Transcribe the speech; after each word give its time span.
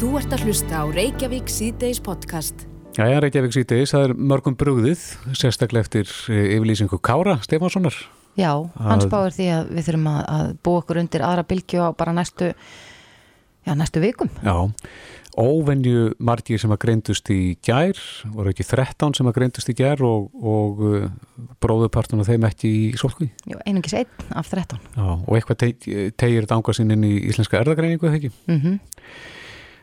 Þú 0.00 0.14
ert 0.16 0.32
að 0.32 0.46
hlusta 0.48 0.78
á 0.80 0.84
Reykjavík 0.88 1.50
síðdeis 1.52 1.98
podcast. 2.00 2.62
Jæja, 2.96 3.18
Reykjavík 3.20 3.52
síðdeis, 3.52 3.90
það 3.92 4.04
er 4.06 4.12
mörgum 4.30 4.54
brugðið, 4.56 5.00
sérstaklega 5.36 5.84
eftir 5.84 6.12
eh, 6.32 6.54
yfirlýsingu 6.54 6.96
Kára 7.04 7.34
Stefánssonar. 7.44 7.98
Já, 8.40 8.48
hans 8.80 9.04
báður 9.12 9.34
því 9.36 9.48
að 9.52 9.74
við 9.76 9.90
þurfum 9.90 10.06
að, 10.08 10.20
að 10.32 10.54
búa 10.64 10.80
okkur 10.80 11.00
undir 11.02 11.24
aðra 11.26 11.44
bylgju 11.50 11.82
á 11.84 11.88
bara 12.00 12.14
næstu, 12.16 12.48
já, 13.68 13.74
næstu 13.76 14.00
vikum. 14.00 14.30
Já, 14.40 14.56
óvenju 15.36 16.06
margir 16.30 16.62
sem 16.62 16.72
að 16.72 16.80
greindust 16.86 17.28
í 17.34 17.36
gær, 17.60 18.00
voru 18.32 18.54
ekki 18.54 18.64
13 18.70 19.18
sem 19.18 19.28
að 19.28 19.36
greindust 19.36 19.68
í 19.68 19.74
gær 19.82 20.00
og, 20.08 20.30
og 20.40 20.80
uh, 20.80 21.04
bróðupartun 21.60 22.24
og 22.24 22.30
þeim 22.30 22.46
ekki 22.48 22.70
í 22.86 22.86
sólkví. 22.96 23.28
Jú, 23.52 23.60
einungis 23.68 23.98
einn 24.00 24.32
af 24.32 24.48
13. 24.48 24.80
Já, 24.96 25.10
og 25.12 25.36
eitthvað 25.36 25.60
te 25.60 25.70
tegir 26.16 26.48
þetta 26.48 26.56
ánga 26.56 26.76
sinn 26.80 26.96
inn 26.96 27.04
í 27.04 27.18
íslenska 27.34 27.60
erðagreiningu, 27.60 28.08
eða 28.08 28.22
ekki? 28.22 28.32
Mm 28.48 28.80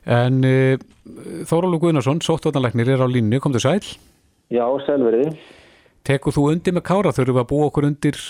En 0.07 0.43
uh, 0.47 0.77
Þórólu 1.47 1.81
Guðnarsson, 1.83 2.21
sóttvartanleiknir, 2.23 2.93
er 2.95 3.03
á 3.03 3.07
línu, 3.11 3.41
kom 3.43 3.55
til 3.55 3.63
sæl. 3.63 3.81
Já, 4.53 4.63
selveriði. 4.87 5.33
Tekur 6.07 6.35
þú 6.35 6.45
undir 6.53 6.75
með 6.77 6.85
Kára, 6.87 7.11
þurfum 7.15 7.35
við 7.35 7.43
að 7.43 7.49
búa 7.49 7.65
okkur 7.67 7.87
undir 7.89 8.21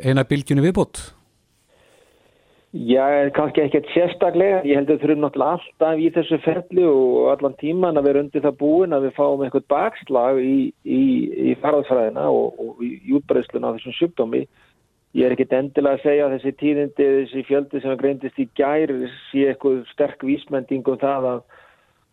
eina 0.00 0.24
bylgjunni 0.24 0.64
viðbót? 0.64 1.02
Já, 2.72 3.28
kannski 3.36 3.60
ekkert 3.66 3.90
sérstaklega. 3.92 4.62
Ég 4.64 4.78
held 4.80 4.88
að 4.94 5.02
þurfum 5.02 5.26
náttúrulega 5.26 5.58
alltaf 5.58 5.98
í 6.00 6.06
þessu 6.14 6.38
ferli 6.40 6.86
og 6.88 7.26
allan 7.34 7.56
tíman 7.60 8.00
að 8.00 8.06
vera 8.08 8.22
undir 8.24 8.44
það 8.46 8.56
búin 8.62 8.96
að 8.96 9.04
við 9.06 9.16
fáum 9.18 9.42
eitthvað 9.44 9.66
bakslag 9.74 10.40
í, 10.40 10.56
í, 10.80 11.02
í 11.52 11.56
farðsfræðina 11.60 12.24
og, 12.32 12.56
og 12.64 12.80
í 12.86 13.12
útbreysluna 13.18 13.68
á 13.68 13.74
þessum 13.76 13.98
sjúkdómi. 13.98 14.46
Ég 15.12 15.26
er 15.26 15.34
ekkert 15.34 15.56
endilega 15.58 15.98
að 15.98 16.04
segja 16.06 16.26
að 16.26 16.34
þessi 16.38 16.52
tíðindi, 16.62 17.08
þessi 17.18 17.46
fjöldi 17.48 17.82
sem 17.82 17.96
greindist 18.00 18.38
í 18.40 18.48
gær 18.56 18.92
sé 19.28 19.48
eitthvað 19.50 19.82
sterk 19.92 20.24
vísmending 20.24 20.88
um 20.88 21.00
það 21.02 21.28
að, 21.34 21.42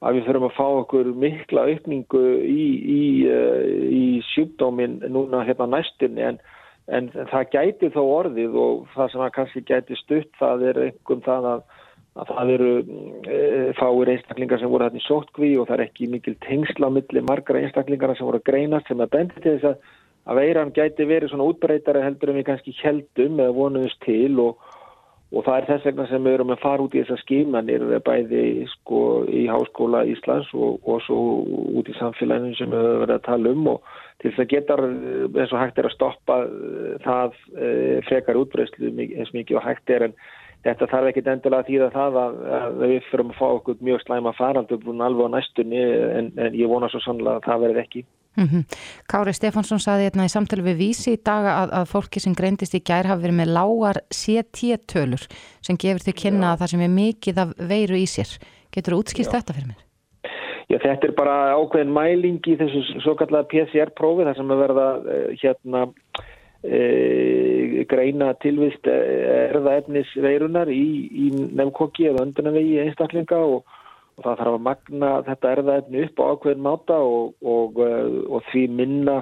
að 0.03 0.17
við 0.17 0.25
þurfum 0.27 0.47
að 0.49 0.55
fá 0.57 0.65
okkur 0.67 1.11
mikla 1.25 1.67
aukningu 1.71 2.23
í, 2.43 2.65
í, 2.99 3.03
uh, 3.31 3.61
í 3.87 4.05
sjúkdómin 4.33 4.99
núna 5.07 5.45
hérna 5.47 5.69
næstunni. 5.77 6.27
En 6.33 6.41
En 6.89 7.09
það 7.13 7.51
gæti 7.53 7.89
þó 7.93 8.01
orðið 8.01 8.55
og 8.57 8.87
það 8.95 9.11
sem 9.11 9.23
að 9.23 9.35
kannski 9.35 9.61
gæti 9.67 9.97
stutt 9.99 10.31
það 10.39 10.63
er 10.71 10.79
einhverjum 10.87 11.21
það 11.27 11.47
að, 11.51 11.59
að 12.21 12.31
það 12.31 12.53
eru 12.55 12.71
e, 12.79 13.41
fáir 13.77 14.11
einstaklingar 14.15 14.61
sem 14.61 14.71
voru 14.71 14.87
þarna 14.87 15.01
í 15.01 15.05
sótkví 15.05 15.51
og 15.61 15.67
það 15.69 15.75
er 15.75 15.83
ekki 15.85 16.09
mikil 16.09 16.35
tengsla 16.47 16.89
á 16.89 16.95
milli 16.95 17.23
margra 17.27 17.61
einstaklingar 17.61 18.15
sem 18.17 18.29
voru 18.29 18.41
greinast 18.49 18.89
sem 18.89 19.05
að 19.05 19.13
bendi 19.13 19.43
til 19.43 19.55
þess 19.57 19.69
að, 19.69 19.93
að 20.27 20.41
veiran 20.41 20.73
gæti 20.75 21.07
verið 21.07 21.31
svona 21.31 21.47
útbreytari 21.51 22.03
heldur 22.03 22.33
en 22.33 22.39
við 22.39 22.49
kannski 22.49 22.75
heldum 22.81 23.39
eða 23.39 23.55
vonuðust 23.55 24.01
til 24.05 24.33
og, 24.43 24.59
og 25.29 25.45
það 25.45 25.55
er 25.57 25.67
þess 25.69 25.87
vegna 25.89 26.07
sem 26.09 26.27
við 26.27 26.37
erum 26.37 26.53
að 26.55 26.63
fara 26.63 26.85
út 26.85 26.97
í 26.97 27.01
þessar 27.03 27.21
skímanir 27.23 27.85
bæði 28.05 28.43
sko 28.73 29.01
í 29.29 29.45
Háskóla 29.49 30.03
Íslands 30.09 30.51
og, 30.57 30.79
og 30.83 31.01
svo 31.05 31.19
út 31.79 31.89
í 31.89 31.97
samfélaginu 31.99 32.57
sem 32.57 32.73
við 32.73 32.83
höfum 32.83 33.03
verið 33.05 33.15
að 33.17 33.25
tala 33.29 33.55
um 33.55 33.71
og 33.75 33.95
til 34.19 34.33
þess 34.33 34.43
að 34.43 34.51
geta 34.55 34.77
eins 34.83 35.53
og 35.53 35.61
hægt 35.61 35.79
er 35.79 35.89
að 35.89 35.95
stoppa 35.95 36.41
eh, 36.43 36.93
það 37.05 37.39
eh, 37.55 37.97
frekar 38.09 38.41
útbreyslu 38.41 38.93
eins 39.07 39.33
mikið 39.35 39.61
og 39.61 39.67
hægt 39.69 39.95
er 39.95 40.09
en 40.09 40.17
þetta 40.67 40.87
þarf 40.91 41.09
ekki 41.09 41.25
endilega 41.25 41.63
að 41.63 41.69
þýða 41.71 41.89
það 41.95 42.21
að, 42.23 42.39
að 42.59 42.79
við 42.83 42.95
fyrirum 43.09 43.33
að 43.33 43.39
fá 43.39 43.47
okkur 43.49 43.83
mjög 43.89 44.05
slæma 44.05 44.33
faraldur 44.37 44.81
búin 44.83 45.03
alveg 45.05 45.31
á 45.31 45.35
næstunni 45.35 45.83
en, 46.19 46.31
en 46.37 46.57
ég 46.57 46.71
vona 46.71 46.89
svo 46.91 47.01
sannlega 47.03 47.39
að 47.39 47.47
það 47.47 47.65
verði 47.65 47.83
ekki. 47.85 48.05
-hmm. 48.39 48.63
Kári 49.09 49.33
Stefánsson 49.33 49.81
saði 49.81 50.07
hérna 50.07 50.27
í 50.27 50.31
samtali 50.31 50.63
við 50.65 50.79
vísi 50.83 51.15
í 51.15 51.21
dag 51.23 51.45
að, 51.51 51.73
að 51.79 51.91
fólki 51.93 52.21
sem 52.23 52.35
greindist 52.37 52.75
í 52.77 52.83
gær 52.83 53.09
hafi 53.09 53.25
verið 53.25 53.39
með 53.41 53.53
lágar 53.57 54.01
CT-tölur 54.13 55.27
sem 55.65 55.77
gefur 55.77 56.05
því 56.05 56.15
kynna 56.23 56.53
að 56.53 56.63
það 56.63 56.71
sem 56.73 56.85
er 56.85 56.95
mikið 56.95 57.43
af 57.43 57.53
veiru 57.71 57.99
í 57.99 58.07
sér. 58.07 58.31
Getur 58.73 58.95
þú 58.95 59.03
útskýrt 59.03 59.33
þetta 59.33 59.55
fyrir 59.55 59.71
mér? 59.71 59.85
Já, 60.69 60.77
þetta 60.77 61.07
er 61.07 61.15
bara 61.17 61.35
ákveðin 61.57 61.93
mæling 61.93 62.45
í 62.45 62.55
þessu 62.59 63.01
svo 63.01 63.15
kallega 63.17 63.49
PCR-prófi 63.49 64.27
þar 64.27 64.37
sem 64.37 64.51
að 64.53 64.61
verða 64.61 64.89
uh, 64.99 65.29
hérna 65.41 65.87
uh, 66.67 67.81
greina 67.89 68.33
tilvist 68.43 68.87
erðaefnis 68.89 70.11
veirunar 70.19 70.71
í, 70.71 70.85
í 71.09 71.31
nefnkokki 71.33 72.09
eða 72.11 72.25
öndunavegi 72.27 72.79
einstaklinga 72.85 73.39
og, 73.39 73.67
og 74.17 74.25
það 74.25 74.41
þarf 74.43 74.55
að 74.55 74.65
magna 74.69 75.11
þetta 75.27 75.53
erðaefni 75.57 76.07
upp 76.07 76.23
á 76.23 76.23
ákveðin 76.33 76.65
máta 76.65 77.03
og, 77.03 77.35
og, 77.41 77.83
uh, 77.83 78.23
og 78.29 78.49
því 78.51 78.65
minna 78.81 79.21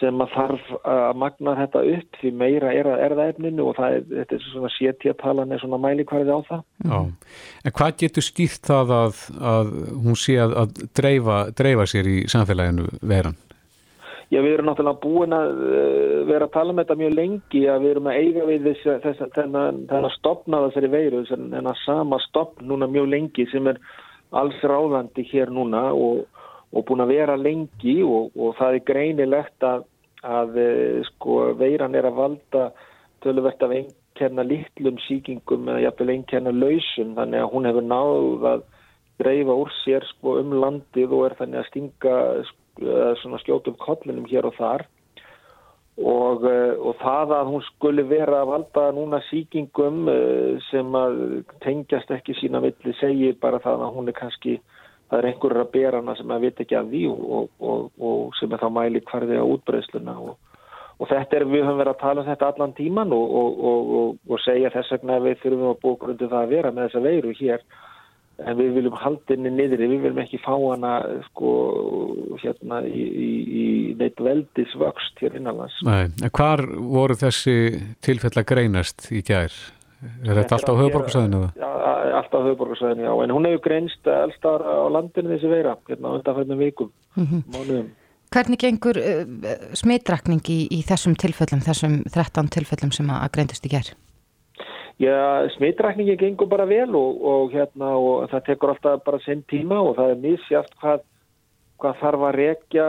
sem 0.00 0.22
að 0.22 0.32
þarf 0.34 0.70
að 0.90 1.18
magna 1.22 1.54
þetta 1.58 1.82
upp 1.94 2.18
því 2.20 2.30
meira 2.40 2.72
er 2.74 2.88
að 2.90 3.02
erðaefninu 3.06 3.66
og 3.68 3.76
það 3.78 3.96
er, 3.96 4.06
þetta 4.10 4.36
er 4.36 4.44
svona 4.48 4.70
sétjatalan 4.74 5.54
er 5.54 5.62
svona 5.62 5.80
mælikvarði 5.84 6.34
á 6.34 6.40
það. 6.48 6.64
Já, 6.82 6.98
en 7.62 7.76
hvað 7.78 7.96
getur 8.02 8.26
skýrt 8.26 8.70
það 8.70 8.94
að, 8.98 9.24
að 9.54 9.72
hún 10.06 10.18
sé 10.18 10.38
að, 10.42 10.56
að 10.64 10.84
dreifa, 10.98 11.38
dreifa 11.54 11.88
sér 11.90 12.10
í 12.10 12.16
samfélaginu 12.32 12.88
veran? 13.06 13.38
Já, 14.34 14.40
við 14.42 14.56
erum 14.56 14.66
náttúrulega 14.66 15.02
búin 15.04 15.34
að 15.36 15.50
uh, 15.62 16.20
vera 16.26 16.48
að 16.48 16.54
tala 16.56 16.74
um 16.74 16.80
þetta 16.82 16.98
mjög 16.98 17.12
lengi 17.14 17.60
að 17.70 17.84
við 17.84 17.92
erum 17.94 18.08
að 18.10 18.20
eiga 18.20 18.46
við 18.48 18.70
þess, 18.70 18.86
þess, 19.04 19.26
þennan, 19.36 19.82
þennan 19.92 20.16
stopna 20.16 20.64
þessari 20.66 20.90
veiru, 20.90 21.20
þennan 21.30 21.82
sama 21.84 22.18
stopn 22.24 22.66
núna 22.66 22.88
mjög 22.90 23.12
lengi 23.12 23.46
sem 23.52 23.70
er 23.70 23.78
alls 24.34 24.58
ráðandi 24.66 25.22
hér 25.30 25.52
núna 25.54 25.86
og 25.94 26.24
og 26.74 26.86
búin 26.88 27.04
að 27.04 27.12
vera 27.14 27.36
lengi 27.38 28.00
og, 28.02 28.32
og 28.34 28.56
það 28.58 28.78
er 28.78 28.86
greinilegt 28.88 29.66
að, 29.66 29.84
að 30.26 30.58
sko, 31.10 31.38
veiran 31.58 31.94
er 31.94 32.08
að 32.08 32.18
valda 32.18 32.64
töluvert 33.24 33.62
af 33.62 33.74
einkenna 33.76 34.44
litlum 34.46 34.98
síkingum 35.06 35.70
eða 35.70 35.84
jafnvel 35.86 36.16
einkenna 36.16 36.54
lausum 36.54 37.14
þannig 37.18 37.44
að 37.44 37.52
hún 37.54 37.70
hefur 37.70 37.88
náð 37.92 38.48
að 38.50 38.66
dreifa 39.22 39.58
úr 39.62 39.72
sér 39.84 40.06
sko, 40.10 40.38
um 40.42 40.56
landið 40.58 41.14
og 41.14 41.26
er 41.28 41.38
þannig 41.38 41.62
að 41.62 41.70
stinga 41.70 42.18
sko, 42.50 42.60
skjótum 43.44 43.78
kollinum 43.78 44.28
hér 44.30 44.46
og 44.50 44.58
þar. 44.58 44.86
Og, 45.94 46.42
og 46.42 46.96
það 46.98 47.32
að 47.36 47.50
hún 47.52 47.62
skulle 47.68 48.02
vera 48.10 48.40
að 48.42 48.48
valda 48.50 48.86
núna 48.96 49.20
síkingum 49.28 50.08
sem 50.66 50.96
að 50.98 51.20
tengjast 51.62 52.10
ekki 52.10 52.34
sína 52.40 52.58
villi 52.64 52.94
segir 52.98 53.36
bara 53.38 53.60
það 53.62 53.84
að 53.86 53.94
hún 53.94 54.10
er 54.10 54.18
kannski 54.18 54.56
það 55.14 55.18
er 55.20 55.28
einhverjur 55.30 55.62
að 55.62 55.70
bera 55.74 56.00
hana 56.00 56.16
sem 56.18 56.32
að 56.34 56.46
vita 56.46 56.64
ekki 56.64 56.76
af 56.78 56.90
því 56.90 57.04
og, 57.12 57.46
og, 57.60 57.86
og 58.00 58.34
sem 58.38 58.52
er 58.52 58.62
þá 58.62 58.68
mæli 58.74 59.02
hverði 59.06 59.38
á 59.38 59.44
útbreysluna 59.44 60.14
og, 60.18 60.36
þetta 61.10 61.38
er, 61.38 61.46
við 61.50 61.66
höfum 61.66 61.80
verið 61.82 61.94
að 61.94 62.02
tala 62.02 62.22
um 62.22 62.28
þetta 62.30 62.50
allan 62.50 62.76
tíman 62.78 63.14
og 63.14 64.38
segja 64.44 64.72
þess 64.74 64.94
vegna 64.96 65.18
að 65.18 65.28
við 65.28 65.42
þurfum 65.42 65.70
að 65.70 65.82
búa 65.84 66.00
grundu 66.02 66.30
það 66.30 66.40
að 66.40 66.54
vera 66.56 66.72
með 66.72 66.88
þessa 66.88 67.04
veiru 67.04 67.34
hér 67.40 67.66
en 68.42 68.56
við 68.58 68.72
viljum 68.78 68.96
haldinni 68.98 69.52
niður, 69.52 69.84
við 69.84 70.02
viljum 70.02 70.20
ekki 70.24 70.40
fá 70.42 70.52
hana 70.54 70.94
sko 71.28 71.52
hérna 72.42 72.80
í, 72.88 73.04
í, 73.04 73.30
í 73.44 73.64
neitt 74.00 74.20
veldisvöxt 74.22 75.22
hér 75.22 75.38
innanlands. 75.38 75.76
Nei, 75.86 76.10
en 76.10 76.34
hvar 76.34 76.64
voru 76.74 77.16
þessi 77.18 77.56
tilfell 78.04 78.34
að 78.34 78.48
greinast 78.50 79.08
í 79.14 79.22
gær? 79.26 79.54
Er 80.24 80.36
þetta 80.36 80.58
alltaf 80.58 80.76
á 80.76 80.80
höfuborgarsæðinu? 80.82 81.42
Já, 81.56 81.68
alltaf 82.20 82.40
á 82.42 82.46
höfuborgarsæðinu, 82.50 83.06
já, 83.06 83.12
en 83.24 83.34
hún 83.36 83.48
hefur 83.48 83.62
greinst 83.68 84.10
alltaf 84.10 84.64
á 84.66 84.84
landinu 84.92 85.32
þessi 85.32 85.52
veira, 85.52 85.76
hérna 85.88 86.16
undanfæðnum 86.18 86.60
vikum, 86.60 86.90
mm 87.16 87.28
-hmm. 87.30 87.44
mánuðum. 87.54 87.92
Hvernig 88.34 88.58
gengur 88.58 88.98
uh, 88.98 89.22
smitrakning 89.78 90.42
í, 90.50 90.66
í 90.74 90.82
þessum 90.82 91.14
tilfellum, 91.14 91.62
þessum 91.62 92.02
13 92.10 92.50
tilfellum 92.50 92.90
sem 92.92 93.06
að 93.06 93.30
greindust 93.36 93.66
í 93.66 93.70
gerð? 93.70 93.94
Já, 95.02 95.48
smitrakningin 95.56 96.18
gengur 96.20 96.46
bara 96.46 96.68
vel 96.70 96.94
og, 96.94 97.18
og, 97.26 97.50
hérna, 97.50 97.90
og 97.98 98.28
það 98.30 98.44
tekur 98.46 98.70
alltaf 98.74 99.02
bara 99.02 99.18
sinn 99.24 99.42
tíma 99.50 99.80
og 99.82 99.96
það 99.98 100.12
er 100.12 100.20
misjátt 100.22 100.76
hvað, 100.78 101.00
hvað 101.82 101.96
þarf 102.02 102.26
að 102.28 102.36
rekja 102.38 102.84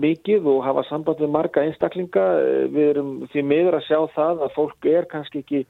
mikið 0.00 0.48
og 0.48 0.62
hafa 0.64 0.86
samband 0.88 1.20
við 1.20 1.34
marga 1.34 1.64
einstaklinga. 1.66 2.24
Við 2.72 2.88
erum 2.94 3.10
því 3.32 3.44
miður 3.50 3.76
að 3.76 3.88
sjá 3.90 3.98
það 4.14 4.46
að 4.46 4.54
fólk 4.56 4.88
er 4.94 5.08
kannski 5.10 5.44
ekki 5.44 5.66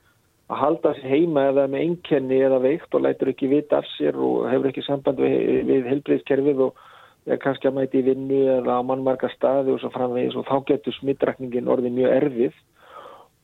að 0.46 0.60
halda 0.62 0.92
sér 1.00 1.16
heima 1.16 1.48
eða 1.50 1.66
með 1.72 1.82
einkenni 1.88 2.38
eða 2.46 2.62
veikt 2.62 2.94
og 2.94 3.02
lætur 3.02 3.32
ekki 3.32 3.50
vita 3.50 3.80
af 3.82 3.90
sér 3.96 4.14
og 4.22 4.46
hefur 4.46 4.70
ekki 4.70 4.86
samband 4.86 5.18
við, 5.18 5.64
við 5.66 5.90
helbriðskerfið 5.90 6.62
og 6.68 6.84
er 7.26 7.42
kannski 7.42 7.66
að 7.66 7.80
mæti 7.80 8.04
vinnu 8.06 8.44
eða 8.60 8.78
á 8.78 8.86
mannmarka 8.86 9.32
staði 9.34 9.74
og 9.74 9.82
svo 9.82 9.90
framvegis 9.90 10.38
og 10.38 10.46
þá 10.46 10.60
getur 10.70 10.94
smittrakningin 11.00 11.66
orðið 11.74 11.96
mjög 11.98 12.16
erfið 12.20 12.60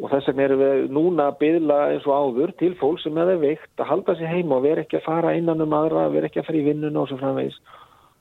og 0.01 0.11
þess 0.11 0.31
vegna 0.31 0.47
erum 0.47 0.63
við 0.63 0.83
núna 0.97 1.29
að 1.31 1.39
byðla 1.43 1.79
eins 1.93 2.07
og 2.09 2.17
áður 2.17 2.53
til 2.59 2.73
fólk 2.81 3.03
sem 3.03 3.19
hefur 3.21 3.41
veikt 3.43 3.83
að 3.83 3.91
halda 3.91 4.17
sér 4.19 4.33
heima 4.33 4.59
og 4.59 4.65
vera 4.67 4.85
ekki 4.85 4.99
að 4.99 5.07
fara 5.07 5.35
innan 5.39 5.65
um 5.65 5.77
aðra, 5.77 6.09
vera 6.15 6.31
ekki 6.31 6.43
að 6.43 6.49
fara 6.49 6.61
í 6.61 6.67
vinnuna 6.67 7.03
og 7.03 7.11
svo 7.11 7.19
framvegis 7.21 7.59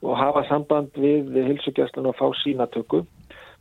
og 0.01 0.17
hafa 0.17 0.43
samband 0.49 0.97
við 0.97 1.37
hilsugjastlun 1.45 2.09
og 2.09 2.17
fá 2.17 2.25
sínatöku. 2.41 3.03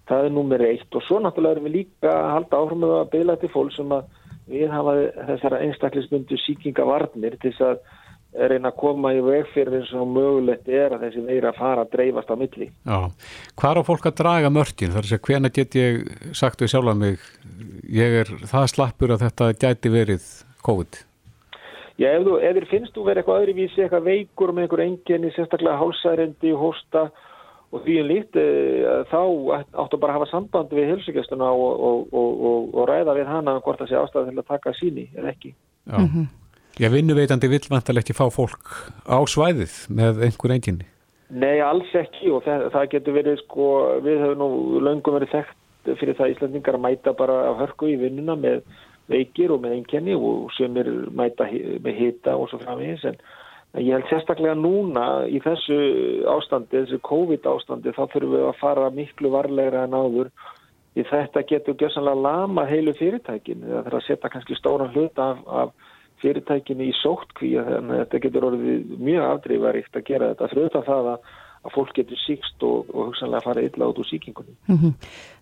Það 0.09 0.27
er 0.27 0.33
númer 0.35 0.65
eitt 0.65 0.97
og 0.97 1.05
svo 1.07 1.21
náttúrulega 1.21 1.59
erum 1.59 1.69
við 1.69 1.77
líka 1.77 2.11
að 2.11 2.31
halda 2.35 2.61
áfram 2.61 2.87
að 2.89 3.11
byðla 3.13 3.37
til 3.41 3.51
fólk 3.53 3.75
sem 3.77 3.93
að 3.95 4.09
við 4.51 4.73
hafa 4.73 4.95
þessara 5.29 5.61
einstaklismundu 5.67 6.39
síkingavarnir 6.41 7.37
til 7.39 7.53
þess 7.53 7.67
að 7.69 7.83
reyna 8.33 8.71
að 8.71 8.79
koma 8.79 9.13
í 9.15 9.21
veg 9.25 9.49
fyrir 9.55 9.81
eins 9.81 9.91
og 9.97 10.09
mögulegt 10.15 10.69
er 10.71 10.95
að 10.95 11.07
þessi 11.07 11.23
veira 11.27 11.53
fara 11.57 11.85
að 11.85 11.93
dreifast 11.97 12.31
á 12.31 12.37
milli. 12.39 12.71
Já, 12.87 12.99
hvað 13.59 13.81
er 13.81 13.89
fólk 13.89 14.07
að 14.07 14.19
draga 14.23 14.53
mörgin? 14.55 14.93
Það 14.93 15.01
er 15.01 15.07
að 15.07 15.11
segja, 15.11 15.25
hvena 15.27 15.53
get 15.55 15.79
ég 15.79 16.35
sagt 16.39 16.63
við 16.63 16.73
sjálf 16.75 16.93
að 16.93 17.01
mig, 17.03 17.31
ég 17.91 18.19
er 18.23 18.35
það 18.53 18.69
slappur 18.75 19.15
að 19.15 19.25
þetta 19.27 19.51
gæti 19.59 19.95
verið 19.95 20.29
COVID? 20.67 21.01
Já, 22.01 22.09
ef, 22.15 22.23
þú, 22.25 22.37
ef 22.41 22.55
þér 22.57 22.69
finnst 22.71 22.95
þú 22.97 23.09
verið 23.09 23.21
eitthvað 23.21 23.43
öðruvísi, 23.43 23.83
eitthvað 23.85 24.07
veikur 24.07 24.55
með 24.55 24.67
einhver 24.67 24.85
enginni, 24.87 25.33
sérstaklega 25.35 25.81
hálsærendi, 25.83 26.55
hósta 26.57 27.11
og 27.71 27.85
því 27.85 27.97
en 28.01 28.09
líkt, 28.09 28.39
e, 28.41 29.03
þá 29.11 29.21
áttu 29.83 29.99
bara 30.01 30.15
að 30.15 30.21
hafa 30.21 30.31
samband 30.31 30.73
við 30.75 30.95
helsugjastuna 30.95 31.51
og, 31.53 31.83
og, 31.91 32.15
og, 32.17 32.71
og 32.73 32.89
ræða 32.89 33.15
við 33.19 33.29
hana 33.31 33.59
um 33.59 33.65
hvort 33.67 33.83
það 33.83 33.93
sé 33.93 33.99
ástæða 34.01 34.31
til 34.31 34.43
að 34.43 34.49
taka 34.49 34.73
síni, 34.79 35.07
eða 35.13 35.35
ekki. 35.35 35.53
Já, 35.91 35.99
mm 35.99 36.09
-hmm. 36.09 36.27
Já 36.81 36.89
vinnuveitandi 36.89 37.49
vil 37.53 37.61
vantalegt 37.69 38.09
ekki 38.09 38.15
fá 38.17 38.31
fólk 38.33 38.71
á 39.05 39.21
svæðið 39.29 39.73
með 39.93 40.23
einhver 40.25 40.55
enginni. 40.55 40.87
Nei, 41.29 41.61
alls 41.61 41.91
ekki 41.93 42.31
og 42.33 42.41
það, 42.47 42.63
það 42.73 42.87
getur 42.95 43.17
verið, 43.19 43.43
sko, 43.43 43.67
við 44.01 44.23
höfum 44.25 44.41
nú 44.41 44.81
löngum 44.87 45.19
verið 45.19 45.35
þekkt 45.35 45.91
fyrir 46.01 46.17
það 46.17 46.33
Íslandingar 46.33 46.79
að 46.79 46.85
mæta 46.87 47.13
bara 47.19 47.37
á 47.47 47.61
hörku 47.61 47.91
í 47.93 47.99
vinnuna 48.01 48.39
með 48.41 48.63
veikir 49.13 49.53
og 49.53 49.61
með 49.61 49.77
einkenni 49.77 50.17
og 50.17 50.49
sem 50.57 50.81
er 50.81 50.89
mæta 51.13 51.51
með 51.85 52.01
hita 52.01 52.39
og 52.41 52.49
svo 52.49 52.63
framvegis 52.63 53.05
en 53.11 53.21
ég 53.77 53.93
held 53.95 54.09
sérstaklega 54.09 54.57
núna 54.57 55.07
í 55.29 55.41
þessu 55.45 55.79
ástandi, 56.33 56.81
þessu 56.81 57.01
COVID 57.07 57.45
ástandi 57.53 57.93
þá 57.93 58.03
þurfum 58.07 58.35
við 58.39 58.49
að 58.49 58.59
fara 58.63 58.91
miklu 58.95 59.37
varlegra 59.37 59.85
en 59.85 60.01
áður 60.01 60.33
því 60.97 61.07
þetta 61.13 61.47
getur 61.53 61.79
gössanlega 61.85 62.25
lama 62.25 62.67
heilu 62.73 62.97
fyrirtækin 62.99 63.69
það 63.69 63.85
þarf 63.85 64.01
að 64.01 64.07
setja 64.09 64.33
kannski 64.33 64.59
stóran 64.59 64.93
hlut 64.97 65.23
af, 65.23 65.45
af 65.47 65.90
fyrirtækinu 66.23 66.89
í 66.89 66.97
sóttkví 67.01 67.55
þannig 67.59 67.95
að 67.95 68.03
þetta 68.05 68.25
getur 68.25 68.49
orðið 68.51 68.97
mjög 68.99 69.29
afdreifaríkt 69.29 69.97
að 69.97 70.09
gera 70.11 70.33
þetta 70.33 70.51
fyrir 70.51 70.67
auðvitað 70.67 70.91
það 70.91 71.15
að 71.15 71.31
að 71.61 71.75
fólk 71.75 71.93
getur 71.97 72.21
síkst 72.23 72.65
og, 72.65 72.89
og 72.95 73.11
hugsanlega 73.11 73.45
fara 73.45 73.63
illa 73.65 73.89
út 73.91 74.01
úr 74.01 74.09
síkingunni. 74.09 74.55
Mm 74.69 74.79
-hmm. 74.79 74.93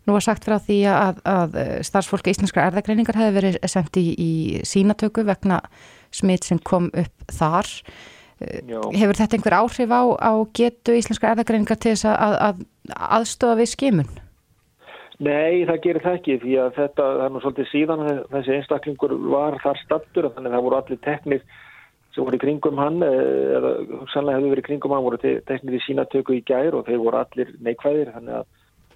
Nú 0.07 0.13
var 0.17 0.25
sagt 0.25 0.45
frá 0.45 0.59
því 0.59 0.79
að, 0.91 1.21
að 1.25 1.59
starfsfólki 1.87 2.31
íslenskar 2.31 2.67
erðagreiningar 2.67 3.19
hefði 3.21 3.35
verið 3.39 3.59
sendt 3.71 3.97
í, 3.97 4.07
í 4.19 4.33
sínatöku 4.65 5.25
vegna 5.25 5.61
smitt 6.11 6.45
sem 6.45 6.59
kom 6.59 6.91
upp 6.95 7.31
þar. 7.31 7.67
Já. 8.41 8.81
Hefur 8.95 9.19
þetta 9.19 9.37
einhver 9.37 9.59
áhrif 9.61 9.91
á, 9.91 10.03
á 10.19 10.33
getu 10.55 10.95
íslenskar 10.95 11.35
erðagreiningar 11.35 11.79
til 11.79 11.95
þess 11.95 12.05
að, 12.07 12.35
að 12.49 12.57
aðstofa 12.95 13.55
við 13.59 13.69
skimun? 13.75 14.11
Nei, 15.19 15.65
það 15.67 15.81
gerir 15.83 16.05
það 16.05 16.19
ekki 16.21 16.37
því 16.45 16.59
að 16.63 16.69
þetta, 16.77 17.07
það 17.19 17.25
er 17.25 17.33
nú 17.35 17.41
svolítið 17.43 17.71
síðan 17.73 18.05
þessi 18.31 18.55
einstaklingur 18.55 19.15
var 19.33 19.59
þar 19.65 19.81
stattur 19.83 20.29
þannig 20.31 20.53
að 20.53 20.57
það 20.57 20.67
voru 20.69 20.79
allir 20.79 21.01
teknir 21.03 21.43
sem 22.15 22.23
voru 22.23 22.39
í 22.39 22.43
kringum 22.45 22.79
hann 22.79 23.03
eh, 23.03 23.57
eða 23.59 23.73
sannlega 24.13 24.39
hefur 24.39 24.55
verið 24.55 24.63
í 24.63 24.69
kringum 24.69 24.95
hann 24.95 25.07
voru 25.09 25.21
teknir 25.23 25.79
í 25.79 25.83
sínatöku 25.85 26.39
í 26.39 26.45
gær 26.47 26.79
og 26.79 26.87
þeir 26.87 27.03
voru 27.03 27.21
allir 27.23 27.51
neikvæðir 27.67 28.15
þannig 28.15 28.39
að 28.39 28.49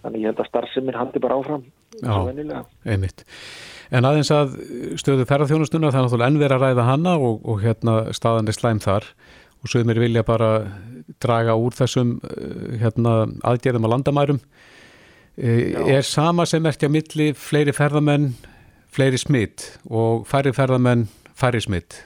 þannig 0.03 0.23
ég 0.23 0.31
held 0.31 0.43
að 0.43 0.51
starfseminn 0.51 0.99
haldi 0.99 1.23
bara 1.23 1.39
áfram 1.39 1.67
Já, 2.01 2.65
einmitt. 2.89 3.25
En 3.93 4.07
aðeins 4.09 4.31
að 4.33 4.55
stöðu 5.01 5.27
ferðarþjónustuna 5.29 5.91
það 5.93 5.99
er 5.99 6.07
náttúrulega 6.07 6.31
ennverð 6.33 6.57
að 6.57 6.63
ræða 6.65 6.87
hanna 6.89 7.13
og, 7.21 7.43
og 7.45 7.61
hérna 7.61 7.97
staðan 8.17 8.49
er 8.49 8.57
slæm 8.57 8.81
þar. 8.83 9.09
Og 9.63 9.71
sögumir 9.71 10.01
vilja 10.01 10.25
bara 10.27 10.49
draga 11.23 11.55
úr 11.61 11.77
þessum 11.77 12.17
eh, 12.25 12.79
hérna, 12.81 13.27
aðgerðum 13.47 13.87
á 13.87 13.93
landamærum 13.93 14.41
Já. 15.37 15.81
Er 15.89 16.03
sama 16.05 16.45
sem 16.45 16.67
erti 16.69 16.85
að 16.85 16.97
milli 16.99 17.29
fleiri 17.33 17.73
ferðamenn 17.73 18.35
fleiri 18.93 19.17
smitt 19.17 19.71
og 19.89 20.27
færri 20.29 20.53
ferðamenn 20.53 21.07
færri 21.33 21.63
smitt 21.65 22.03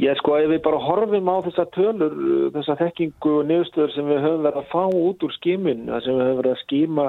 Ég 0.00 0.16
sko, 0.16 0.38
ef 0.40 0.48
við 0.48 0.62
bara 0.64 0.78
horfum 0.80 1.28
á 1.28 1.44
þessa 1.44 1.66
tölur, 1.74 2.14
þessa 2.54 2.76
þekkingu 2.78 3.32
og 3.42 3.48
niðurstöður 3.50 3.90
sem 3.92 4.06
við 4.08 4.22
höfum 4.24 4.46
verið 4.46 4.60
að 4.62 4.70
fá 4.70 4.84
út 4.96 5.26
úr 5.26 5.34
skímun, 5.34 5.82
það 5.90 6.06
sem 6.06 6.16
við 6.16 6.24
höfum 6.24 6.38
verið 6.38 6.54
að 6.54 6.62
skíma 6.62 7.04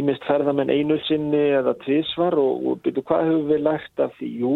ímest 0.00 0.24
ferðamenn 0.24 0.72
einu 0.72 0.96
sinni 1.04 1.42
eða 1.58 1.74
tvísvar 1.82 2.38
og, 2.40 2.64
og 2.64 2.80
byrju 2.86 3.04
hvað 3.04 3.28
höfum 3.28 3.50
við 3.50 3.60
lært 3.66 4.02
af 4.06 4.16
því? 4.16 4.30
Jú, 4.40 4.54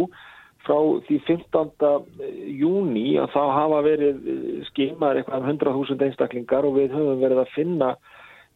frá 0.64 0.78
því 1.10 1.18
15. 1.26 2.08
júni 2.56 3.04
að 3.20 3.34
þá 3.36 3.42
hafa 3.58 3.82
verið 3.84 4.32
skímar 4.70 5.20
eitthvað 5.20 5.44
um 5.44 5.52
100.000 5.52 6.08
einstaklingar 6.08 6.68
og 6.68 6.78
við 6.80 6.96
höfum 6.96 7.20
verið 7.20 7.42
að 7.44 7.52
finna 7.58 7.92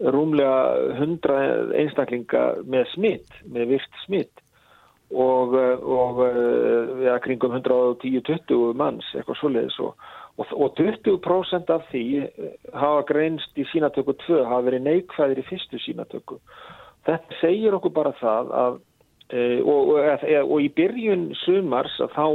rúmlega 0.03 0.97
100 0.99 1.75
einstaklingar 1.79 2.63
með 2.67 2.89
smitt, 2.95 3.37
með 3.47 3.77
virt 3.77 4.01
smitt 4.07 4.43
og, 5.13 5.55
eh, 5.55 5.79
og 5.85 6.23
eh, 6.27 7.07
ja, 7.07 7.19
kringum 7.23 7.55
110-20 7.59 8.73
manns, 8.79 9.09
eitthvað 9.15 9.41
svoleiðis 9.41 9.79
og, 9.85 10.07
og, 10.41 10.55
og 10.57 10.79
20% 10.81 11.73
af 11.75 11.85
því 11.91 12.05
eh, 12.23 12.55
hafa 12.73 13.05
greinst 13.11 13.59
í 13.61 13.67
sínatöku 13.73 14.17
2 14.25 14.45
hafa 14.49 14.65
verið 14.71 14.87
neikvæðir 14.89 15.43
í 15.43 15.47
fyrstu 15.51 15.83
sínatöku. 15.85 16.41
Þetta 17.07 17.41
segir 17.43 17.77
okkur 17.77 17.95
bara 17.95 18.15
það 18.21 18.51
að, 18.55 18.81
e, 19.35 19.45
og 19.63 20.59
í 20.63 20.69
byrjun 20.71 21.33
sumars 21.41 21.97
að 22.05 22.13
þá 22.15 22.27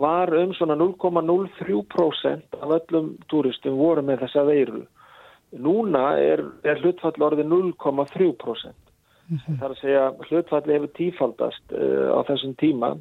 var 0.00 0.32
um 0.36 0.54
svona 0.56 0.76
0,03% 0.80 2.56
af 2.62 2.72
öllum 2.78 3.10
túristum 3.28 3.76
voru 3.76 4.04
með 4.04 4.24
þessa 4.24 4.46
veiru. 4.48 4.86
Núna 5.54 6.16
er, 6.18 6.42
er 6.66 6.80
hlutfall 6.82 7.22
orðið 7.22 7.46
0,3%. 7.52 8.74
Mm 9.26 9.38
-hmm. 9.38 9.58
Það 9.58 9.64
er 9.64 9.70
að 9.70 9.80
segja 9.80 10.02
hlutfalli 10.28 10.74
hefur 10.74 10.92
tífaldast 10.94 11.72
uh, 11.72 12.10
á 12.14 12.20
þessum 12.28 12.54
tíma 12.54 12.96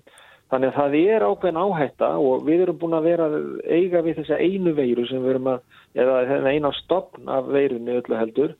þannig 0.49 0.69
að 0.69 0.75
það 0.75 0.95
er 0.95 1.25
ákveðin 1.25 1.61
áhætta 1.61 2.09
og 2.17 2.45
við 2.45 2.61
erum 2.61 2.77
búin 2.77 2.93
að 2.93 3.07
vera 3.09 3.25
eiga 3.65 4.01
við 4.01 4.17
þessa 4.19 4.37
einu 4.37 4.73
veiru 4.73 5.05
sem 5.07 5.21
við 5.21 5.29
erum 5.29 5.47
að 5.47 5.59
eða 5.95 6.51
eina 6.51 6.71
stopn 6.71 7.29
af 7.29 7.45
veirunni 7.49 7.97
öllu 7.97 8.15
heldur 8.17 8.53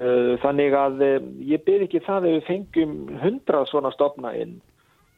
uh, 0.00 0.36
þannig 0.44 0.72
að 0.74 1.00
uh, 1.00 1.20
ég 1.40 1.64
byrð 1.64 1.82
ekki 1.88 2.00
það 2.00 2.26
ef 2.26 2.32
við 2.32 2.46
fengjum 2.48 2.92
hundrað 3.22 3.68
svona 3.68 3.90
stopna 3.90 4.36
inn 4.36 4.60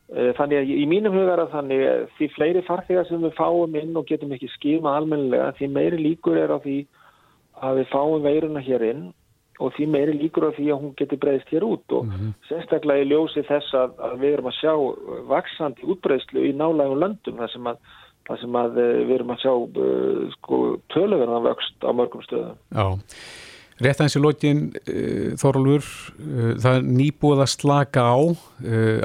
þannig 0.06 0.58
að 0.58 0.68
í 0.70 0.86
mínum 0.86 1.14
hugar 1.18 1.40
að 1.42 1.50
þannig 1.50 1.80
því 2.16 2.26
fleiri 2.36 2.60
farþegar 2.62 3.06
sem 3.08 3.22
við 3.22 3.32
fáum 3.34 3.74
inn 3.74 3.96
og 3.96 4.06
getum 4.06 4.30
ekki 4.32 4.46
skima 4.48 4.92
almennilega 4.94 5.50
því 5.58 5.66
meiri 5.74 5.98
líkur 5.98 6.38
er 6.38 6.54
á 6.54 6.62
því 6.62 6.86
að 7.64 7.80
við 7.80 7.92
fáum 7.92 8.26
veiruna 8.26 8.62
hér 8.64 8.84
inn 8.90 9.06
og 9.62 9.72
því 9.76 9.86
meiri 9.88 10.14
líkur 10.16 10.50
á 10.52 10.56
því 10.56 10.66
að 10.72 10.82
hún 10.82 10.94
getur 10.98 11.20
breyðist 11.22 11.52
hér 11.54 11.64
út 11.64 11.94
og 11.96 12.04
mm 12.04 12.12
-hmm. 12.12 12.32
sérstaklega 12.48 13.04
í 13.04 13.08
ljósi 13.08 13.44
þess 13.48 13.74
að, 13.74 13.90
að 14.08 14.18
við 14.20 14.32
erum 14.32 14.50
að 14.50 14.58
sjá 14.60 14.74
vaksandi 15.30 15.88
útbreyðslu 15.92 16.44
í 16.44 16.52
nálægum 16.52 17.00
löndum 17.00 17.40
þar 17.40 17.52
sem 17.52 17.66
að, 17.66 17.76
þar 18.28 18.40
sem 18.40 18.56
að 18.62 18.78
eh, 18.84 19.00
við 19.06 19.14
erum 19.14 19.34
að 19.34 19.42
sjá 19.44 19.52
uh, 19.56 20.30
sko, 20.36 20.56
töluverðan 20.92 21.48
vöxt 21.48 21.76
á 21.80 21.90
mörgum 21.92 22.22
stöðum. 22.22 22.58
Já, 22.70 22.86
rétt 23.80 24.00
aðeins 24.00 24.16
í 24.16 24.24
lógin 24.24 24.62
uh, 24.76 25.30
Þorlur, 25.40 25.84
uh, 26.20 26.52
það 26.60 26.72
er 26.76 26.82
nýbúið 27.00 27.40
að 27.40 27.54
slaka 27.56 28.00
á 28.04 28.18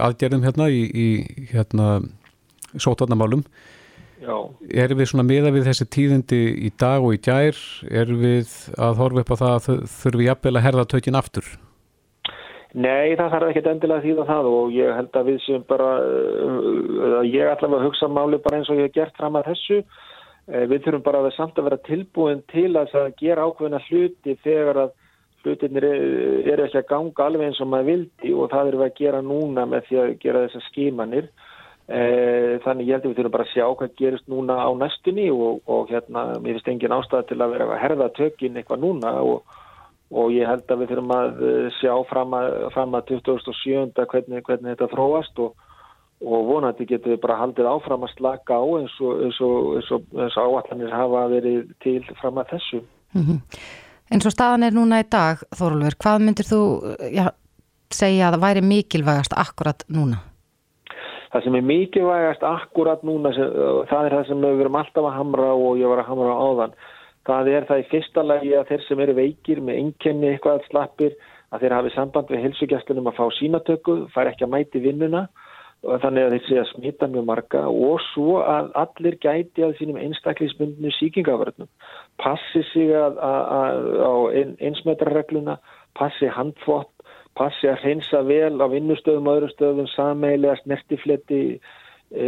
aðgerðum 0.07 0.44
hérna 0.44 0.68
í, 0.68 0.83
í 0.92 1.07
hérna, 1.54 2.01
sótarnamálum 2.75 3.44
Já. 4.21 4.35
Erum 4.83 5.00
við 5.00 5.09
svona 5.09 5.25
miða 5.25 5.50
við 5.53 5.65
þessi 5.65 5.88
tíðindi 5.95 6.39
í 6.68 6.69
dag 6.79 7.01
og 7.01 7.15
í 7.15 7.19
gær, 7.25 7.57
erum 7.90 8.21
við 8.21 8.54
að 8.78 8.99
horfa 9.01 9.23
upp 9.23 9.33
á 9.33 9.42
það 9.42 9.54
að 9.56 9.68
þurfum 9.95 10.21
við 10.21 10.28
jafnvel 10.28 10.56
að 10.59 10.66
herða 10.68 10.87
tökinn 10.94 11.18
aftur? 11.18 11.49
Nei, 12.71 13.18
það 13.19 13.33
þarf 13.33 13.49
ekki 13.49 13.63
endilega 13.68 14.04
því 14.06 14.28
það 14.30 14.47
og 14.47 14.71
ég 14.78 14.94
held 14.95 15.18
að 15.19 15.28
við 15.28 15.42
sem 15.44 15.66
bara, 15.68 15.90
uh, 15.99 17.19
ég 17.28 17.49
ætla 17.51 17.68
að 17.68 17.83
hugsa 17.87 18.07
máli 18.07 18.40
bara 18.45 18.61
eins 18.61 18.69
og 18.71 18.80
ég 18.80 18.87
hef 18.87 18.95
gert 18.95 19.18
fram 19.19 19.35
að 19.35 19.49
þessu. 19.49 19.81
Uh, 20.47 20.63
við 20.69 20.85
þurfum 20.85 21.04
bara 21.09 21.23
að 21.25 21.33
samt 21.35 21.59
að 21.59 21.68
vera 21.68 21.81
tilbúin 21.90 22.45
til 22.54 22.69
að 22.80 22.94
gera 23.19 23.49
ákveðina 23.49 23.81
hluti 23.90 24.37
þegar 24.45 24.85
að 24.85 24.97
hlutinir 25.42 25.87
eru 25.90 26.68
ekki 26.68 26.80
að 26.83 26.90
ganga 26.94 27.25
alveg 27.25 27.49
eins 27.49 27.59
og 27.63 27.71
maður 27.73 27.90
vildi 27.90 28.33
og 28.37 28.51
það 28.54 28.68
eru 28.69 28.81
við 28.83 28.87
að 28.87 28.99
gera 29.01 29.21
núna 29.25 29.66
með 29.66 29.87
því 29.87 30.01
að 30.04 30.11
gera 30.21 30.44
þessar 30.45 30.68
skímanir. 30.69 31.31
Eh, 31.92 32.60
þannig 32.64 32.88
ég 32.88 32.95
held 32.95 33.04
að 33.04 33.10
við 33.10 33.18
þurfum 33.18 33.33
bara 33.33 33.44
að 33.44 33.52
sjá 33.52 33.64
hvað 33.68 33.95
gerist 34.00 34.28
núna 34.31 34.56
á 34.64 34.69
næstunni 34.80 35.26
og, 35.33 35.57
og 35.68 35.90
hérna 35.92 36.38
mér 36.40 36.56
finnst 36.56 36.69
engin 36.71 36.94
ástæða 36.95 37.26
til 37.28 37.38
að 37.42 37.56
vera 37.56 37.68
að 37.68 37.81
herða 37.81 38.07
tökinn 38.16 38.60
eitthvað 38.62 38.83
núna 38.86 39.12
og, 39.28 39.57
og 40.14 40.31
ég 40.31 40.48
held 40.48 40.71
að 40.71 40.80
við 40.83 40.94
þurfum 40.94 41.12
að 41.18 41.44
eh, 41.50 41.68
sjá 41.81 41.92
fram 42.07 42.38
að, 42.38 42.56
fram 42.78 42.95
að 42.95 43.12
2007 43.12 44.07
hvernig, 44.14 44.45
hvernig 44.48 44.71
þetta 44.71 44.90
þróast 44.94 45.44
og, 45.44 45.68
og 46.24 46.48
vonandi 46.54 46.88
getur 46.94 47.18
við 47.18 47.21
bara 47.28 47.42
haldið 47.42 47.71
áfram 47.74 48.07
að 48.07 48.16
slaka 48.16 48.62
á 48.62 48.66
eins 48.80 48.98
og, 49.04 49.28
eins 49.28 49.44
eins 49.44 49.92
eins 49.98 50.40
áallanir 50.40 50.95
hafa 50.95 51.28
verið 51.36 51.76
til 51.83 52.00
fram 52.24 52.40
að 52.40 52.56
þessu. 52.56 52.83
Mm 53.18 53.28
-hmm. 53.28 53.45
En 54.12 54.21
svo 54.21 54.31
staðan 54.31 54.64
er 54.64 54.71
núna 54.71 55.04
í 55.04 55.10
dag 55.12 55.44
Þorlur, 55.56 56.00
hvað 56.00 56.19
myndir 56.24 56.48
þú 56.48 56.64
já, 57.12 57.31
segja 57.92 58.28
að 58.30 58.33
það 58.38 58.44
væri 58.48 58.62
mikilvægast 58.62 59.33
akkurat 59.36 59.83
núna? 59.90 60.31
Það 61.31 61.45
sem 61.45 61.56
er 61.56 61.68
mikilvægast 61.68 62.42
akkurat 62.44 63.04
núna, 63.07 63.31
það 63.88 64.07
er 64.07 64.16
það 64.18 64.26
sem 64.28 64.42
við 64.44 64.57
verum 64.59 64.80
alltaf 64.81 65.06
að 65.07 65.16
hamra 65.16 65.52
og 65.56 65.78
ég 65.80 65.92
var 65.92 66.02
að 66.04 66.09
hamra 66.09 66.33
áðan. 66.35 66.73
Það 67.28 67.52
er 67.54 67.68
það 67.69 67.83
í 67.83 67.85
fyrsta 67.92 68.23
lagi 68.26 68.52
að 68.57 68.68
þeir 68.71 68.83
sem 68.88 69.04
eru 69.06 69.16
veikir 69.16 69.61
með 69.64 69.80
einkenni 69.80 70.31
eitthvað 70.31 70.66
slappir, 70.68 71.16
að 71.52 71.64
þeir 71.64 71.76
hafi 71.78 71.94
samband 71.95 72.31
við 72.31 72.44
helsugjastunum 72.47 73.07
að 73.11 73.18
fá 73.19 73.26
sínatöku, 73.38 73.95
fær 74.11 74.31
ekki 74.31 74.47
að 74.47 74.54
mæti 74.56 74.83
vinnuna 74.83 75.26
þannig 75.81 76.28
að 76.28 76.33
þeir 76.35 76.44
sé 76.45 76.57
að 76.61 76.68
smita 76.76 77.07
mjög 77.09 77.23
marga 77.26 77.61
og 77.69 78.02
svo 78.11 78.38
að 78.45 78.69
allir 78.78 79.18
gæti 79.23 79.64
að 79.66 79.78
sínum 79.80 79.97
einstaklismundinu 79.97 80.92
síkingaförnum. 81.00 81.69
Passi 82.21 82.61
sig 82.69 82.92
að, 82.94 83.18
að, 83.18 83.42
að, 83.57 83.88
á 84.06 84.14
ein, 84.38 84.52
einsmetrarregluna, 84.61 85.57
passi 85.97 86.30
handfott 86.30 86.92
passi 87.38 87.69
að 87.69 87.85
hreinsa 87.85 88.23
vel 88.28 88.57
á 88.59 88.68
vinnustöðum 88.71 89.30
og 89.30 89.38
öðrum 89.38 89.54
stöðum, 89.54 89.88
sameilega 89.94 90.57
snertifletti 90.61 91.42
e, 91.56 92.26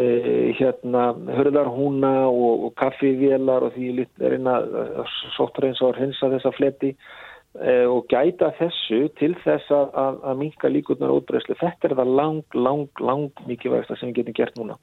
hérna 0.59 1.09
hörðarhúna 1.37 2.13
og, 2.29 2.69
og 2.69 2.77
kaffivélar 2.79 3.67
og 3.67 3.75
því 3.75 3.89
lítið 3.99 4.29
er 4.29 4.37
eina 4.37 4.55
sóttur 5.35 5.69
eins 5.69 5.83
og 5.83 5.99
hinsa 5.99 6.31
þessa 6.35 6.53
fleti 6.55 6.93
e, 6.93 7.83
og 7.89 8.07
gæta 8.11 8.53
þessu 8.59 9.05
til 9.19 9.33
þess 9.43 9.75
að, 9.75 9.91
að, 10.05 10.23
að 10.31 10.41
minka 10.45 10.71
líkurnar 10.71 11.13
útbreyslu. 11.17 11.59
Þetta 11.59 11.91
er 11.91 11.99
það 11.99 12.15
lang, 12.21 12.41
lang, 12.55 12.89
lang 13.03 13.45
mikilvægsta 13.49 13.99
sem 13.99 14.13
við 14.13 14.23
getum 14.23 14.39
gert 14.39 14.59
núna. 14.59 14.79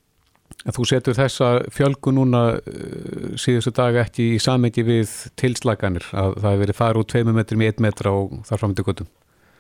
Þú 0.61 0.85
setur 0.85 1.17
þessa 1.17 1.49
fjölgu 1.73 2.13
núna 2.13 2.43
uh, 2.59 3.31
síðustu 3.41 3.73
dag 3.73 3.97
ekki 4.03 4.35
í 4.35 4.41
samengi 4.43 4.85
við 4.85 5.13
tilslaganir 5.41 6.05
að 6.11 6.35
það 6.43 6.51
hefur 6.51 6.63
verið 6.67 6.79
farið 6.83 7.01
úr 7.01 7.11
2 7.15 7.35
metrum 7.39 7.65
í 7.65 7.71
1 7.71 7.83
metra 7.87 8.13
og 8.13 8.35
þar 8.51 8.61
fram 8.61 8.77
til 8.77 8.85
guttum? 8.91 9.09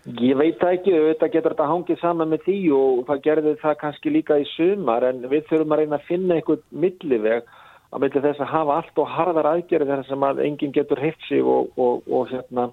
Ég 0.08 0.36
veit 0.40 0.62
ekki, 0.64 0.94
þetta 0.94 1.28
getur 1.28 1.52
þetta 1.52 1.68
hangið 1.68 1.98
saman 2.00 2.30
með 2.32 2.46
því 2.46 2.58
og 2.72 3.00
það 3.08 3.18
gerði 3.26 3.50
það 3.60 3.74
kannski 3.82 4.12
líka 4.14 4.38
í 4.40 4.46
sumar 4.54 5.04
en 5.04 5.26
við 5.28 5.44
þurfum 5.50 5.74
að 5.76 5.82
reyna 5.82 5.98
að 5.98 6.06
finna 6.08 6.38
einhvern 6.38 6.62
milliveg 6.72 7.50
að 7.90 8.04
milli 8.04 8.22
þess 8.24 8.40
að 8.40 8.52
hafa 8.54 8.78
allt 8.80 9.02
og 9.02 9.12
harðar 9.16 9.48
aðgerði 9.50 9.98
þess 9.98 10.14
að 10.16 10.40
enginn 10.46 10.72
getur 10.72 11.02
heitt 11.04 11.28
sig 11.28 11.44
og, 11.44 11.68
og, 11.76 12.06
og 12.08 12.32
hérna 12.32 12.70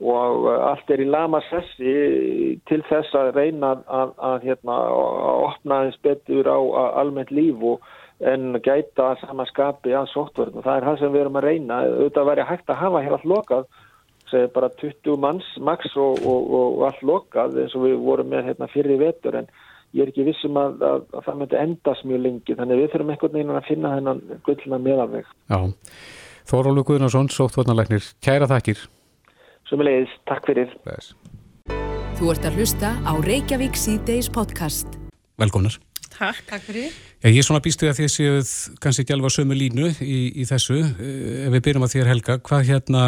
og 0.00 0.46
uh, 0.48 0.54
allt 0.70 0.88
er 0.94 1.02
í 1.04 1.10
lama 1.10 1.42
sessi 1.50 1.94
til 2.70 2.80
þess 2.88 3.12
að 3.20 3.34
reyna 3.36 3.74
að, 3.74 3.84
að, 4.00 4.14
að, 4.30 4.48
hérna, 4.48 4.78
að 4.80 5.44
opna 5.50 5.82
eins 5.84 6.00
betur 6.06 6.48
á 6.48 6.58
almennt 7.02 7.34
líf 7.36 7.66
en 8.20 8.56
gæta 8.64 9.12
samanskapi 9.20 9.92
að 9.96 10.08
sóttvörn 10.14 10.56
og 10.56 10.64
það 10.64 10.78
er 10.78 10.88
það 10.88 10.98
sem 11.00 11.12
við 11.12 11.20
erum 11.20 11.38
að 11.40 11.46
reyna. 11.46 11.78
Auðvitað 11.84 12.28
væri 12.30 12.48
hægt 12.48 12.72
að 12.72 12.80
hafa 12.80 13.04
hér 13.04 13.16
allt 13.16 13.28
lokað 13.28 13.68
segir 14.30 14.52
bara 14.54 14.70
20 14.80 15.18
manns 15.20 15.48
maks 15.58 15.96
og, 15.96 16.22
og, 16.26 16.54
og 16.54 16.86
allt 16.88 17.02
lokað 17.06 17.58
eins 17.64 17.74
og 17.78 17.86
við 17.88 17.98
vorum 18.04 18.32
með 18.32 18.50
hérna, 18.50 18.70
fyrir 18.72 19.00
vetur 19.02 19.40
en 19.42 19.50
ég 19.96 20.04
er 20.04 20.12
ekki 20.12 20.28
vissum 20.28 20.56
að, 20.60 20.80
að 20.86 21.04
það 21.26 21.42
myndi 21.42 21.60
endast 21.64 22.06
mjög 22.06 22.24
lengi 22.28 22.56
þannig 22.58 22.80
við 22.84 22.94
þurfum 22.94 23.12
einhvern 23.14 23.36
veginn 23.36 23.58
að 23.58 23.68
finna 23.68 23.92
þennan 23.98 24.24
gullna 24.46 24.80
meðalveg 24.86 25.28
Já, 25.50 25.60
Þórólu 26.50 26.86
Guðnarsson, 26.86 27.28
sóttvörnarleiknir, 27.34 28.06
kæra 28.24 28.48
þakkir 28.50 28.86
Sumulegis, 29.70 30.10
takk 30.26 30.48
fyrir. 30.50 30.72
Bæs. 30.82 31.12
Þú 32.18 32.32
ert 32.32 32.46
að 32.48 32.56
hlusta 32.58 32.88
á 33.06 33.12
Reykjavík 33.22 33.78
C-Days 33.78 34.26
podcast. 34.34 34.98
Velkomnar. 35.38 35.76
Takk, 36.10 36.40
takk 36.48 36.64
fyrir. 36.66 36.90
Já, 37.22 37.28
ég 37.30 37.38
er 37.38 37.46
svona 37.46 37.62
býstuð 37.62 37.92
að 37.92 38.00
þið 38.00 38.10
séuð 38.16 38.50
kannski 38.82 39.04
ekki 39.04 39.14
alveg 39.14 39.34
sömu 39.36 39.54
línu 39.54 39.92
í, 40.02 40.18
í 40.42 40.46
þessu. 40.48 40.80
Eh, 40.82 41.46
ef 41.46 41.54
við 41.54 41.62
byrjum 41.68 41.86
að 41.86 41.94
þér 41.94 42.10
Helga, 42.10 42.36
hvað 42.50 42.66
hérna, 42.72 43.04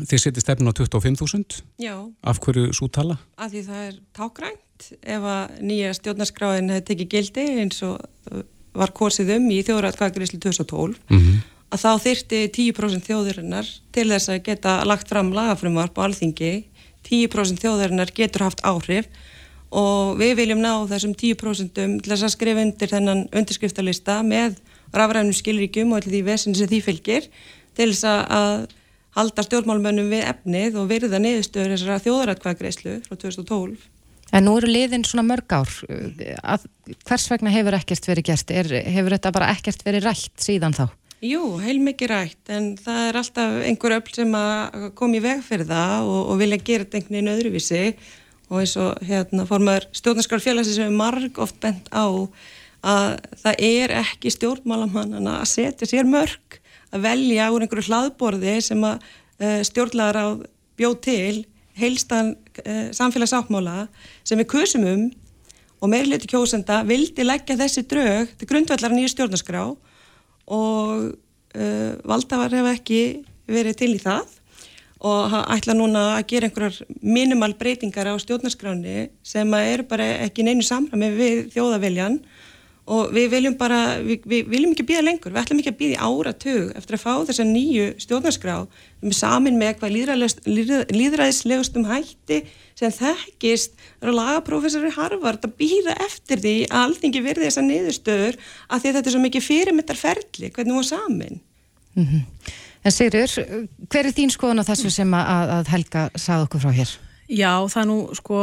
þið 0.00 0.24
setjið 0.24 0.44
stefnun 0.44 0.72
á 0.72 0.74
25.000? 0.78 1.62
Já. 1.82 1.94
Af 2.24 2.40
hverju 2.42 2.72
svo 2.76 2.88
tala? 2.88 3.18
Af 3.36 3.52
því 3.52 3.64
það 3.68 3.86
er 3.86 3.96
tákrænt. 4.16 4.90
Ef 5.00 5.28
að 5.34 5.56
nýja 5.62 5.94
stjórnarskráin 5.94 6.72
hefði 6.72 6.86
tekið 6.90 7.12
gildi 7.12 7.46
eins 7.62 7.82
og 7.86 8.00
uh, 8.32 8.42
var 8.74 8.94
korsið 8.96 9.36
um 9.36 9.50
í 9.52 9.60
þjóðrætkvæðgríslu 9.66 10.40
2012, 10.42 11.00
mm 11.08 11.18
-hmm 11.18 11.40
að 11.72 11.80
þá 11.80 11.92
þyrti 12.04 12.40
10% 12.52 13.06
þjóðurinnar 13.06 13.68
til 13.94 14.08
þess 14.10 14.32
að 14.32 14.42
geta 14.48 14.74
lagt 14.88 15.08
fram 15.08 15.32
lagafrumvarp 15.34 15.96
á 15.96 16.04
alþingi 16.04 16.52
10% 17.08 17.62
þjóðurinnar 17.62 18.12
getur 18.14 18.46
haft 18.46 18.60
áhrif 18.66 19.08
og 19.72 20.18
við 20.20 20.36
viljum 20.42 20.60
ná 20.60 20.84
þessum 20.90 21.14
10% 21.16 21.72
til 21.72 22.10
þess 22.10 22.26
að 22.28 22.34
skrifa 22.34 22.64
undir 22.66 22.92
þennan 22.92 23.24
undirskriftalista 23.32 24.20
með 24.26 24.60
rafrænum 24.92 25.32
skilríkjum 25.36 25.94
og 25.94 26.02
allir 26.02 26.18
því 26.18 26.22
vesin 26.26 26.56
sem 26.58 26.68
því 26.68 26.82
fylgir 26.84 27.28
til 27.78 27.88
þess 27.94 28.04
að 28.04 28.66
halda 29.16 29.44
stjórnmálmönnum 29.46 30.12
við 30.12 30.28
efnið 30.28 30.78
og 30.80 30.88
virða 30.90 31.20
niðurstöður 31.22 31.74
þessara 31.76 32.04
þjóðarætkvæðgreislu 32.06 33.00
frá 33.06 33.16
2012 33.16 33.90
En 34.32 34.46
nú 34.48 34.54
eru 34.56 34.70
liðin 34.70 35.04
svona 35.04 35.26
mörg 35.28 35.52
ár. 35.52 35.70
Að 36.40 36.64
hvers 37.04 37.26
vegna 37.28 37.52
hefur 37.52 37.76
ekkert 37.76 38.06
verið 38.08 38.30
gert? 38.30 38.52
Er, 38.54 38.70
hefur 38.94 39.12
þetta 39.12 39.32
bara 39.34 39.50
ekkert 39.52 39.84
verið 39.84 40.06
rætt 40.08 40.40
síðan 40.40 40.76
þá? 40.76 40.86
Jú, 41.22 41.42
heilmikið 41.62 42.10
rætt 42.10 42.50
en 42.50 42.72
það 42.80 43.02
er 43.10 43.18
alltaf 43.20 43.58
einhver 43.68 43.94
öll 43.98 44.14
sem 44.16 44.32
að 44.34 44.88
koma 44.98 45.20
í 45.20 45.22
veg 45.22 45.44
fyrir 45.46 45.68
það 45.68 46.08
og, 46.08 46.22
og 46.32 46.40
vilja 46.40 46.58
gera 46.64 46.86
þetta 46.86 46.98
einhvern 46.98 47.18
veginn 47.18 47.34
öðruvísi. 47.34 47.82
Og 48.48 48.62
eins 48.62 48.74
og 48.80 49.04
hérna 49.06 49.46
formar 49.48 49.86
stjórnarskarfélagsins 50.00 50.80
sem 50.80 50.88
er 50.88 50.96
marg 50.96 51.38
oft 51.44 51.60
bent 51.60 51.92
á 51.92 52.08
að 52.82 53.20
það 53.44 53.62
er 53.68 53.94
ekki 54.00 54.32
stjórnmálamannana 54.32 55.38
að 55.42 55.50
setja 55.52 55.92
sér 55.92 56.08
mörg 56.08 56.58
að 56.92 57.06
velja 57.06 57.48
úr 57.52 57.64
einhverju 57.64 57.88
hlaðborði 57.88 58.58
sem 58.64 58.84
að 58.86 59.00
uh, 59.02 59.60
stjórnlagar 59.66 60.18
á 60.20 60.26
bjóð 60.78 60.98
til 61.06 61.34
heilstan 61.78 62.34
uh, 62.66 62.88
samfélagsáttmála 62.94 63.86
sem 64.24 64.40
við 64.40 64.50
kusum 64.52 64.86
um 64.88 65.08
og 65.82 65.90
meirleiti 65.90 66.30
kjósenda 66.30 66.82
vildi 66.86 67.24
leggja 67.26 67.58
þessi 67.58 67.86
drög 67.90 68.36
til 68.38 68.48
grundvallar 68.50 68.94
nýju 68.94 69.14
stjórnarskrá 69.14 69.64
og 69.66 71.08
uh, 71.10 71.92
valdafar 72.06 72.54
hefur 72.54 72.72
ekki 72.76 73.02
verið 73.50 73.80
til 73.80 73.92
í 73.96 74.02
það 74.02 74.38
og 75.02 75.32
ætla 75.50 75.74
núna 75.74 76.02
að 76.14 76.28
gera 76.30 76.46
einhverjar 76.46 76.92
minimal 77.02 77.56
breytingar 77.58 78.12
á 78.12 78.14
stjórnarskráni 78.22 79.08
sem 79.26 79.54
er 79.58 79.82
bara 79.88 80.06
ekki 80.28 80.44
neinu 80.46 80.62
samræmi 80.62 81.08
við 81.16 81.40
þjóðaviljan 81.56 82.20
og 82.90 83.12
við 83.14 83.28
viljum 83.30 83.54
bara, 83.58 84.00
við, 84.02 84.24
við 84.26 84.48
viljum 84.50 84.72
ekki 84.74 84.86
býða 84.88 85.04
lengur, 85.06 85.30
við 85.30 85.42
ætlum 85.42 85.60
ekki 85.62 85.70
að 85.70 85.78
býða 85.78 85.92
í 85.94 86.00
áratug 86.02 86.72
eftir 86.78 86.96
að 86.96 87.04
fá 87.04 87.12
þessa 87.28 87.46
nýju 87.46 87.84
stjórnarskrá 88.02 88.56
við 89.02 89.14
samin 89.14 89.58
með 89.60 89.70
eitthvað 89.70 89.94
líðræðislegustum 90.96 91.86
hætti 91.86 92.40
sem 92.78 92.94
þekkist 92.96 93.78
eru 94.02 94.16
lagaprófessori 94.16 94.90
Harvard 94.96 95.46
að 95.46 95.54
býða 95.60 95.94
eftir 96.02 96.42
því 96.42 96.56
að 96.66 96.82
alltingi 96.88 97.22
verði 97.22 97.46
þessa 97.46 97.66
niðurstöður 97.68 98.40
að 98.66 98.82
því 98.82 98.94
þetta 98.96 99.06
er 99.06 99.14
svo 99.14 99.22
mikið 99.28 99.46
fyrirmyndarferðli 99.46 100.50
hvernig 100.50 100.74
hún 100.74 100.82
var 100.82 100.90
samin 100.90 101.40
mm 101.94 102.04
-hmm. 102.04 102.26
En 102.82 102.90
Sigur, 102.90 103.30
hver 103.90 104.06
er 104.08 104.14
þín 104.14 104.32
skoðun 104.34 104.58
á 104.58 104.66
þessu 104.66 104.90
sem 104.90 105.14
að, 105.14 105.50
að 105.54 105.68
Helga 105.70 106.10
sað 106.18 106.48
okkur 106.48 106.64
frá 106.64 106.72
hér? 106.74 106.90
Já, 107.32 107.64
það 107.64 107.80
er 107.80 107.88
nú 107.88 107.98
sko 108.16 108.38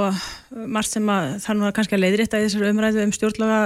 margt 0.74 0.90
sem 0.90 1.10
að 1.14 1.36
það 1.44 1.50
er 1.52 1.58
nú 1.60 1.72
kannski 1.78 1.96
að 1.96 2.04
leiðrétta 2.04 2.40
í 2.40 2.46
þessari 2.48 2.70
umræðu 2.74 3.02
um 3.06 3.12
stjórnlaga, 3.14 3.58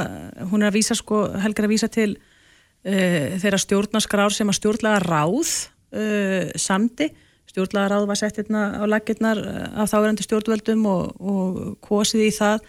hún 0.51 0.63
er 0.63 0.67
að 0.67 0.75
vísa 0.75 0.97
sko, 0.99 1.19
helgar 1.39 1.67
að 1.67 1.71
vísa 1.71 1.87
til 1.91 2.09
uh, 2.17 3.27
þeirra 3.39 3.59
stjórnaskrár 3.63 4.35
sem 4.35 4.51
að 4.51 4.57
stjórnlaga 4.59 5.03
ráð 5.05 5.51
uh, 5.95 6.49
samdi, 6.59 7.07
stjórnlaga 7.53 7.93
ráð 7.93 8.07
var 8.09 8.19
sett 8.19 8.41
hérna 8.41 8.65
á 8.75 8.83
laginnar 8.89 9.39
uh, 9.39 9.61
af 9.85 9.93
þáverandi 9.93 10.27
stjórnvöldum 10.27 10.83
og, 10.91 11.15
og 11.21 11.61
kosið 11.87 12.25
í 12.27 12.33
það. 12.35 12.67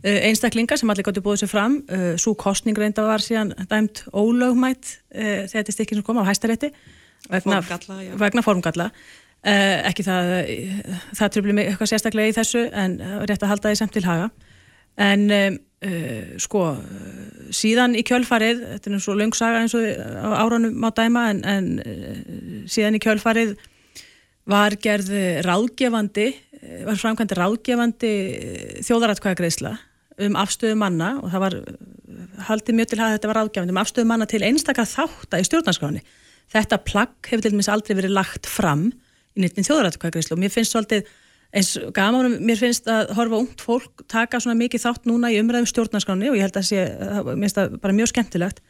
Einstaklinga 0.00 0.78
sem 0.80 0.88
allir 0.88 1.04
gotti 1.04 1.20
búið 1.20 1.42
sér 1.42 1.50
fram 1.50 1.74
svo 2.16 2.32
kostning 2.40 2.78
reynda 2.80 3.02
var 3.04 3.20
síðan 3.20 3.50
dæmt 3.68 4.06
ólögmætt 4.16 4.94
þegar 5.12 5.50
þetta 5.52 5.74
stikkir 5.74 5.98
sem 5.98 6.06
kom 6.06 6.22
á 6.24 6.24
hæstarétti. 6.24 6.70
Vegna 7.28 7.58
formgalla, 7.60 7.98
vegna 8.16 8.44
formgalla 8.46 8.86
Uh, 9.40 9.80
ekki 9.88 10.04
það, 10.04 10.30
það 11.16 11.30
tröfli 11.32 11.56
mig 11.56 11.70
eitthvað 11.70 11.88
sérstaklega 11.94 12.28
í 12.28 12.36
þessu 12.36 12.66
en 12.76 12.98
rétt 13.24 13.40
að 13.40 13.52
halda 13.54 13.70
því 13.70 13.78
samt 13.80 13.94
til 13.96 14.04
haga. 14.04 14.26
En 15.00 15.22
uh, 15.32 15.54
sko 16.44 16.64
síðan 17.56 17.96
í 17.96 18.04
kjölfarið 18.04 18.60
þetta 18.74 18.92
er 18.92 19.00
svo 19.00 19.16
löngsaga 19.16 19.62
eins 19.62 19.76
og 19.78 19.86
á 19.88 20.28
áranum 20.44 20.76
má 20.76 20.90
dæma 20.92 21.30
en, 21.32 21.40
en 21.48 21.70
uh, 21.80 22.20
síðan 22.68 22.98
í 22.98 23.02
kjölfarið 23.02 23.56
var 24.50 24.76
gerð 24.82 25.10
ráðgefandi 25.46 26.28
var 26.84 26.98
framkvæmdi 27.00 27.36
ráðgefandi 27.38 28.12
þjóðaratkvæðagreisla 28.84 29.76
um 30.26 30.36
afstöðu 30.36 30.76
manna 30.80 31.14
og 31.20 31.32
það 31.32 31.44
var 31.44 31.56
haldið 32.48 32.76
mjög 32.76 32.90
til 32.90 32.98
að 33.00 33.14
þetta 33.14 33.30
var 33.30 33.38
ráðgefandi 33.40 33.74
um 33.74 33.80
afstöðu 33.80 34.10
manna 34.10 34.28
til 34.28 34.42
einstakar 34.44 34.88
þáttar 34.88 35.40
í 35.40 35.46
stjórnarskráni 35.48 36.02
þetta 36.52 36.80
plagg 36.84 37.30
hefur 37.30 37.46
til 37.46 37.54
dæmis 37.54 37.70
aldrei 37.72 37.96
verið 37.96 38.16
lagt 38.16 38.48
fram 38.50 38.90
nýttin 39.44 39.66
þjóðrættkvæðgreyslu 39.66 40.36
og 40.36 40.42
mér 40.42 40.52
finnst 40.54 40.76
svolítið 40.76 41.08
eins 41.50 41.72
gaman, 41.94 42.36
mér 42.46 42.58
finnst 42.60 42.86
að 42.90 43.10
horfa 43.18 43.40
ungt 43.42 43.62
fólk 43.64 44.04
taka 44.10 44.38
svona 44.42 44.58
mikið 44.60 44.84
þátt 44.84 45.08
núna 45.10 45.32
í 45.32 45.40
umræðum 45.40 45.66
stjórnarskráni 45.70 46.30
og 46.30 46.38
ég 46.38 46.46
held 46.46 46.60
að 46.60 46.68
sé, 46.68 46.84
mér 47.26 47.40
finnst 47.42 47.58
það 47.58 47.74
bara 47.82 47.96
mjög 47.96 48.12
skemmtilegt. 48.12 48.62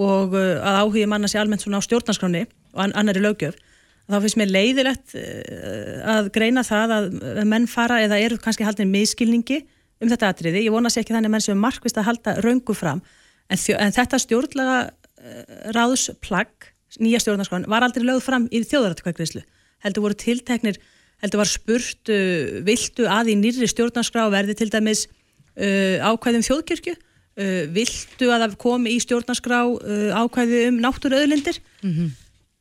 Og 0.00 0.32
uh, 0.32 0.56
að 0.64 0.78
áhugi 0.80 1.04
manna 1.10 1.28
sé 1.28 1.40
almennt 1.40 1.64
svona 1.64 1.82
á 1.82 1.84
stjórnarskráni 1.84 2.46
og 2.72 2.96
annari 2.96 3.20
lögjöf, 3.20 3.58
þá 4.08 4.16
finnst 4.24 4.40
mér 4.40 4.54
leiðilegt 4.54 5.16
uh, 5.20 5.98
að 6.14 6.32
greina 6.32 6.64
það 6.64 6.96
að 6.96 7.10
menn 7.52 7.68
fara 7.68 8.00
eða 8.06 8.20
eru 8.24 8.40
kannski 8.40 8.64
haldin 8.64 8.92
miskilningi 8.92 9.60
um 10.02 10.08
þetta 10.08 10.32
atriði, 10.32 10.64
ég 10.64 10.72
vona 10.72 10.90
sér 10.90 11.04
ekki 11.04 11.12
þannig 11.14 11.28
að 11.28 11.36
menn 11.36 11.44
sem 11.44 11.60
markvist 11.60 12.00
að 12.00 12.08
halda 12.08 12.38
raungu 12.40 12.74
fram. 12.74 13.04
En, 13.52 13.60
en 13.76 13.92
þetta 13.94 14.18
stjórnlega 14.18 14.78
ráðsplagg, 15.76 16.72
nýja 17.04 17.20
stjórnarskráni 17.22 17.68
var 17.70 17.84
aldrei 17.84 18.08
lögð 18.08 18.24
fram 18.24 18.48
í 18.50 18.64
þjóðrættkvæðgreyslu 18.64 19.44
heldur 19.84 20.06
voru 20.06 20.18
tilteknir, 20.18 20.78
heldur 21.22 21.42
var 21.42 21.50
spurt 21.50 22.12
uh, 22.12 22.60
viltu 22.66 23.08
að 23.10 23.32
í 23.34 23.38
nýri 23.38 23.68
stjórnarskrá 23.70 24.28
verði 24.32 24.56
til 24.58 24.70
dæmis 24.72 25.06
uh, 25.06 26.02
ákvæðum 26.02 26.46
þjóðkirkju, 26.48 26.96
uh, 26.96 27.62
viltu 27.76 28.32
að 28.32 28.46
það 28.46 28.58
komi 28.66 28.96
í 28.96 29.00
stjórnarskrá 29.04 29.62
uh, 29.68 30.10
ákvæði 30.18 30.66
um 30.70 30.82
náttúruauðlindir 30.82 31.62
mm 31.82 31.90
-hmm. 31.90 32.12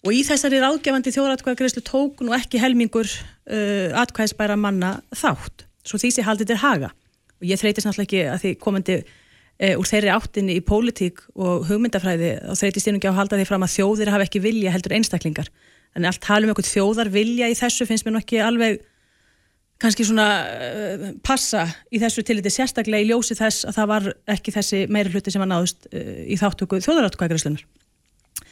og 0.08 0.16
í 0.18 0.24
þessari 0.28 0.62
ráðgefandi 0.62 1.14
þjóðratkvæðagreyslu 1.18 1.86
tók 1.86 2.26
nú 2.26 2.34
ekki 2.38 2.62
helmingur 2.62 3.08
uh, 3.08 3.90
atkvæðisbæra 4.04 4.58
manna 4.58 5.00
þátt, 5.10 5.68
svo 5.86 5.98
því 5.98 6.12
sé 6.12 6.28
haldið 6.28 6.54
til 6.54 6.64
haga 6.66 6.92
og 7.42 7.50
ég 7.50 7.60
þreytist 7.60 7.90
náttúrulega 7.90 8.08
ekki 8.08 8.22
að 8.30 8.44
því 8.44 8.52
komandi 8.62 8.96
e, 9.58 9.74
úr 9.74 9.90
þeirri 9.90 10.14
áttinni 10.14 10.58
í 10.60 10.64
pólitík 10.66 11.24
og 11.34 11.66
hugmyndafræði 11.70 12.36
og 12.46 12.60
þreyti 12.60 12.84
styrnungi 12.84 13.10
á 13.10 13.12
að 13.12 13.20
halda 13.20 13.40
því 13.40 13.48
fram 13.50 13.66
að 13.66 13.74
þjóðir 13.76 14.12
hafa 14.14 14.28
ekki 14.28 14.44
vilja 14.44 14.74
heldur 14.76 14.96
einstaklingar. 14.98 15.50
Þannig 15.92 16.12
allt 16.12 16.24
talum 16.24 16.52
eitthvað 16.52 16.72
þjóðar 16.72 17.12
vilja 17.12 17.50
í 17.52 17.58
þessu 17.60 17.88
finnst 17.88 18.08
mér 18.08 18.16
nú 18.16 18.22
ekki 18.22 18.40
alveg 18.44 18.80
kannski 19.82 20.06
svona 20.06 20.28
uh, 20.46 21.08
passa 21.26 21.66
í 21.92 22.02
þessu 22.02 22.24
tiliti 22.26 22.52
sérstaklega 22.54 23.04
í 23.04 23.10
ljósi 23.10 23.38
þess 23.38 23.66
að 23.70 23.80
það 23.80 23.90
var 23.92 24.12
ekki 24.36 24.54
þessi 24.56 24.84
meiri 24.94 25.14
hluti 25.14 25.34
sem 25.34 25.42
var 25.42 25.50
náðust 25.50 25.90
uh, 25.90 26.22
í 26.28 26.38
þáttöku 26.40 26.82
þjóðarátkvækjarislunar. 26.86 27.66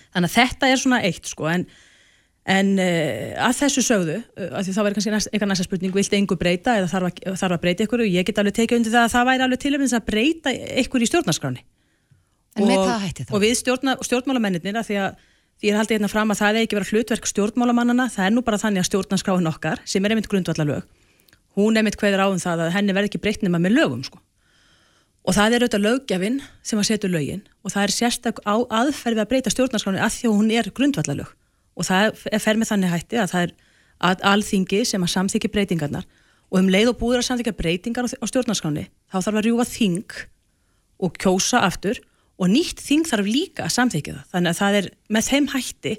Þannig 0.10 0.31
að 0.31 0.36
þetta 0.36 0.72
er 0.72 0.81
svona 0.81 1.01
eitt 1.05 1.29
sko 1.29 1.48
en, 1.51 1.67
en 2.50 2.74
uh, 2.81 3.39
að 3.46 3.58
þessu 3.62 3.86
sögðu, 3.86 4.19
að 4.50 4.60
því 4.65 4.75
þá 4.75 4.81
verður 4.81 5.00
kannski 5.00 5.15
næst, 5.15 5.31
eitthvað 5.31 5.53
næsta 5.53 5.67
spurning, 5.69 5.96
vilti 5.96 6.19
einhver 6.19 6.41
breyta 6.41 6.79
eða 6.81 6.91
þarf 6.96 7.12
að, 7.12 7.25
þarf 7.43 7.60
að 7.60 7.65
breyta 7.67 7.86
ykkur 7.86 8.05
og 8.05 8.13
ég 8.17 8.29
get 8.29 8.41
alveg 8.41 8.58
tekið 8.58 8.81
undir 8.81 8.98
það 8.98 9.05
að 9.05 9.15
það 9.15 9.29
væri 9.29 9.48
alveg 9.48 9.65
tilöfnins 9.65 9.98
að 10.00 10.08
breyta 10.10 10.55
ykkur 10.84 11.05
í 11.05 11.12
stjórnarskráni. 11.13 11.65
En 12.58 12.72
og? 12.74 13.27
Og 13.29 13.43
við 13.43 13.53
stjórna, 13.62 14.00
stjórnmálamennir 14.03 14.81
að 14.81 14.88
því 14.89 15.03
að 15.05 15.27
Því 15.60 15.68
ég 15.68 15.75
er 15.75 15.80
haldið 15.82 15.98
hérna 15.98 16.08
fram 16.08 16.32
að 16.32 16.39
það 16.39 16.56
er 16.56 16.66
ekki 16.66 16.78
verið 16.78 16.92
hlutverk 16.94 17.25
stjórnmálamannana, 17.28 18.06
það 18.13 18.25
er 18.25 18.32
nú 18.32 18.44
bara 18.48 18.60
þannig 18.62 18.80
að 18.80 18.88
stjórnarskráin 18.88 19.50
okkar, 19.50 19.82
sem 19.84 20.06
er 20.06 20.13
einmitt 20.13 20.30
grundvallalög, 20.32 20.86
hún 21.60 21.80
emitt 21.80 21.98
hverður 22.00 22.25
áðum 22.25 22.42
það 22.42 22.66
að 22.66 22.74
henni 22.78 22.96
verð 22.96 23.10
ekki 23.10 23.22
breytt 23.24 23.44
nema 23.44 23.60
með 23.62 23.75
lögum 23.78 24.04
sko. 24.06 24.22
og 25.28 25.36
það 25.36 25.54
er 25.54 25.63
auðvitað 25.66 25.84
lögjafinn 25.84 26.38
sem 26.63 26.80
að 26.80 26.88
setja 26.88 27.10
lögin 27.12 27.42
og 27.63 27.74
það 27.74 27.84
er 27.84 27.94
sérstak 27.94 28.39
á 28.48 28.56
aðferði 28.56 29.22
að 29.22 29.30
breyta 29.34 29.51
stjórnarskráni 29.51 30.00
að 30.00 30.13
því 30.16 30.30
að 30.30 30.38
hún 30.38 30.54
er 30.56 30.70
grundvallalög 30.72 31.34
og 31.75 31.88
það 31.89 32.24
er 32.32 32.42
fer 32.42 32.58
með 32.58 32.72
þannig 32.72 32.94
hætti 32.94 33.20
að 33.20 33.34
það 33.34 33.44
er 33.44 33.54
að 34.10 34.24
alþingi 34.32 34.80
sem 34.88 35.04
að 35.04 35.12
samþykja 35.13 35.51
breytingarnar 35.54 36.08
og 36.50 36.62
um 36.62 36.72
leið 36.72 36.94
og 36.94 36.98
búður 37.01 37.20
að 37.20 37.28
samþykja 37.28 37.58
breytingar 37.60 38.08
á 38.08 38.25
stjórnarskráni 38.32 38.88
þá 39.12 39.18
þarf 39.20 39.42
að 39.42 39.46
rjúfa 39.50 39.68
þing 39.70 40.16
og 41.04 41.20
kjósa 41.20 41.62
aftur 41.68 42.00
og 42.39 42.51
nýtt 42.51 42.79
þing 42.84 43.08
þarf 43.10 43.27
líka 43.27 43.65
að 43.65 43.75
samþykja 43.75 44.15
það 44.15 44.34
þannig 44.34 44.51
að 44.53 44.60
það 44.60 44.77
er 44.79 44.89
með 45.15 45.29
þeim 45.29 45.50
hætti 45.53 45.93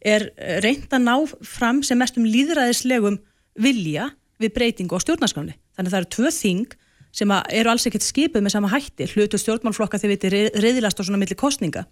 er 0.00 0.26
reynd 0.64 0.94
að 0.96 1.04
ná 1.04 1.14
fram 1.44 1.82
sem 1.84 1.98
mest 2.00 2.16
um 2.16 2.28
líðræðislegum 2.28 3.18
vilja 3.60 4.10
við 4.40 4.54
breytingu 4.56 4.96
á 4.96 5.02
stjórnarskráni. 5.02 5.56
Þannig 5.76 5.90
að 5.90 5.94
það 5.94 6.00
eru 6.00 6.12
tvö 6.16 6.30
þing 6.36 6.76
sem 7.20 7.32
eru 7.34 7.72
alls 7.72 7.86
ekkert 7.88 8.06
skipið 8.06 8.44
með 8.44 8.54
sama 8.54 8.70
hætti, 8.70 9.08
hlutu 9.10 9.40
stjórnmálflokka 9.40 9.98
þegar 10.00 10.14
við 10.14 10.26
erum 10.30 10.62
reyðilast 10.64 11.02
á 11.02 11.04
svona 11.04 11.20
milli 11.20 11.36
kostninga. 11.36 11.84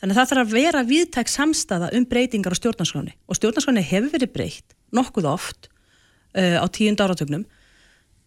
Þannig 0.00 0.14
að 0.14 0.18
það 0.18 0.30
þarf 0.30 0.42
að 0.42 0.56
vera 0.56 0.82
viðtæk 0.88 1.30
samstaða 1.30 1.92
um 1.98 2.06
breytingar 2.08 2.54
á 2.54 2.58
stjórnarskráni 2.58 3.14
og 3.26 3.38
stjórnarskráni 3.38 3.84
hefur 3.84 4.12
verið 4.14 4.34
breytt 4.34 4.76
nokkuð 4.94 5.28
oft 5.30 5.68
uh, 6.38 6.58
á 6.62 6.66
tíund 6.70 7.02
áratögnum 7.02 7.44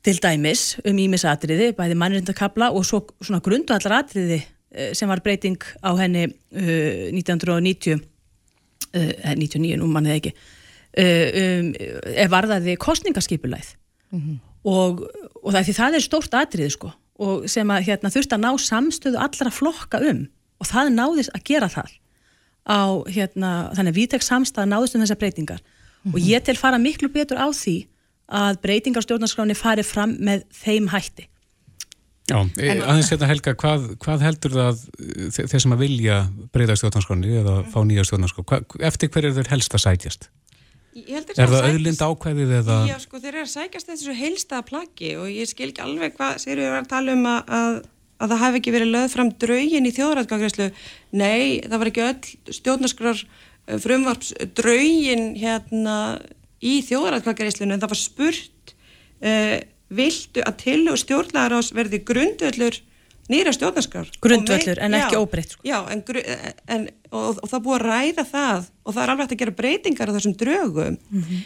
til 0.05 0.17
dæmis 0.21 0.75
um 0.85 0.97
ímisatriði, 0.99 1.71
bæði 1.77 1.97
mannrindakabla 1.97 2.71
og 2.75 2.85
svo 2.85 3.03
svona 3.21 3.41
grundvallar 3.43 4.01
atriði 4.01 4.41
sem 4.93 5.09
var 5.09 5.19
breyting 5.21 5.59
á 5.83 5.91
henni 5.99 6.27
uh, 6.27 7.11
1990 7.11 7.99
99, 8.91 9.77
nú 9.79 9.87
mann 9.87 10.05
eða 10.05 10.17
ekki 10.19 10.33
Eh, 10.91 11.59
um, 11.61 11.69
er 12.03 12.27
varðaði 12.27 12.73
kostningaskipulæð 12.75 13.69
mm 14.11 14.19
-hmm. 14.19 14.39
og, 14.67 15.05
og 15.39 15.53
það, 15.53 15.69
það 15.71 15.95
er 15.95 16.03
stórt 16.03 16.33
atrið 16.35 16.71
sko 16.73 16.91
og 17.15 17.47
sem 17.49 17.69
að 17.71 17.85
hérna, 17.87 18.11
þurft 18.11 18.33
að 18.35 18.43
ná 18.43 18.51
samstöðu 18.59 19.15
allra 19.15 19.51
flokka 19.55 20.01
um 20.09 20.27
og 20.59 20.67
það 20.67 20.91
náðist 20.91 21.31
að 21.31 21.43
gera 21.47 21.69
það 21.71 21.91
á 22.67 23.07
hérna, 23.07 23.71
þannig 23.71 23.91
að 23.91 23.99
viðtæk 23.99 24.23
samstæða 24.23 24.67
náðist 24.67 24.95
um 24.95 25.01
þessar 25.01 25.21
breytingar 25.23 25.61
mm 25.63 26.11
-hmm. 26.11 26.13
og 26.13 26.19
mhm. 26.19 26.27
ég 26.27 26.43
til 26.43 26.57
fara 26.57 26.77
miklu 26.77 27.07
betur 27.07 27.39
á 27.39 27.47
því 27.55 27.87
að 28.27 28.59
breytingar 28.61 29.03
stjórnarskráni 29.03 29.55
fari 29.55 29.83
fram 29.83 30.17
með 30.19 30.43
þeim 30.51 30.91
hætti 30.91 31.27
Já, 32.29 32.37
en, 32.37 32.81
aðeins 32.85 33.09
hérna 33.11 33.27
Helga, 33.27 33.53
hvað, 33.59 33.87
hvað 34.01 34.25
heldur 34.27 34.53
það 34.55 34.83
þeir 35.35 35.63
sem 35.63 35.73
að 35.73 35.81
vilja 35.81 36.19
breyta 36.53 36.77
stjórnarskráni 36.79 37.33
eða 37.41 37.55
fá 37.73 37.79
nýja 37.87 38.05
stjórnarskráni, 38.07 38.67
eftir 38.87 39.11
hverju 39.11 39.31
er 39.31 39.39
þeir 39.39 39.51
helst 39.55 39.75
að 39.75 39.83
sætjast? 39.85 40.29
Er 40.91 41.23
það 41.47 41.65
auðlind 41.69 42.03
ákveðið 42.03 42.53
eða? 42.59 42.77
Já, 42.89 42.97
sko, 42.99 43.19
þeir 43.23 43.31
eru 43.31 43.45
að 43.45 43.51
sækast 43.53 43.89
þessu 43.89 44.15
heilstaða 44.15 44.65
plaggi 44.67 45.13
og 45.19 45.29
ég 45.31 45.47
skil 45.47 45.69
ekki 45.69 45.83
alveg 45.85 46.17
hvað 46.17 46.41
sér 46.43 46.59
við 46.59 46.75
að 46.75 46.89
tala 46.91 47.15
um 47.15 47.27
að, 47.31 47.53
að, 47.57 47.77
að 48.19 48.33
það 48.33 48.41
hafi 48.43 48.59
ekki 48.59 48.73
verið 48.75 48.91
löð 48.97 49.07
fram 49.13 49.31
draugin 49.43 49.87
í 49.87 49.93
þjóðræðgangreslu. 49.95 50.67
Nei, 51.15 51.43
það 51.63 51.77
var 51.77 51.91
ekki 51.91 52.05
öll 52.09 52.55
stjórnarskrar 52.59 53.23
eh, 53.23 53.79
frumvarps 53.81 54.33
draugin 54.59 55.25
hérna 55.39 55.97
í 56.59 56.77
þjóðræðgangreslinu 56.89 57.77
en 57.77 57.83
það 57.85 57.93
var 57.95 58.01
spurt 58.01 58.75
uh, 59.23 59.57
viltu 59.91 60.43
að 60.47 60.57
til 60.63 60.81
og 60.91 60.99
stjórnlagar 61.01 61.57
ás 61.59 61.71
verði 61.75 62.01
grundöllur 62.07 62.79
nýra 63.31 63.53
stjórnarskar 63.55 64.11
grundvöldur 64.23 64.79
en 64.81 64.95
ekki 64.97 65.19
óbreytt 65.19 65.55
sko. 65.55 65.63
já, 65.67 65.79
en, 65.91 66.03
en, 66.67 66.87
og, 67.11 67.39
og 67.41 67.49
það 67.51 67.65
búið 67.65 67.77
að 67.77 67.85
ræða 67.87 68.25
það 68.31 68.69
og 68.83 68.95
það 68.95 69.03
er 69.03 69.13
alveg 69.13 69.25
hægt 69.25 69.35
að 69.35 69.41
gera 69.43 69.57
breytingar 69.59 70.11
á 70.11 70.15
þessum 70.17 70.37
drögum 70.39 70.97
mm 70.97 71.21
-hmm. 71.21 71.43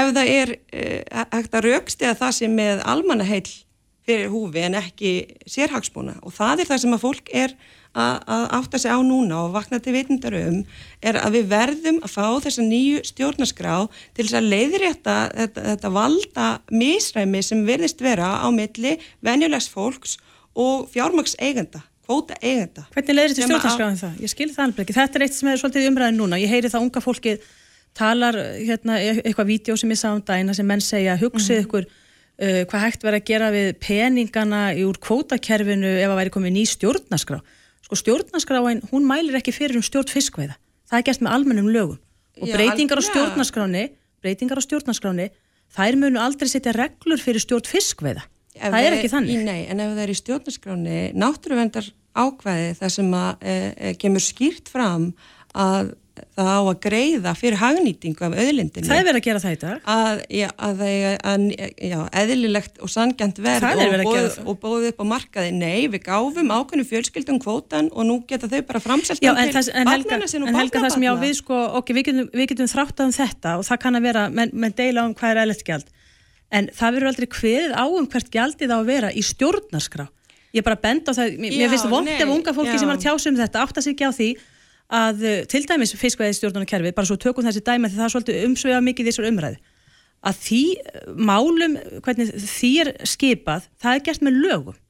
ef 0.00 0.12
það 0.18 0.32
er 0.36 0.54
eh, 0.72 1.02
hægt 1.34 1.54
að 1.54 1.66
raukstiða 1.68 2.14
það 2.22 2.32
sem 2.38 2.54
með 2.54 2.84
almannaheil 2.84 3.48
fyrir 4.06 4.32
húfi 4.32 4.64
en 4.64 4.78
ekki 4.80 5.12
sérhagsbúna 5.46 6.18
og 6.22 6.32
það 6.32 6.60
er 6.60 6.70
það 6.70 6.82
sem 6.84 6.96
að 6.96 7.04
fólk 7.04 7.34
er 7.34 7.56
að, 7.96 8.16
að 8.30 8.44
átta 8.58 8.78
sig 8.78 8.92
á 8.94 8.98
núna 9.02 9.44
og 9.44 9.54
vakna 9.54 9.80
til 9.82 9.94
veitindar 9.96 10.36
um 10.38 10.58
er 11.02 11.18
að 11.18 11.38
við 11.38 11.50
verðum 11.50 12.00
að 12.06 12.14
fá 12.14 12.26
þessa 12.46 12.64
nýju 12.66 13.04
stjórnarskrá 13.08 13.76
til 14.14 14.26
þess 14.26 14.38
að 14.38 14.50
leiðrétta 14.54 15.16
þetta, 15.34 15.64
þetta 15.68 15.92
valda 15.96 16.48
misræmi 16.70 17.42
sem 17.42 17.64
verðist 17.66 18.02
vera 18.04 18.36
á 18.44 18.48
milli 18.54 18.96
venjulegs 19.26 19.70
fólks 19.72 20.18
og 20.54 20.90
fjármaks 20.92 21.36
eigenda, 21.38 21.82
kvóta 22.06 22.36
eigenda. 22.42 22.86
Hvernig 22.94 23.16
leiðir 23.16 23.34
þetta 23.34 23.48
stjórnarskráðin 23.48 24.02
það? 24.02 24.20
Ég 24.22 24.32
skilði 24.34 24.56
það 24.56 24.66
alveg 24.66 24.84
ekki. 24.84 24.98
Þetta 24.98 25.18
er 25.18 25.24
eitt 25.26 25.38
sem 25.38 25.50
er 25.50 25.60
svolítið 25.62 25.88
umræðin 25.90 26.20
núna. 26.20 26.40
Ég 26.40 26.50
heyri 26.50 26.70
það 26.70 26.86
unga 26.86 27.02
fólki 27.04 27.36
talar 27.96 28.38
hérna, 28.58 28.98
e- 29.02 29.22
eitthvað 29.24 29.50
vídeo 29.50 29.76
sem 29.78 29.90
ég 29.90 29.98
sá 29.98 30.10
um 30.12 30.22
dæna 30.22 30.54
sem 30.54 30.66
menn 30.66 30.82
segja 30.82 31.18
hugsið 31.18 31.56
mm 31.56 31.62
-hmm. 31.62 31.66
ykkur 31.66 31.86
uh, 31.86 32.62
hvað 32.70 32.84
hægt 32.84 33.06
verið 33.06 33.20
að 33.20 33.30
gera 33.30 33.50
við 33.50 33.72
peningana 33.82 34.62
úr 34.86 34.98
kvótakerfinu 34.98 35.90
ef 35.98 36.10
að 36.10 36.20
væri 36.20 36.34
komið 36.34 36.52
ný 36.54 36.66
stjórnarskrá. 36.66 37.40
Sko 37.90 37.98
stjórnarskráin, 37.98 38.84
hún 38.92 39.06
mælir 39.08 39.34
ekki 39.40 39.50
fyrir 39.50 39.80
um 39.80 39.82
stjórn 39.82 40.12
fiskveiða. 40.14 40.54
Það 40.86 41.00
er 41.00 41.06
gert 41.08 41.22
með 41.26 41.32
almennum 41.34 41.70
lögum. 41.74 41.98
Og 42.38 42.46
Já, 42.46 42.54
breytingar 42.54 43.02
á 43.02 43.04
stjórnarskráni, 43.04 43.88
breytingar 44.22 44.60
á 44.60 44.62
stjórnarskráni, 44.62 45.26
þær 45.74 45.98
munu 45.98 46.20
aldrei 46.22 46.46
setja 46.52 46.74
reglur 46.76 47.18
fyrir 47.18 47.42
stjórn 47.42 47.66
fiskveiða 47.66 48.22
það 48.58 48.86
er 48.86 48.96
ekki 48.98 49.10
þannig. 49.12 49.32
Í, 49.32 49.46
nei, 49.46 49.60
en 49.70 49.82
ef 49.82 49.92
það 49.94 50.02
er 50.04 50.12
í 50.12 50.18
stjórnarskráni 50.18 51.00
náttúruvendar 51.18 51.90
ákvæði 52.20 52.70
þar 52.80 52.94
sem 52.96 53.10
að 53.16 53.44
e, 53.46 53.56
e, 53.70 53.92
kemur 54.00 54.24
skýrt 54.24 54.70
fram 54.72 55.10
að 55.54 55.92
það 56.36 56.50
á 56.50 56.60
að 56.60 56.78
greiða 56.84 57.34
fyrir 57.38 57.58
hagnýtingu 57.60 58.26
af 58.26 58.34
auðlindinu. 58.34 58.86
Það 58.88 59.00
er 59.00 59.06
verið 59.08 59.20
að 59.20 59.26
gera 59.26 59.42
það 59.44 59.54
í 59.54 59.58
dag. 59.62 59.84
Að, 59.94 60.22
já, 60.40 60.48
að 60.68 60.82
er 60.86 61.70
já, 61.90 61.98
eðlilegt 62.22 62.80
og 62.80 62.92
sangjant 62.92 63.40
verð 63.44 63.68
og, 63.70 64.08
bóð, 64.08 64.38
og 64.44 64.58
bóðið 64.64 64.88
upp 64.92 65.00
á 65.00 65.06
markaði. 65.14 65.54
Nei, 65.56 65.86
við 65.92 66.04
gáfum 66.08 66.52
ákveðinu 66.56 66.88
fjölskyldum 66.90 67.40
kvótan 67.42 67.92
og 67.94 68.08
nú 68.08 68.18
geta 68.28 68.50
þau 68.50 68.60
bara 68.68 68.82
framselt 68.82 69.22
til 69.22 69.30
barnana 69.30 69.62
sinu 69.62 69.78
og 69.78 69.86
barnabarna. 69.86 70.50
En 70.50 70.60
helga 70.60 70.84
það 70.84 70.96
sem 70.96 71.06
já 71.06 71.14
við 71.22 71.38
sko, 71.40 71.62
ok, 71.80 71.94
við 71.96 72.10
getum, 72.10 72.28
við 72.34 72.52
getum 72.54 72.70
þrátt 72.74 73.06
um 73.06 73.14
þetta 73.14 73.56
og 73.60 73.66
það 73.68 73.82
kann 73.86 74.00
að 74.00 74.10
vera, 74.10 74.28
menn 74.32 74.52
men 74.52 74.76
deila 74.76 75.06
um 75.08 75.16
hvað 75.16 75.34
er 75.34 75.44
eðlert 75.44 75.66
gjald 75.66 75.90
en 76.54 76.70
það 76.74 76.96
verður 76.96 77.10
aldrei 77.12 77.28
hveðið 77.30 77.74
á 77.78 77.84
um 77.86 78.08
hvert 78.10 78.32
gjaldið 78.34 78.74
á 78.74 78.78
að 78.78 78.88
vera 78.90 79.10
í 79.14 79.22
stjórnarskrá 79.24 80.06
ég 80.56 80.66
bara 80.66 80.78
bend 80.82 81.06
á 81.06 81.12
það, 81.14 81.36
mér, 81.38 81.56
mér 81.60 81.70
finnst 81.70 81.86
það 81.86 81.94
vond 81.94 82.10
ef 82.10 82.32
unga 82.34 82.54
fólki 82.56 82.74
já. 82.74 82.80
sem 82.82 82.90
var 82.90 82.98
að 82.98 83.04
tjása 83.06 83.30
um 83.30 83.38
þetta 83.38 83.62
átt 83.64 83.78
að 83.78 83.86
sig 83.86 83.94
ekki 83.94 84.08
á 84.10 84.12
því 84.16 84.30
að 84.90 85.22
uh, 85.24 85.36
til 85.50 85.62
dæmis 85.68 85.94
fiskveið 85.98 86.36
stjórnarkerfi, 86.38 86.94
bara 86.96 87.08
svo 87.08 87.18
tökum 87.20 87.46
þessi 87.46 87.62
dæmi 87.66 87.90
því 87.90 88.00
það 88.00 88.06
er 88.06 88.14
svolítið 88.14 88.48
umsvega 88.48 88.80
mikið 88.88 89.10
þessar 89.10 89.30
umræðu 89.30 89.60
að 90.20 90.42
því 90.44 90.64
uh, 90.80 91.14
málum 91.30 91.78
hvernig 92.04 92.34
því 92.42 92.72
er 92.84 92.92
skipað 93.08 93.70
það 93.80 93.96
er 93.96 94.04
gert 94.10 94.26
með 94.26 94.42
lögum, 94.44 94.82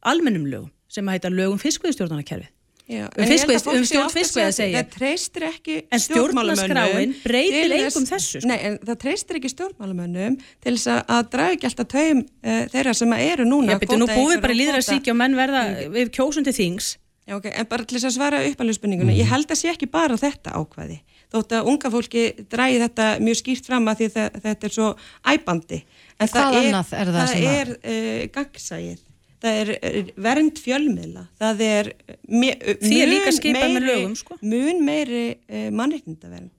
almennum 0.00 0.48
lögum 0.48 0.72
sem 0.92 1.08
að 1.08 1.18
heita 1.18 1.32
lögum 1.32 1.60
fiskveið 1.62 1.98
stjórnarkerfi 1.98 2.50
Já, 2.90 3.06
um, 3.06 3.76
um 3.78 3.84
stjórn 3.86 4.10
fiskveið 4.10 4.48
að 4.48 4.54
segja 4.56 4.80
það 4.80 4.88
treystir 4.96 5.44
ekki 5.46 5.76
stjórnmálamönnum 6.02 7.12
breytir 7.22 7.74
eigum 7.76 8.06
þessu 8.08 8.40
sko. 8.42 8.48
nei, 8.50 8.56
en 8.66 8.78
það 8.82 8.98
treystir 9.04 9.38
ekki 9.38 9.50
stjórnmálamönnum 9.52 10.34
til 10.64 10.74
þess 10.74 10.90
að 11.06 11.28
draga 11.32 11.54
ekki 11.56 11.68
alltaf 11.70 11.88
taum 11.92 12.24
uh, 12.24 12.64
þeirra 12.74 12.96
sem 12.98 13.14
eru 13.20 13.46
núna 13.46 13.76
Já, 13.76 13.80
betur, 13.84 14.00
nú 14.02 14.08
búið 14.10 14.42
bara 14.42 14.58
líður 14.58 14.80
að 14.80 14.88
síkja 14.88 15.14
og 15.14 15.20
menn 15.22 15.38
verða 15.38 15.62
við 15.94 16.10
kjósundi 16.18 16.56
þings 16.56 16.96
okay, 17.30 17.52
en 17.54 17.68
bara 17.70 17.86
til 17.86 17.98
þess 17.98 18.10
að 18.10 18.16
svara 18.16 18.42
uppalveg 18.48 18.78
spurningunum 18.78 19.12
mm. 19.12 19.20
ég 19.20 19.30
held 19.30 19.50
að 19.50 19.60
sé 19.60 19.70
ekki 19.72 19.88
bara 19.90 20.18
þetta 20.20 20.56
ákvaði 20.58 20.98
þótt 21.32 21.54
að 21.56 21.70
unga 21.72 21.92
fólki 21.92 22.24
dragi 22.52 22.80
þetta 22.82 23.06
mjög 23.22 23.38
skýrt 23.40 23.70
fram 23.70 23.88
að 23.88 24.02
því 24.02 24.08
að 24.10 24.40
þetta 24.46 24.68
er 24.68 24.74
svo 24.74 24.90
æbandi 25.22 25.80
en 25.82 26.28
Hvað 26.28 26.34
það 26.36 26.58
er, 26.58 26.66
er 26.66 27.12
það, 27.14 27.14
það 27.16 27.46
er 27.52 27.72
uh, 27.76 28.22
gagsægið 28.36 29.04
það 29.42 29.60
er 29.60 30.10
vernd 30.22 30.58
fjölmiðla, 30.62 31.24
það 31.40 31.62
er 31.66 31.92
því 32.28 32.98
er 33.02 33.10
líka 33.10 33.32
skipað 33.34 33.72
með 33.74 33.86
lögum 33.88 34.18
sko. 34.18 34.38
mun 34.42 34.82
meiri 34.86 35.24
uh, 35.34 35.70
mannreitndavernd 35.74 36.52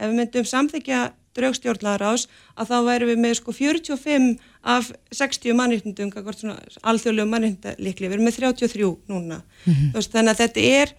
ef 0.00 0.08
við 0.08 0.16
myndum 0.16 0.46
samþykja 0.48 1.00
draugstjórnlaðar 1.40 2.06
ás 2.12 2.26
að 2.54 2.70
þá 2.70 2.76
væri 2.86 3.10
við 3.10 3.22
með 3.24 3.36
sko 3.40 3.54
45 3.56 4.30
af 4.76 4.90
60 5.16 5.56
mannreitndum 5.58 6.12
alþjóðlegu 6.14 7.28
mannreitndalikli, 7.32 8.08
við 8.08 8.18
erum 8.18 8.28
með 8.28 8.40
33 8.42 8.90
núna. 9.10 9.42
Mm 9.64 9.72
-hmm. 9.72 9.92
veist, 9.96 10.12
þannig 10.12 10.36
að 10.36 10.42
þetta 10.44 10.60
er 10.80 10.94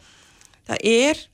það 0.68 0.86
er 0.92 1.26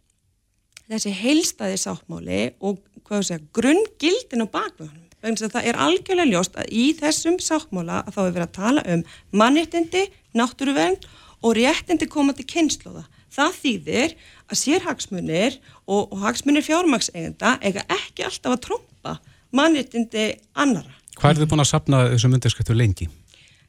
þessi 0.88 1.14
heilstæði 1.22 1.82
sáttmáli 1.82 2.42
og 2.64 2.80
segja, 3.22 3.44
grunngildin 3.56 4.46
á 4.46 4.48
bakvöðunum 4.48 5.52
það 5.52 5.68
er 5.68 5.80
algjörlega 5.84 6.32
ljóst 6.32 6.58
að 6.60 6.72
í 6.72 6.86
þessum 6.96 7.40
sáttmála 7.44 8.04
að 8.06 8.16
þá 8.16 8.22
er 8.24 8.34
verið 8.36 8.48
að 8.48 8.58
tala 8.58 8.84
um 8.94 9.04
mannreitindi, 9.32 10.04
náttúruvernd 10.38 11.08
og 11.44 11.56
réttindi 11.58 12.08
komandi 12.10 12.46
kynnslóða 12.48 13.06
það 13.34 13.58
þýðir 13.62 14.16
að 14.48 14.60
sérhagsmunir 14.62 15.58
og, 15.86 16.08
og 16.14 16.22
hagsmunir 16.24 16.66
fjármaksegenda 16.66 17.58
eiga 17.62 17.84
ekki 17.92 18.26
alltaf 18.28 18.56
að 18.56 18.64
tromba 19.08 19.20
mannreitindi 19.56 20.34
annara 20.60 20.94
Hvað 21.18 21.32
er 21.32 21.40
þið 21.40 21.50
búin 21.50 21.64
að 21.64 21.72
sapna 21.72 22.04
þessum 22.12 22.36
undirskiptu 22.38 22.76
lengi? 22.78 23.08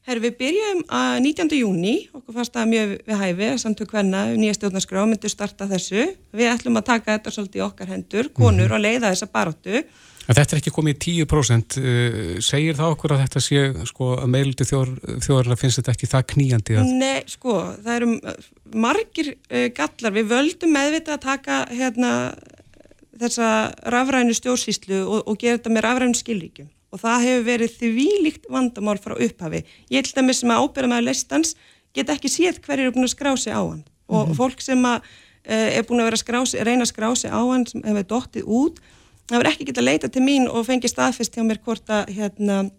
Herru, 0.08 0.20
við 0.24 0.34
byrjum 0.40 0.82
að 0.92 1.14
19. 1.24 1.54
júni, 1.56 1.94
okkur 2.16 2.34
fannst 2.36 2.52
það 2.52 2.68
mjög 2.68 2.90
við 3.08 3.22
hæfi, 3.22 3.48
samtök 3.60 3.92
hvenna, 3.92 4.20
nýja 4.36 4.56
stjórnarskrá, 4.56 5.04
myndum 5.08 5.32
starta 5.32 5.68
þessu. 5.68 6.04
Við 6.36 6.48
ætlum 6.48 6.76
að 6.80 6.86
taka 6.90 7.16
þetta 7.16 7.32
svolítið 7.32 7.60
í 7.60 7.64
okkar 7.64 7.90
hendur, 7.92 8.28
konur, 8.36 8.52
mm 8.52 8.68
-hmm. 8.68 8.76
og 8.76 8.84
leiða 8.84 9.12
þessa 9.12 9.28
baróttu. 9.32 9.82
En 10.28 10.36
þetta 10.36 10.56
er 10.56 10.60
ekki 10.60 10.74
komið 10.76 11.08
í 11.08 11.24
10%, 11.24 11.78
uh, 11.80 12.40
segir 12.44 12.76
það 12.76 12.92
okkur 12.96 13.16
að 13.16 13.22
þetta 13.24 13.40
sé, 13.40 13.64
sko, 13.88 14.10
að 14.20 14.36
þjóðar, 14.68 14.92
þjóðarlega 15.24 15.60
finnst 15.62 15.80
þetta 15.80 15.94
ekki 15.96 16.12
það 16.12 16.28
kníjandi? 16.34 16.76
Að... 16.76 16.92
Nei, 17.00 17.22
sko, 17.32 17.54
það 17.84 17.94
eru 17.96 18.10
margir 18.76 19.32
uh, 19.36 19.68
gallar, 19.76 20.12
við 20.12 20.28
völdum 20.36 20.72
meðvita 20.72 21.16
að 21.16 21.24
taka 21.24 21.64
hérna 21.72 22.12
þessa 23.22 23.48
rafrænu 23.94 24.34
stjórnsýslu 24.36 25.00
og, 25.04 25.22
og 25.28 25.38
gera 25.40 25.58
þetta 25.58 25.74
með 25.74 25.86
rafrænu 25.86 26.18
skilríkjum 26.18 26.68
og 26.88 27.02
það 27.02 27.24
hefur 27.26 27.46
verið 27.48 27.74
þvílíkt 27.82 28.46
vandamál 28.48 28.96
frá 29.00 29.14
upphafi. 29.14 29.64
Ég 29.92 30.00
held 30.00 30.20
að 30.20 30.28
mér 30.28 30.36
sem 30.38 30.52
að 30.52 30.62
ábyrða 30.64 30.88
með 30.88 31.00
að 31.02 31.08
listans 31.10 31.54
get 31.96 32.12
ekki 32.12 32.30
séð 32.32 32.60
hver 32.64 32.80
eru 32.80 32.94
búin 32.94 33.08
að 33.08 33.14
skrá 33.14 33.34
sig 33.36 33.52
á 33.52 33.60
hann 33.60 33.84
og 34.08 34.22
mm 34.22 34.30
-hmm. 34.30 34.36
fólk 34.36 34.60
sem 34.64 34.84
að 34.84 35.02
uh, 35.48 35.68
er 35.76 35.84
búin 35.84 36.00
að 36.00 36.08
vera 36.08 36.22
skrási, 36.22 36.64
reyna 36.64 36.84
að 36.84 36.92
skrá 36.92 37.08
sig 37.16 37.30
á 37.30 37.40
hann 37.40 37.66
sem 37.66 37.82
hefur 37.84 38.08
dóttið 38.12 38.44
út, 38.46 38.80
það 39.28 39.38
verður 39.38 39.52
ekki 39.52 39.66
geta 39.68 39.80
að 39.80 39.88
leita 39.90 40.08
til 40.08 40.22
mín 40.22 40.48
og 40.48 40.66
fengi 40.66 40.88
staðfest 40.88 41.34
hjá 41.36 41.44
mér 41.44 41.60
hvort 41.64 41.88
að 41.90 42.08
hérna, 42.16 42.70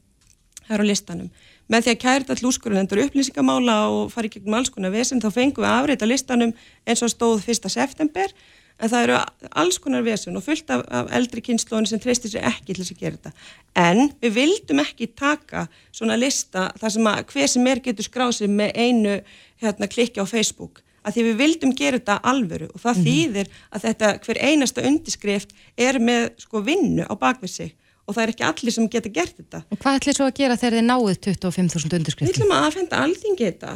er 0.69 0.81
á 0.81 0.85
listanum. 0.85 1.29
Með 1.69 1.83
því 1.83 1.91
að 1.91 2.01
kært 2.01 2.29
all 2.29 2.47
úrskurðendur 2.49 3.03
upplýsingamála 3.05 3.89
og 3.89 4.11
fari 4.11 4.29
gegnum 4.29 4.57
alls 4.57 4.69
konar 4.69 4.91
vesen 4.91 5.21
þá 5.21 5.29
fengum 5.29 5.63
við 5.63 5.69
afrið 5.69 6.01
á 6.01 6.07
listanum 6.09 6.53
eins 6.85 7.03
og 7.05 7.09
stóð 7.13 7.45
1. 7.45 7.69
september 7.69 8.33
en 8.79 8.91
það 8.91 9.05
eru 9.05 9.17
alls 9.61 9.79
konar 9.83 10.03
vesun 10.05 10.39
og 10.39 10.45
fullt 10.45 10.69
af, 10.73 10.83
af 10.87 11.09
eldri 11.19 11.43
kynnslóðin 11.45 11.89
sem 11.91 12.01
treystir 12.03 12.33
sér 12.33 12.47
ekki 12.49 12.73
til 12.73 12.83
þess 12.83 12.95
að 12.95 13.01
gera 13.03 13.17
þetta. 13.17 13.31
En 13.75 14.13
við 14.23 14.35
vildum 14.37 14.83
ekki 14.83 15.09
taka 15.19 15.65
svona 15.91 16.19
lista 16.19 16.69
þar 16.79 16.95
sem 16.95 17.09
að 17.11 17.23
hver 17.33 17.51
sem 17.55 17.71
er 17.71 17.83
getur 17.85 18.07
skrásið 18.07 18.53
með 18.61 18.77
einu 18.77 19.17
hérna, 19.59 19.91
klikki 19.91 20.23
á 20.23 20.25
Facebook 20.29 20.83
að 21.03 21.15
því 21.15 21.25
við 21.29 21.37
vildum 21.39 21.75
gera 21.75 21.99
þetta 21.99 22.17
alvöru 22.27 22.69
og 22.73 22.79
það 22.81 22.97
mm 22.97 23.03
-hmm. 23.03 23.09
þýðir 23.09 23.47
að 23.71 23.85
þetta 23.87 24.07
hver 24.25 24.39
einasta 24.43 24.87
undirskrift 24.89 25.53
er 25.77 25.99
með 25.99 26.31
sko 26.43 26.63
vinnu 26.63 27.05
á 27.07 27.13
bakvið 27.15 27.49
sig 27.49 27.75
og 28.05 28.15
það 28.15 28.23
er 28.23 28.33
ekki 28.33 28.47
allir 28.47 28.73
sem 28.73 28.89
geta 28.89 29.09
gert 29.09 29.35
þetta. 29.37 29.63
Og 29.69 29.77
hvað 29.79 29.99
ætlir 29.99 30.17
svo 30.17 30.25
að 30.25 30.37
gera 30.41 30.57
þegar 30.57 30.77
þið 30.77 30.85
náðuð 30.89 31.17
25.000 31.27 31.97
undirskriftir? 31.99 32.27
Við 32.27 32.35
ætlum 32.35 32.55
að 32.55 32.65
aðfenda 32.67 33.01
alþingi 33.05 33.45
þetta 33.45 33.73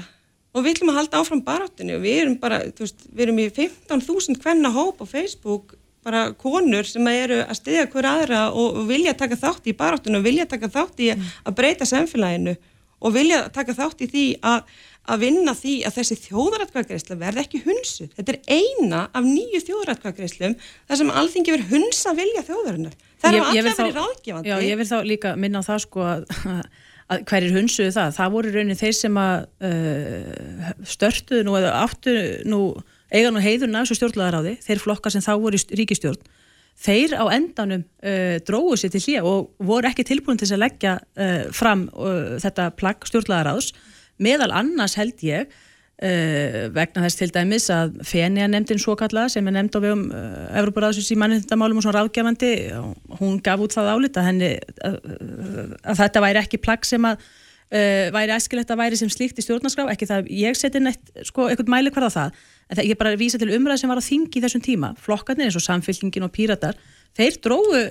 og 0.54 0.62
við 0.62 0.76
ætlum 0.76 0.92
að 0.94 1.00
halda 1.02 1.22
áfram 1.22 1.42
baráttinu 1.46 1.98
og 1.98 2.04
við 2.06 2.20
erum 2.24 2.36
bara, 2.42 2.60
þú 2.70 2.86
veist, 2.86 3.08
við 3.10 3.26
erum 3.26 3.42
í 3.42 3.48
15.000 3.50 4.44
hvenna 4.44 4.74
hóp 4.74 5.02
á 5.02 5.06
Facebook 5.10 5.76
bara 6.04 6.24
konur 6.38 6.88
sem 6.88 7.08
eru 7.08 7.42
að 7.46 7.58
stiðja 7.60 7.89
hver 7.92 8.08
aðra 8.10 8.46
og 8.52 8.84
vilja 8.89 9.16
taka 9.18 9.39
þátt 9.39 9.70
í 9.72 9.76
baráttinu 9.80 10.20
og 10.20 10.26
vilja 10.28 10.48
taka 10.50 10.70
þátt 10.72 11.04
í 11.04 11.12
að 11.16 11.56
breyta 11.58 11.88
samfélaginu 11.88 12.58
og 13.04 13.16
vilja 13.16 13.46
taka 13.56 13.76
þátt 13.76 14.04
í 14.04 14.10
því 14.12 14.26
að, 14.48 14.76
að 15.12 15.24
vinna 15.26 15.56
því 15.58 15.74
að 15.88 15.98
þessi 15.98 16.20
þjóðaratkvæðgreysla 16.28 17.18
verði 17.20 17.44
ekki 17.44 17.63
hunsu. 17.66 18.08
Þetta 18.16 18.36
er 18.36 18.39
eina 18.52 19.02
af 19.12 19.28
nýju 19.28 19.63
þjóðaratkvæðgreyslum 19.68 20.56
þar 20.60 21.02
sem 21.02 21.12
alþingi 21.24 21.56
verður 21.56 21.74
hunsa 21.74 22.16
vilja 22.20 22.46
þjóðarinnar. 22.48 22.96
Það 23.24 23.39
er 23.39 23.50
allir 23.50 23.70
verið 23.70 24.00
ráðgefandi. 24.00 24.52
Já, 24.52 24.58
ég 24.63 24.80
vil 24.80 24.89
þá 24.92 24.98
líka 25.08 25.36
minna 25.39 25.63
á 25.63 25.68
það 25.68 25.86
sko 25.88 26.08
að 26.08 26.26
að 26.52 26.63
hverjir 27.30 27.56
hunsuðu 27.58 27.93
það, 27.95 28.13
það 28.17 28.36
voru 28.36 28.54
raunin 28.54 28.80
þeir 28.80 28.95
sem 28.97 29.19
að 29.19 29.45
uh, 29.69 30.69
störtuðu 30.93 31.47
nú 31.47 31.58
eða 31.60 31.73
áttu 31.84 32.15
nú 32.49 32.62
eigan 33.13 33.38
og 33.38 33.45
heiðurna 33.45 33.84
þessu 33.84 33.99
stjórnlaðaráði, 33.99 34.56
þeir 34.65 34.82
flokkar 34.82 35.13
sem 35.13 35.23
þá 35.23 35.34
voru 35.41 35.60
í 35.60 35.80
ríkistjórn, 35.80 36.32
þeir 36.84 37.15
á 37.21 37.26
endanum 37.36 37.84
uh, 37.86 38.38
dróðu 38.47 38.80
sér 38.82 38.93
til 38.95 39.04
hlýja 39.06 39.26
og 39.30 39.52
voru 39.62 39.89
ekki 39.91 40.08
tilbúin 40.10 40.41
til 40.41 40.49
að 40.52 40.63
leggja 40.65 40.95
uh, 40.99 41.43
fram 41.54 41.88
uh, 41.93 42.39
þetta 42.41 42.71
plagg 42.80 43.06
stjórnlaðaráðs 43.10 43.73
meðal 44.21 44.52
annars 44.54 44.97
held 44.99 45.21
ég 45.26 45.54
Uh, 46.04 46.66
vegna 46.76 47.06
þess 47.06 47.16
til 47.16 47.30
dæmis 47.32 47.70
að 47.72 47.94
Fenja 48.04 48.44
nefndin 48.52 48.82
svo 48.82 48.92
kalla 49.00 49.22
sem 49.32 49.46
er 49.48 49.54
nefnd 49.56 49.78
á 49.78 49.80
vegum 49.80 50.02
uh, 50.12 50.50
Evroparáðsins 50.60 51.13
í 51.13 51.16
mannindamálum 51.22 51.80
og 51.80 51.86
svona 51.86 52.02
ráðgjafandi 52.02 52.50
hún 53.22 53.38
gaf 53.46 53.63
út 53.63 53.72
það 53.78 53.88
álita 53.94 54.26
henni 54.26 54.50
uh, 54.84 54.98
að 55.80 56.02
þetta 56.02 56.26
væri 56.26 56.42
ekki 56.42 56.60
plagg 56.66 56.84
sem 56.89 57.08
að 57.08 57.24
væri 58.13 58.36
æskilegt 58.36 58.70
að 58.70 58.82
væri 58.84 58.98
sem 59.00 59.10
slíkt 59.10 59.39
í 59.42 59.44
stjórnarskrá. 59.48 59.88
Ekki 59.89 60.06
það 60.06 60.28
ég 60.38 60.60
seti 60.60 60.78
neitt 60.84 61.08
sko 61.26 61.48
eitthvað 61.48 61.72
mæli 61.74 61.89
hvar 61.96 62.06
á 62.06 62.12
það 62.13 62.36
en 62.68 62.78
það, 62.78 62.84
ég 62.92 63.00
bara 63.00 63.16
vísa 63.18 63.39
til 63.42 63.50
umræð 63.56 63.80
sem 63.82 63.89
var 63.89 64.04
á 64.04 64.06
þingi 64.06 64.38
í 64.38 64.44
þessum 64.44 64.62
tíma. 64.68 64.92
Flokkarnir 65.02 65.48
eins 65.48 65.58
og 65.58 65.63
samfélkingin 65.66 66.28
og 66.28 66.36
píratar 66.36 66.78
þeir 67.18 67.39
dróðu 67.48 67.82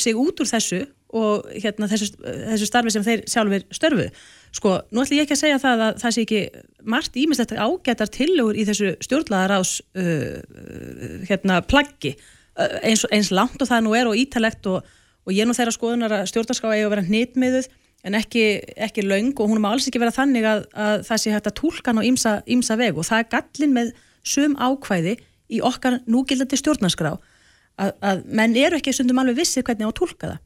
sig 0.00 0.18
út 0.18 0.42
úr 0.42 0.50
þessu 0.50 0.80
og 1.14 1.46
hérna 1.54 1.86
þessu, 1.92 2.10
þessu 2.18 2.66
starfi 2.72 2.96
sem 2.96 3.06
þeir 3.06 3.22
sjálfur 3.30 3.68
störfu 3.78 4.08
Sko, 4.56 4.78
nú 4.90 5.02
ætlum 5.02 5.18
ég 5.18 5.26
ekki 5.26 5.36
að 5.36 5.42
segja 5.42 5.60
það 5.60 5.82
að 5.86 5.98
það 6.02 6.14
sé 6.14 6.24
ekki 6.24 6.40
margt 6.88 7.18
ímislegt 7.20 7.52
ágætar 7.52 8.10
tillegur 8.12 8.56
í 8.56 8.64
þessu 8.68 8.94
stjórnlaðarás 9.04 9.74
uh, 9.98 10.38
uh, 10.40 11.18
hérna 11.28 11.60
plaggi 11.68 12.14
uh, 12.16 12.78
eins, 12.80 13.04
eins 13.12 13.32
langt 13.34 13.60
og 13.60 13.68
það 13.68 13.84
nú 13.84 13.94
er 13.98 14.08
og 14.08 14.16
ítalegt 14.16 14.68
og, 14.70 14.86
og 15.28 15.36
ég 15.36 15.48
nú 15.48 15.56
þeirra 15.56 15.74
skoðunar 15.76 16.16
að 16.20 16.30
stjórnarská 16.32 16.72
eigi 16.72 16.86
að 16.86 16.94
vera 16.94 17.06
hnitmiðuð 17.10 17.70
en 18.08 18.16
ekki, 18.16 18.44
ekki 18.88 19.04
laung 19.04 19.34
og 19.36 19.52
hún 19.52 19.60
má 19.62 19.72
alls 19.72 19.88
ekki 19.90 20.00
vera 20.00 20.14
þannig 20.14 20.46
að, 20.48 20.64
að 20.72 21.06
það 21.08 21.22
sé 21.22 21.34
hægt 21.34 21.50
að 21.50 21.58
tólkan 21.60 22.00
á 22.00 22.02
ímsa, 22.08 22.34
ímsa 22.48 22.78
veg 22.80 22.96
og 22.96 23.08
það 23.08 23.24
er 23.24 23.30
gallin 23.34 23.74
með 23.74 23.92
sum 24.26 24.54
ákvæði 24.56 25.18
í 25.48 25.60
okkar 25.64 26.00
núgildandi 26.08 26.58
stjórnarskrá 26.60 27.16
að, 27.78 27.92
að 28.00 28.24
menn 28.38 28.56
eru 28.58 28.78
ekki 28.78 28.94
stundum 28.94 29.20
alveg 29.22 29.40
vissið 29.42 29.66
hvernig 29.66 29.88
á 29.88 29.90
að 29.90 29.98
tólka 29.98 30.32
það. 30.32 30.40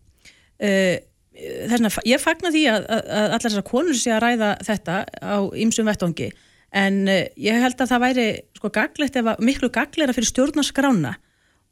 Uh, 0.62 0.96
þessna, 1.32 1.90
ég 2.08 2.20
fagnar 2.20 2.52
því 2.54 2.62
að, 2.70 2.88
að 2.92 3.26
allar 3.26 3.44
þessar 3.46 3.68
konur 3.68 3.98
sé 3.98 4.12
að 4.14 4.24
ræða 4.26 4.50
þetta 4.66 4.96
á 5.24 5.36
ymsum 5.64 5.88
vettongi 5.88 6.30
en 6.72 7.04
uh, 7.08 7.22
ég 7.40 7.62
held 7.62 7.80
að 7.80 7.92
það 7.92 8.04
væri 8.06 8.26
sko 8.58 8.72
gaglegt 8.72 9.16
ef 9.20 9.30
að 9.32 9.44
miklu 9.44 9.70
gagleira 9.72 10.16
fyrir 10.16 10.30
stjórnarskrána 10.30 11.14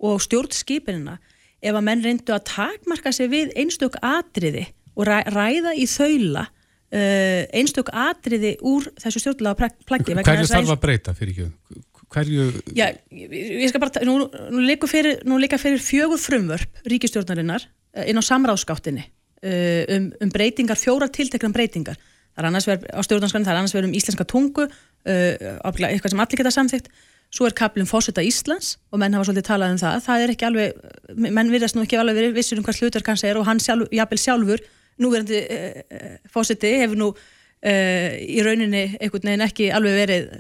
og 0.01 0.23
stjórnskipinina 0.25 1.19
ef 1.61 1.77
að 1.77 1.85
menn 1.87 2.05
reyndu 2.05 2.35
að 2.37 2.47
takmarka 2.49 3.13
sig 3.13 3.29
við 3.33 3.53
einstök 3.61 4.01
atriði 4.01 4.67
og 4.97 5.07
ræ, 5.09 5.21
ræða 5.29 5.77
í 5.77 5.87
þaula 5.91 6.47
uh, 6.49 7.45
einstök 7.53 7.93
atriði 7.93 8.57
úr 8.65 8.89
þessu 9.01 9.25
stjórnlega 9.27 9.71
plaggi 9.89 10.17
Hverju 10.17 10.51
þarf 10.51 10.75
að 10.77 10.83
breyta 10.87 11.17
fyrir 11.17 11.37
ekki? 11.37 11.85
Hverju... 12.11 12.45
Já, 12.75 12.89
ég 13.15 13.69
skal 13.71 13.79
bara, 13.85 14.01
nú, 14.03 14.25
nú 14.51 14.65
líka 14.67 14.89
fyrir, 14.91 15.21
fyrir 15.63 15.85
fjögur 15.85 16.19
frumvörp 16.19 16.81
ríkistjórnarinnar 16.89 17.69
uh, 17.69 18.09
inn 18.09 18.19
á 18.19 18.25
samráðskáttinni 18.25 19.07
um, 19.43 20.09
um 20.21 20.33
breytingar, 20.33 20.79
fjóra 20.79 21.09
tiltekna 21.13 21.53
breytingar. 21.55 22.01
Það 22.35 22.43
er 22.43 22.49
annars 22.51 22.69
verið 22.69 22.91
á 22.93 23.01
stjórnarskanum 23.05 23.47
það 23.47 23.55
er 23.55 23.61
annars 23.61 23.77
verið 23.77 23.91
um 23.91 23.97
íslenska 23.99 24.27
tungu 24.29 24.67
uh, 24.67 24.75
eitthvað 25.07 26.13
sem 26.13 26.23
allir 26.25 26.41
geta 26.41 26.53
samþygt 26.55 26.93
svo 27.31 27.47
er 27.47 27.55
kaplum 27.55 27.87
fósita 27.87 28.23
Íslands 28.27 28.77
og 28.91 28.99
menn 29.03 29.15
hafa 29.15 29.29
svolítið 29.29 29.47
talað 29.47 29.75
um 29.75 29.81
það, 29.81 29.99
það 30.07 30.23
er 30.23 30.33
ekki 30.33 30.47
alveg 30.49 31.27
menn 31.31 31.53
virðast 31.53 31.77
nú 31.77 31.85
ekki 31.85 31.99
alveg 32.01 32.19
verið 32.19 32.39
vissur 32.39 32.59
um 32.59 32.67
hvað 32.67 32.79
slutverk 32.81 33.11
hans 33.13 33.23
er 33.27 33.39
og 33.39 33.47
hann 33.47 33.63
sjálf, 33.63 33.91
jafnvel 33.95 34.23
sjálfur 34.23 34.65
núverandi 35.01 35.43
uh, 35.47 36.17
fósiti 36.33 36.73
hefur 36.83 36.99
nú 37.01 37.13
í 37.61 38.39
rauninni 38.41 38.95
einhvern 38.97 39.27
veginn 39.29 39.45
ekki 39.45 39.67
alveg 39.77 39.99
verið 39.99 40.31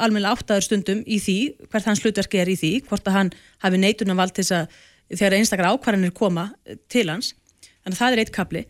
almenna 0.00 0.30
áttaður 0.32 0.64
stundum 0.64 1.02
í 1.04 1.18
því 1.20 1.34
hvert 1.66 1.84
hans 1.90 2.00
slutverk 2.00 2.32
er 2.40 2.48
í 2.48 2.54
því, 2.56 2.70
hvort 2.88 3.10
að 3.10 3.18
hann 3.18 3.30
hafi 3.60 3.80
neitunum 3.82 4.16
vald 4.16 4.32
til 4.32 4.40
þess 4.46 4.54
að 4.56 4.78
þegar 5.12 5.36
einstakar 5.36 5.68
ákvarðanir 5.68 6.14
koma 6.16 6.46
til 6.88 7.04
hans 7.12 7.34
að 7.86 7.98
það 7.98 8.14
er 8.14 8.22
eitt 8.22 8.34
kapli 8.34 8.62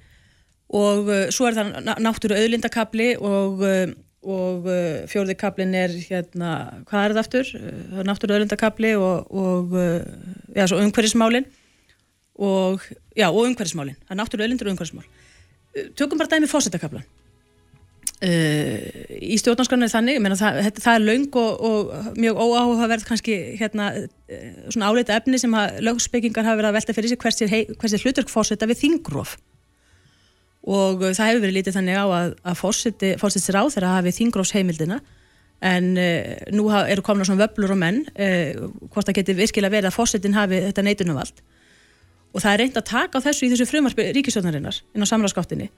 og 0.73 1.11
uh, 1.11 1.27
svo 1.35 1.49
er 1.49 1.59
það 1.59 1.91
náttúru 2.01 2.39
auðlindakabli 2.39 3.09
og, 3.21 3.65
uh, 3.67 3.95
og 4.25 4.69
uh, 4.71 5.03
fjórði 5.11 5.37
kablin 5.41 5.75
er 5.77 5.97
hérna, 6.09 6.53
hvað 6.89 7.05
er 7.05 7.17
það 7.17 7.23
aftur? 7.25 7.51
Það 7.57 8.05
er 8.05 8.09
náttúru 8.09 8.37
auðlindakabli 8.37 8.93
og, 9.01 9.35
og 9.43 9.75
já, 10.57 10.65
svo 10.65 10.81
umhverfismálin. 10.81 11.49
Og 12.43 12.81
og 13.29 13.43
umhverfismálin. 13.45 13.99
Það 14.07 14.15
er 14.15 14.23
náttúru 14.23 14.47
auðlindur 14.47 14.71
og 14.71 14.73
umhverfismál. 14.73 15.11
Tökum 15.99 16.21
bara 16.21 16.33
dæmi 16.33 16.49
fósettakablan 16.49 17.05
Uh, 18.23 18.79
í 19.19 19.35
stjórnarskranu 19.35 19.83
er 19.83 19.91
þannig 19.91 20.21
menna, 20.23 20.37
það, 20.39 20.77
það 20.79 20.95
er 20.95 21.01
laung 21.03 21.39
og, 21.41 21.65
og 21.67 22.13
mjög 22.23 22.39
óáhugaverð 22.39 23.07
kannski 23.09 23.35
hérna, 23.59 23.89
uh, 23.99 24.45
svona 24.71 24.93
áleita 24.93 25.17
efni 25.19 25.41
sem 25.43 25.57
lögspekingar 25.83 26.47
hafa 26.47 26.61
verið 26.61 26.69
að 26.71 26.77
velta 26.77 26.95
fyrir 26.95 27.11
sig 27.11 27.19
hversi, 27.19 27.49
hversi 27.81 28.01
hlutverk 28.05 28.31
fórseta 28.31 28.71
við 28.71 28.79
þingróf 28.85 29.35
og 30.71 31.03
uh, 31.03 31.11
það 31.11 31.33
hefur 31.33 31.45
verið 31.49 31.59
lítið 31.59 31.79
þannig 31.81 31.99
á 31.99 32.07
að, 32.07 32.39
að 32.47 32.63
fórsettir 32.63 33.59
á 33.59 33.65
þeirra 33.75 33.93
hafi 33.97 34.15
þingrófsheimildina 34.21 35.03
en 35.73 35.93
nú 36.55 36.71
eru 36.75 37.03
komin 37.07 37.27
á 37.27 37.29
svona 37.29 37.45
vöblur 37.45 37.75
og 37.75 37.79
menn 37.79 38.05
hvort 38.15 39.07
það 39.07 39.19
geti 39.19 39.37
virkilega 39.39 39.81
verið 39.81 39.91
að 39.91 39.99
fórsettin 39.99 40.35
hafi 40.35 40.63
þetta 40.69 40.87
neitunumvald 40.87 41.43
og 42.31 42.43
það 42.43 42.53
er 42.53 42.63
reynd 42.65 42.79
að 42.79 42.91
taka 42.91 43.19
á 43.19 43.25
þessu 43.27 43.47
í 43.47 43.53
þessu 43.53 43.69
frumarfi 43.71 44.09
ríkisjónarinnar 44.17 44.79
inn 44.95 45.07
á 45.07 45.11
samráðskáttinni 45.11 45.69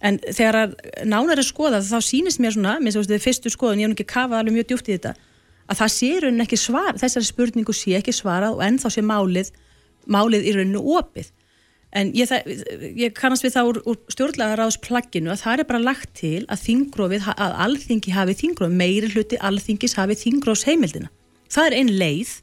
en 0.00 0.20
þegar 0.24 0.74
nánar 1.04 1.40
er 1.40 1.46
skoðað 1.46 1.88
þá 1.90 1.98
sýnist 2.04 2.40
mér 2.40 2.54
svona, 2.56 2.78
minnst 2.80 2.96
þú 2.96 3.02
veist, 3.02 3.16
er 3.16 3.24
fyrstu 3.24 3.52
skoðun 3.52 3.82
ég 3.82 3.90
hef 3.90 3.98
ekki 3.98 4.08
kafað 4.14 4.40
alveg 4.40 4.56
mjög 4.56 4.70
djúpt 4.70 4.88
í 4.88 4.96
þetta 4.96 5.12
að 5.70 5.80
það 5.82 5.92
sé 5.96 6.12
raunin 6.24 6.44
ekki 6.44 6.58
svar, 6.58 6.96
þessari 6.98 7.28
spurningu 7.28 7.74
sé 7.76 7.98
ekki 7.98 8.14
svarað 8.16 8.56
og 8.56 8.64
ennþá 8.66 8.94
sé 8.94 9.04
málið 9.06 9.52
málið 10.10 10.48
í 10.48 10.54
rauninu 10.56 10.82
opið 10.96 11.30
en 11.96 12.12
ég, 12.14 12.30
ég 12.98 13.14
kannast 13.16 13.44
við 13.44 13.56
það 13.56 13.70
úr, 13.70 13.80
úr 13.90 13.98
stjórnlagaráðsplagginu 14.14 15.32
að 15.32 15.42
það 15.42 15.62
er 15.62 15.68
bara 15.70 15.82
lagt 15.82 16.12
til 16.20 16.44
að 16.46 16.62
þingrófið, 16.66 17.26
að 17.34 17.56
alþingi 17.66 18.14
hafi 18.14 18.36
þingróf, 18.38 18.74
meiri 18.82 19.10
hluti 19.10 19.40
alþingis 19.42 19.96
hafi 19.98 20.18
þingrófs 20.20 20.66
heimildina. 20.68 21.10
Það 21.50 21.66
er 21.66 21.78
einn 21.80 21.92
leið 21.98 22.34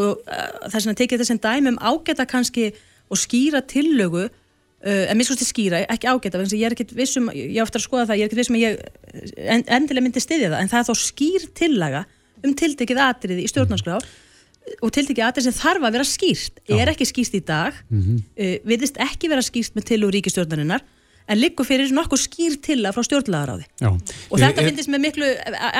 og 0.00 0.22
uh, 0.24 0.46
þess 0.72 0.88
að 0.88 1.00
tekja 1.02 1.20
þessum 1.20 1.42
dæmum 1.44 1.80
ágæta 1.82 2.24
kannski 2.30 2.70
og 3.10 3.20
skýra 3.20 3.60
tillögu 3.68 4.30
Uh, 4.80 5.10
en 5.10 5.18
mér 5.18 5.26
skoðst 5.28 5.42
þið 5.42 5.48
skýra, 5.50 5.78
ekki 5.92 6.08
ágæta 6.08 6.40
ég 6.56 6.62
er 6.64 6.72
ekkert 6.72 6.94
vissum, 6.96 7.26
ég 7.36 7.58
oftar 7.60 7.82
að 7.82 7.84
skoða 7.84 8.06
það 8.08 8.16
ég 8.16 8.22
er 8.22 8.30
ekkert 8.30 8.40
vissum 8.40 8.56
að 8.56 8.62
ég 8.62 8.78
endilega 9.76 10.04
myndi 10.06 10.22
styðja 10.24 10.48
það 10.54 10.62
en 10.62 10.70
það 10.72 10.80
er 10.80 10.86
þá 10.88 11.02
skýr 11.02 11.44
tillaga 11.60 12.00
um 12.40 12.54
tildekið 12.56 13.00
atriði 13.04 13.44
í 13.44 13.50
stjórnarskrá 13.52 13.98
og 14.00 14.94
tildekið 14.96 15.26
atriði 15.26 15.50
sem 15.50 15.58
þarf 15.58 15.84
að 15.84 15.98
vera 15.98 16.06
skýrt 16.08 16.62
er 16.72 16.92
ekki 16.94 17.08
skýrt 17.10 17.36
í 17.36 17.42
dag 17.44 17.76
mm 17.90 18.00
-hmm. 18.00 18.22
uh, 18.40 18.56
viðist 18.72 18.96
ekki 19.04 19.28
vera 19.28 19.44
skýrt 19.44 19.76
með 19.76 19.90
til 19.92 20.00
og 20.08 20.14
ríkistjórnarinnar 20.16 20.86
en 21.30 21.38
liggur 21.40 21.66
fyrir 21.68 21.92
nokkuð 21.94 22.22
skýr 22.24 22.56
til 22.64 22.80
að 22.82 22.96
frá 22.96 23.06
stjórnlagaráði 23.06 23.66
og 23.86 24.36
þetta 24.42 24.64
finnst 24.66 24.90
með 24.90 25.04
miklu 25.06 25.30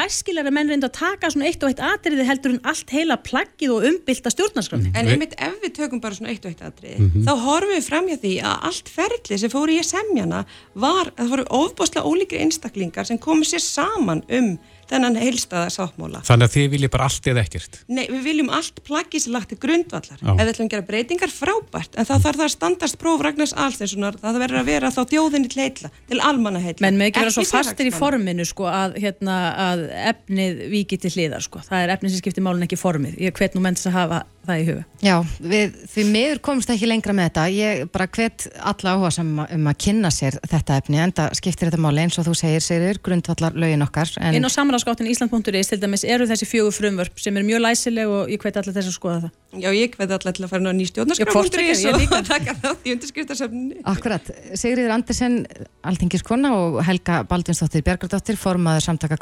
æskilega 0.05 0.53
menn 0.55 0.71
reynda 0.71 0.91
að 0.91 0.99
taka 1.01 1.31
svona 1.33 1.51
eitt 1.51 1.65
og 1.65 1.73
eitt 1.73 1.83
atriði 1.91 2.27
heldur 2.29 2.55
en 2.55 2.63
allt 2.71 2.95
heila 2.95 3.19
plaggið 3.21 3.75
og 3.75 3.87
umbylta 3.91 4.33
stjórnarskrafni. 4.35 4.93
En 4.95 5.11
einmitt 5.11 5.37
ef 5.41 5.57
við 5.65 5.75
tökum 5.81 6.03
bara 6.03 6.17
svona 6.17 6.33
eitt 6.33 6.45
og 6.45 6.53
eitt 6.53 6.65
atriði, 6.65 6.99
mm 6.99 7.11
-hmm. 7.11 7.25
þá 7.29 7.45
horfum 7.47 7.75
við 7.75 7.87
fram 7.89 8.09
hjá 8.09 8.19
því 8.25 8.35
að 8.51 8.67
allt 8.71 8.93
ferli 8.97 9.39
sem 9.39 9.51
fór 9.51 9.71
í 9.71 9.79
semjana 9.85 10.45
var, 10.75 11.13
það 11.17 11.33
voru 11.35 11.47
ofboslega 11.61 12.07
ólíkri 12.07 12.43
einstaklingar 12.45 13.07
sem 13.07 13.19
komið 13.19 13.55
sér 13.55 13.65
saman 13.65 14.23
um 14.29 14.59
þennan 14.91 15.19
heilstaða 15.21 15.71
sáttmóla. 15.75 16.23
Þannig 16.27 16.49
að 16.49 16.55
þið 16.57 16.67
viljið 16.75 16.93
bara 16.95 17.07
allt 17.09 17.29
eða 17.31 17.45
ekkert? 17.45 17.79
Nei, 17.91 18.03
við 18.11 18.25
viljum 18.27 18.51
allt 18.57 18.81
plaggið 18.87 19.25
sem 19.25 19.35
lagt 19.37 19.51
til 19.53 19.59
grundvallar. 19.63 20.19
Já. 20.21 20.33
Ef 20.35 20.41
við 20.41 20.53
ætlum 20.53 20.69
að 20.69 20.75
gera 20.75 20.87
breytingar 20.91 21.35
frábært, 21.35 21.95
en 21.95 22.09
það 22.09 22.25
þarf 22.27 22.41
það 22.41 22.47
að 22.47 22.55
standast 22.57 22.99
próf 23.01 23.25
Ragnars 23.27 23.55
Alsteinssonar, 23.55 24.19
það 24.23 24.41
verður 24.45 24.63
að 24.63 24.71
vera 24.73 24.93
þá 24.95 25.01
þjóðinni 25.15 25.53
til 25.53 25.63
heitla, 25.65 25.93
til 26.11 26.21
almanna 26.31 26.63
heitla. 26.65 26.87
Menn 26.87 27.01
með 27.01 27.13
ekki 27.13 27.25
vera 27.25 27.35
svo 27.37 27.47
fastir 27.49 27.91
í 27.91 27.95
forminu 27.95 28.47
sko 28.49 28.69
að, 28.71 28.99
hérna, 29.05 29.39
að 29.71 29.87
efnið 30.15 30.65
viki 30.75 31.01
til 31.01 31.15
hliðar 31.15 31.47
sko. 31.47 31.63
Það 31.67 31.87
er 31.87 31.95
efnið 31.97 32.15
sem 32.15 32.25
skiptir 32.25 32.47
málun 32.47 32.67
ekki 32.67 32.81
formið. 32.81 33.19
Ég 33.23 33.37
hvet 33.37 33.57
nú 33.57 33.65
menn 33.65 33.79
þess 33.79 33.93
að 33.93 33.99
hafa 34.01 34.23
það 34.47 34.61
í 34.61 34.67
huga. 34.69 34.85
Já, 35.01 35.15
við, 35.41 35.75
því 35.93 36.05
miður 36.11 36.41
komst 36.45 36.71
ekki 36.73 36.89
lengra 36.89 37.15
með 37.17 37.29
þetta. 37.29 37.45
Ég 37.55 37.91
bara 37.93 38.07
hvet 38.11 38.47
alla 38.57 38.95
áhuga 38.95 39.11
sem 39.15 39.31
um 39.45 39.69
að 39.71 39.79
kynna 39.85 40.11
sér 40.15 40.39
þetta 40.51 40.79
efni, 40.81 41.01
en 41.01 41.13
það 41.17 41.37
skiptir 41.41 41.71
þetta 41.71 41.83
máli 41.85 42.05
eins 42.05 42.19
og 42.21 42.27
þú 42.29 42.35
segir, 42.41 42.65
segir 42.65 43.01
grundvallar 43.05 43.57
lögin 43.57 43.85
okkar. 43.87 44.13
En... 44.21 44.37
Inn 44.37 44.47
á 44.47 44.51
samráðskáttin 44.53 45.11
Ísland.is 45.11 45.73
til 45.73 45.81
dæmis 45.81 46.05
eru 46.05 46.29
þessi 46.31 46.49
fjögur 46.49 46.75
frumvörp 46.77 47.21
sem 47.21 47.37
er 47.37 47.47
mjög 47.47 47.65
læsileg 47.65 48.07
og 48.11 48.33
ég 48.33 48.41
hvet 48.43 48.61
allir 48.61 48.77
þess 48.77 48.93
að 48.93 48.97
skoða 48.97 49.19
það. 49.27 49.33
Já, 49.61 49.71
ég 49.75 49.97
hvet 49.97 50.13
allir 50.15 50.37
til 50.37 50.45
að 50.47 50.53
fara 50.53 50.63
ná 50.63 50.71
nýstjórnarskrafundurins 50.79 51.85
og 51.91 52.29
taka 52.35 52.55
þátt 52.61 52.87
í 52.87 52.95
undirskriftarsöfninni. 52.95 53.81
Akkurat. 53.91 54.31
Sigriður 54.55 54.95
Andersen, 54.95 55.41
Altingiskona 55.83 56.53
og 56.55 56.79
Helga 56.87 57.25
Baldvinsdóttir 57.27 57.83
Björgardóttir 57.83 58.39
formaður 58.39 58.87
samtaka 58.87 59.19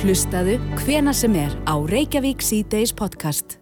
Hlustaðu 0.00 0.54
hvena 0.80 1.12
sem 1.12 1.34
er 1.36 1.52
á 1.68 1.76
Reykjavík 1.76 2.40
C-Days 2.40 2.94
podcast. 2.96 3.58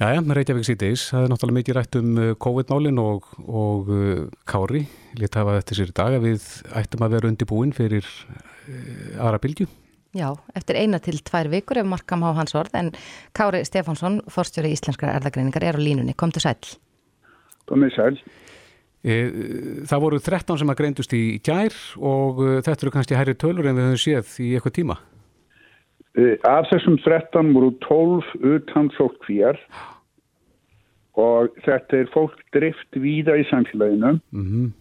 Jæja, 0.00 0.18
með 0.18 0.40
Reykjavík 0.40 0.66
C-Days, 0.66 1.04
það 1.12 1.26
er 1.26 1.30
náttúrulega 1.30 1.56
mikið 1.60 1.76
rætt 1.76 1.98
um 2.00 2.08
uh, 2.18 2.30
COVID-málinn 2.42 2.98
og, 2.98 3.28
og 3.46 3.92
uh, 3.94 4.24
Kári, 4.50 4.80
létt 5.20 5.38
hafa 5.38 5.54
þetta 5.60 5.76
sér 5.78 5.92
í 5.92 5.94
dag 6.00 6.16
að 6.16 6.26
við 6.26 6.48
ættum 6.80 7.04
að 7.06 7.14
vera 7.14 7.30
undirbúin 7.30 7.74
fyrir 7.76 8.02
uh, 8.02 9.20
aðra 9.28 9.38
bylgu. 9.44 9.68
Já, 10.18 10.26
eftir 10.58 10.80
eina 10.82 10.98
til 11.06 11.22
tvær 11.22 11.52
vikur 11.54 11.78
ef 11.84 11.86
markam 11.92 12.26
á 12.26 12.34
hans 12.40 12.58
orð, 12.58 12.74
en 12.82 12.90
Kári 13.30 13.62
Stefánsson, 13.68 14.24
forstjóri 14.26 14.74
íslenskara 14.74 15.14
erðagreiningar, 15.20 15.68
er 15.70 15.78
á 15.78 15.86
línunni. 15.86 16.16
Komdu 16.18 16.42
sæl. 16.42 16.58
Komdu 17.70 17.92
sæl. 17.94 18.18
E, 19.06 19.22
það 19.86 20.02
voru 20.02 20.18
13 20.18 20.58
sem 20.58 20.74
að 20.74 20.80
greindust 20.82 21.14
í 21.14 21.22
gær 21.46 21.78
og 22.02 22.42
þetta 22.66 22.76
eru 22.80 22.94
kannski 22.98 23.18
hærri 23.18 23.38
tölur 23.38 23.70
en 23.70 23.78
við 23.78 23.88
höfum 23.92 24.04
séð 24.08 24.36
í 24.42 24.52
eitthvað 24.58 24.78
tíma. 24.82 25.00
Eh, 26.12 26.36
af 26.44 26.68
þessum 26.68 26.98
13 27.00 27.54
voru 27.54 27.70
12 27.80 28.32
utan 28.44 28.90
sótkvíjar 28.98 29.56
og 31.16 31.54
þetta 31.64 32.02
er 32.02 32.10
fólk 32.12 32.40
drift 32.52 32.98
víða 33.00 33.38
í 33.40 33.46
samfélaginu. 33.48 34.18
Mm 34.32 34.44
-hmm. 34.48 34.72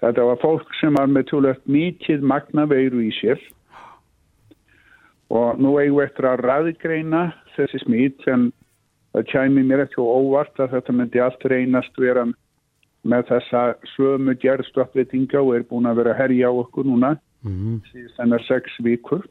Þetta 0.00 0.24
var 0.28 0.36
fólk 0.42 0.74
sem 0.80 0.94
var 0.94 1.08
með 1.08 1.30
tjóðlegt 1.30 1.64
mikið 1.66 2.20
magna 2.22 2.66
veiru 2.66 3.00
í 3.00 3.12
sér 3.20 3.40
og 5.30 5.58
nú 5.60 5.78
eigum 5.80 5.98
við 5.98 6.04
eftir 6.04 6.24
að 6.24 6.44
ræðgreina 6.44 7.22
þessi 7.56 7.78
smít 7.84 8.28
en 8.28 8.52
það 9.12 9.24
kæmi 9.32 9.62
mér 9.64 9.84
ekki 9.84 10.00
óvart 10.00 10.60
að 10.60 10.70
þetta 10.76 10.92
myndi 10.92 11.20
allt 11.20 11.44
reynast 11.44 11.98
vera 11.98 12.24
með 13.02 13.26
þessa 13.32 13.74
sömu 13.96 14.34
gerðstöppvitinga 14.34 15.40
og 15.40 15.56
er 15.56 15.62
búin 15.62 15.86
að 15.86 15.96
vera 15.96 16.14
herja 16.14 16.48
á 16.48 16.52
okkur 16.52 16.84
núna 16.84 17.16
mm 17.42 17.52
-hmm. 17.52 17.80
síðan 17.92 18.14
þennar 18.16 18.46
sex 18.46 18.78
vikur 18.78 19.24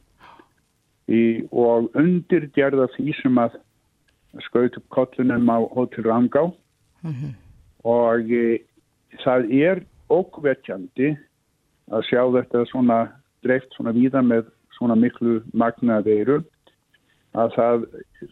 í, 1.07 1.21
og 1.51 1.89
undirgerða 1.97 2.89
því 2.95 3.15
sem 3.21 3.39
að 3.41 3.57
skaut 4.45 4.77
upp 4.77 4.87
kollunum 4.93 5.49
á 5.49 5.57
Hotel 5.73 6.05
Rangá 6.05 6.43
mm 7.01 7.13
-hmm. 7.13 7.31
og 7.83 8.31
e, 8.31 8.59
það 9.23 9.51
er 9.51 9.83
okkvettjandi 10.09 11.15
að 11.91 12.05
sjá 12.09 12.21
þetta 12.35 12.65
svona 12.65 12.99
dreift 13.43 13.73
svona 13.73 13.95
víða 13.95 14.21
með 14.21 14.51
svona 14.77 14.95
miklu 14.95 15.41
magnaðeiru 15.53 16.43
að 17.37 17.53
það, 17.55 17.85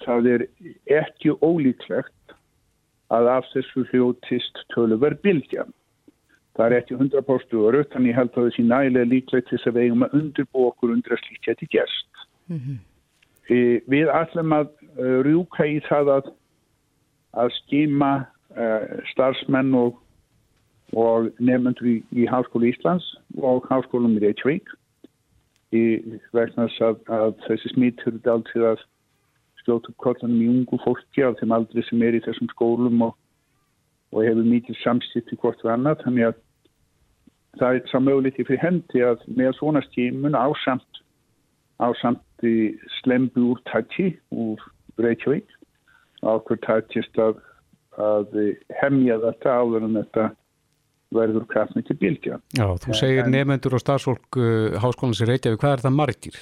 það 0.06 0.28
er 0.34 0.46
ekki 0.86 1.36
ólíklegt 1.42 2.36
að 3.14 3.30
af 3.38 3.50
þessu 3.54 3.86
hljótist 3.92 4.62
tölu 4.74 4.98
verð 5.02 5.22
bylgja. 5.22 5.66
Það 6.56 6.66
er 6.66 6.78
ekki 6.80 6.98
100% 6.98 7.58
öru, 7.68 7.84
þannig 7.92 8.16
held 8.16 8.32
að 8.32 8.46
það 8.46 8.54
sé 8.56 8.64
nægilega 8.64 9.12
líklegt 9.12 9.50
þess 9.52 9.68
að 9.68 9.76
við 9.76 9.88
eigum 9.88 10.06
að 10.06 10.16
undirbú 10.20 10.68
okkur 10.70 10.94
undir 10.96 11.16
að 11.16 11.24
slíkja 11.26 11.58
til 11.60 11.70
gæst. 11.76 12.15
Mm 12.48 12.60
-hmm. 12.60 12.78
e, 13.50 13.82
við 13.90 14.10
ætlum 14.14 14.54
að 14.54 14.68
uh, 15.00 15.20
rjúka 15.26 15.66
í 15.66 15.80
það 15.90 16.12
að, 16.18 16.32
að 17.34 17.54
skima 17.60 18.12
uh, 18.54 18.86
starfsmenn 19.12 19.74
og, 19.74 20.00
og 20.94 21.32
nefnendur 21.40 21.88
í, 21.88 21.98
í 22.12 22.26
Háskólu 22.30 22.70
Íslands 22.70 23.06
og 23.38 23.66
Háskólum 23.70 24.18
í 24.18 24.24
Reykjavík 24.24 24.70
í 25.74 25.84
vegna 26.34 26.68
að, 26.80 27.00
að 27.10 27.34
þessi 27.48 27.74
smítur 27.74 28.14
er 28.14 28.32
alltaf 28.32 28.68
að 28.72 28.84
skjóta 29.64 29.92
upp 29.92 29.98
kollanum 30.04 30.42
í 30.42 30.50
ungu 30.52 30.80
fólki 30.84 31.24
af 31.26 31.38
þeim 31.40 31.56
aldrei 31.56 31.84
sem 31.88 32.02
er 32.06 32.18
í 32.18 32.24
þessum 32.26 32.50
skólum 32.54 33.02
og, 33.08 33.16
og 34.14 34.26
hefur 34.28 34.46
mikið 34.46 34.82
samstýtti 34.84 35.38
hvort 35.42 35.64
við 35.64 35.74
annað 35.74 36.04
þannig 36.04 36.30
að 36.30 36.42
það 37.60 37.80
er 37.80 37.90
samögulegt 37.92 38.40
í 38.40 38.46
fyrir 38.48 38.64
hendi 38.64 39.04
að 39.08 39.26
með 39.40 39.58
svona 39.60 39.82
stímun 39.88 40.38
ásamt 40.38 41.02
ásamt 41.84 42.46
í 42.46 42.76
slembu 43.02 43.52
úr 43.54 43.62
tætti 43.70 44.14
úr 44.32 44.62
Reykjavík 45.02 45.50
ákveð 46.26 46.62
tættist 46.66 47.20
að, 47.22 47.40
að 48.02 48.34
hemmja 48.82 49.20
þetta 49.24 49.56
áður 49.60 49.88
en 49.88 49.98
þetta 50.00 50.28
verður 51.16 51.46
kraftnið 51.52 51.88
til 51.90 51.98
bylgja. 52.02 52.40
Já, 52.58 52.66
þú 52.82 52.98
segir 52.98 53.30
nefnendur 53.32 53.78
og 53.78 53.84
starfsfólk 53.84 54.40
uh, 54.40 54.78
Háskólands 54.82 55.22
í 55.24 55.30
Reykjavík, 55.30 55.62
hvað 55.62 55.78
er 55.78 55.84
það 55.86 55.98
margir? 56.00 56.40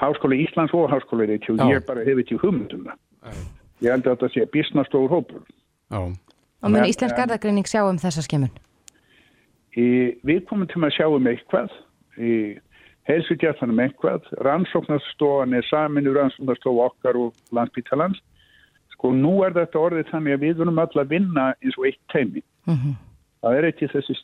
Háskóli 0.00 0.40
Íslands 0.44 0.74
og 0.76 0.88
Háskóli 0.92 1.28
Reykjavík, 1.30 1.62
Já. 1.62 1.76
ég 1.76 1.86
bara 1.88 2.04
hef 2.06 2.22
ekki 2.22 2.40
humundum 2.42 2.86
það. 2.88 3.42
Ég 3.84 3.92
held 3.92 4.06
að 4.06 4.14
þetta 4.14 4.32
sé 4.32 4.46
bísnastóður 4.54 5.12
hópur. 5.12 5.42
Já. 5.92 6.00
Og 6.64 6.72
mun 6.72 6.88
Íslensk 6.88 7.20
erðagreining 7.20 7.68
sjá 7.68 7.82
um 7.84 8.00
þessa 8.00 8.24
skemmun? 8.24 8.52
Við 9.76 10.38
komum 10.48 10.68
til 10.70 10.80
að 10.80 10.94
sjá 10.96 11.06
um 11.12 11.28
eitthvað 11.28 11.74
í 12.16 12.32
heilsugjæðanum 13.06 13.82
einhvað, 13.84 14.26
rannsóknarstofan 14.46 15.54
er 15.54 15.66
saminu 15.68 16.14
rannsóknarstofu 16.16 16.82
okkar 16.88 17.18
og 17.20 17.34
landsbyttalans. 17.54 18.18
Sko 18.94 19.12
nú 19.14 19.38
er 19.46 19.54
þetta 19.54 19.82
orðið 19.82 20.10
þannig 20.10 20.36
að 20.36 20.44
við 20.46 20.60
verðum 20.60 20.80
alltaf 20.82 21.02
að 21.04 21.12
vinna 21.14 21.50
eins 21.60 21.76
og 21.78 21.86
eitt 21.90 22.00
teimi. 22.12 22.42
Mm 22.66 22.74
-hmm. 22.74 22.94
það 23.42 23.58
er 23.58 23.68
ekki 23.70 23.92
þessi 23.92 24.16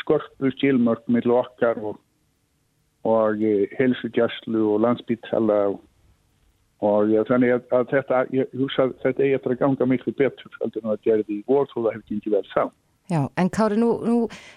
skorpu 0.00 0.50
skilmörk 0.56 1.06
með 1.08 1.30
okkar 1.32 1.78
og, 1.78 2.00
og 3.04 3.44
helsugjastlu 3.78 4.66
og 4.74 4.80
landsbyttala 4.84 5.60
og, 5.72 5.80
og 6.80 7.10
ja, 7.12 7.24
þannig 7.24 7.54
að, 7.54 7.62
að 7.72 7.88
þetta, 7.94 8.26
ég 8.32 8.52
hugsa 8.52 8.90
þetta 9.02 9.22
eigi 9.22 9.34
eftir 9.34 9.52
að 9.52 9.62
ganga 9.62 9.86
miklu 9.86 10.12
betur 10.12 10.60
heldur 10.60 10.84
en 10.84 10.92
að 10.94 11.02
gera 11.04 11.22
því 11.22 11.40
í 11.40 11.44
vor 11.46 11.68
þó 11.72 11.78
það 11.82 11.92
hefði 11.94 12.16
ekki 12.16 12.34
vel 12.36 12.46
sá. 12.52 12.64
Já, 13.10 13.24
en 13.36 13.50
Kári, 13.50 13.76
nú, 13.80 13.90
nú 14.06 14.16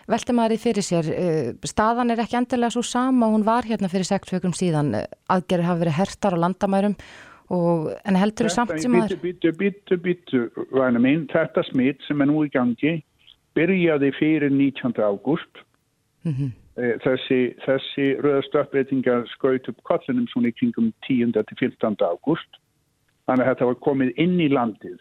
velti 0.10 0.34
maður 0.36 0.54
í 0.54 0.62
fyrir 0.62 0.86
sér, 0.86 1.08
uh, 1.10 1.52
staðan 1.66 2.14
er 2.14 2.22
ekki 2.22 2.38
endilega 2.38 2.76
svo 2.76 2.84
sama 2.86 3.32
hún 3.34 3.46
var 3.48 3.66
hérna 3.66 3.90
fyrir 3.90 4.06
sex 4.06 4.30
vökrum 4.30 4.54
síðan, 4.54 4.94
aðgerri 5.34 5.66
hafi 5.66 5.86
verið 5.86 5.98
hertar 5.98 6.38
á 6.38 6.44
landamærum 6.44 6.96
og, 7.50 7.90
en 8.06 8.20
heldur 8.20 8.50
þú 8.50 8.54
samt 8.54 8.76
sem 8.78 8.94
maður... 8.94 9.18
Bittu, 9.24 9.54
bittu, 9.58 9.98
bittu, 9.98 10.44
væna 10.72 11.02
minn, 11.02 11.26
þetta 11.34 11.66
smitt 11.72 12.06
sem 12.08 12.22
er 12.22 12.30
nú 12.30 12.44
í 12.46 12.52
gangi 12.54 13.00
byrjaði 13.58 14.12
fyrir 14.18 14.54
19. 14.54 15.02
ágúst, 15.02 15.64
mm 16.26 16.34
-hmm. 16.34 16.52
þessi, 17.06 17.42
þessi 17.66 18.08
röðastöppreitingar 18.26 19.28
skaut 19.34 19.70
upp 19.70 19.82
kollinum 19.84 20.28
svona 20.28 20.50
í 20.50 20.58
kringum 20.58 20.94
10. 21.08 21.34
til 21.34 21.58
15. 21.60 21.98
ágúst, 22.02 22.62
þannig 23.26 23.46
að 23.46 23.50
þetta 23.50 23.66
var 23.66 23.82
komið 23.88 24.14
inn 24.18 24.40
í 24.40 24.50
landið 24.50 25.00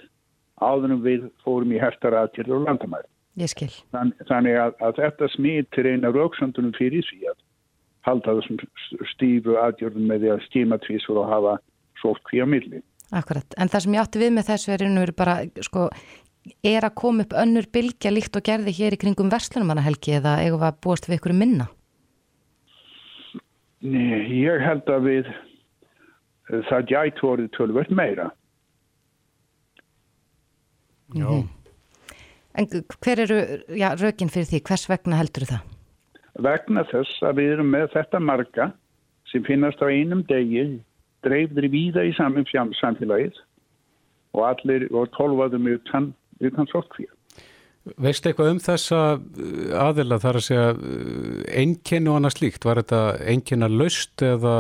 áðunum 0.63 1.03
við 1.03 1.31
fórum 1.45 1.73
í 1.73 1.81
hertar 1.81 2.15
aðgerður 2.15 2.61
og 2.61 2.69
landamærum. 2.69 3.11
Ég 3.41 3.49
skil. 3.49 3.71
Þann, 3.95 4.13
þannig 4.29 4.59
að, 4.61 4.75
að 4.85 4.99
þetta 5.01 5.29
smýtir 5.33 5.89
eina 5.89 6.13
rauksöndunum 6.13 6.75
fyrir 6.77 7.07
því 7.09 7.31
að 7.31 7.39
halda 8.07 8.35
þessum 8.39 8.59
stífu 9.15 9.55
aðgjörðum 9.63 10.09
með 10.11 10.25
því 10.25 10.33
að 10.35 10.43
stíma 10.49 10.79
tvísur 10.83 11.21
og 11.23 11.31
hafa 11.31 11.55
sótt 12.03 12.25
hví 12.29 12.43
á 12.45 12.47
milli. 12.49 12.83
Akkurat, 13.13 13.57
en 13.61 13.71
það 13.73 13.85
sem 13.85 13.95
ég 13.97 14.03
átti 14.03 14.21
við 14.23 14.35
með 14.37 14.49
þessu 14.51 14.73
er 14.73 14.85
einhverju 14.87 15.15
bara, 15.17 15.37
sko, 15.65 15.87
er 16.67 16.87
að 16.89 16.97
koma 16.99 17.27
upp 17.27 17.37
önnur 17.43 17.69
bylgja 17.73 18.13
líkt 18.13 18.37
og 18.37 18.45
gerði 18.49 18.75
hér 18.77 18.97
í 18.97 19.01
kringum 19.01 19.33
verslunumannahelgi 19.33 20.17
eða 20.19 20.39
eigum 20.43 20.61
við 20.61 20.69
að 20.69 20.83
búast 20.85 21.09
við 21.09 21.21
ykkur 21.21 21.37
minna? 21.37 21.69
Nei, 23.83 24.29
ég 24.43 24.63
held 24.63 24.93
að 24.93 25.09
við 25.09 25.33
það 26.69 26.87
gæti 26.93 27.27
orðið 27.27 27.51
tölvöld 27.57 27.97
meira. 27.97 28.31
Já. 31.13 31.29
Mm 31.29 31.43
-hmm. 31.43 31.62
En 32.59 32.69
hver 32.69 33.23
eru 33.25 33.39
já, 33.79 33.93
rökin 33.97 34.31
fyrir 34.33 34.49
því? 34.51 34.61
Hvers 34.69 34.89
vegna 34.91 35.21
heldur 35.21 35.49
það? 35.49 35.63
Vegna 36.45 36.85
þess 36.91 37.25
að 37.25 37.39
við 37.41 37.53
erum 37.57 37.71
með 37.73 37.89
þetta 37.95 38.21
marga 38.21 38.69
sem 39.33 39.45
finnast 39.47 39.81
á 39.81 39.89
einum 39.89 40.25
degi 40.29 40.67
dreifður 41.25 41.69
í 41.69 41.73
víða 41.73 42.05
í 42.09 42.13
samum 42.17 42.45
samfélagið 42.77 43.41
og 44.37 44.47
allir 44.49 44.87
og 44.93 45.11
tólvaðum 45.17 45.69
utan, 45.77 46.13
utan 46.45 46.69
sótkvíða. 46.73 47.13
Veist 47.99 48.27
eitthvað 48.29 48.53
um 48.53 48.61
þessa 48.63 49.01
uh, 49.19 49.73
aðila 49.89 50.21
þar 50.23 50.39
að 50.39 50.45
segja 50.47 50.67
uh, 50.77 51.43
einnkynnu 51.51 52.13
og 52.13 52.21
annað 52.21 52.37
slíkt? 52.37 52.67
Var 52.69 52.79
þetta 52.79 53.01
einnkynna 53.33 53.69
laust 53.73 54.23
eða? 54.23 54.55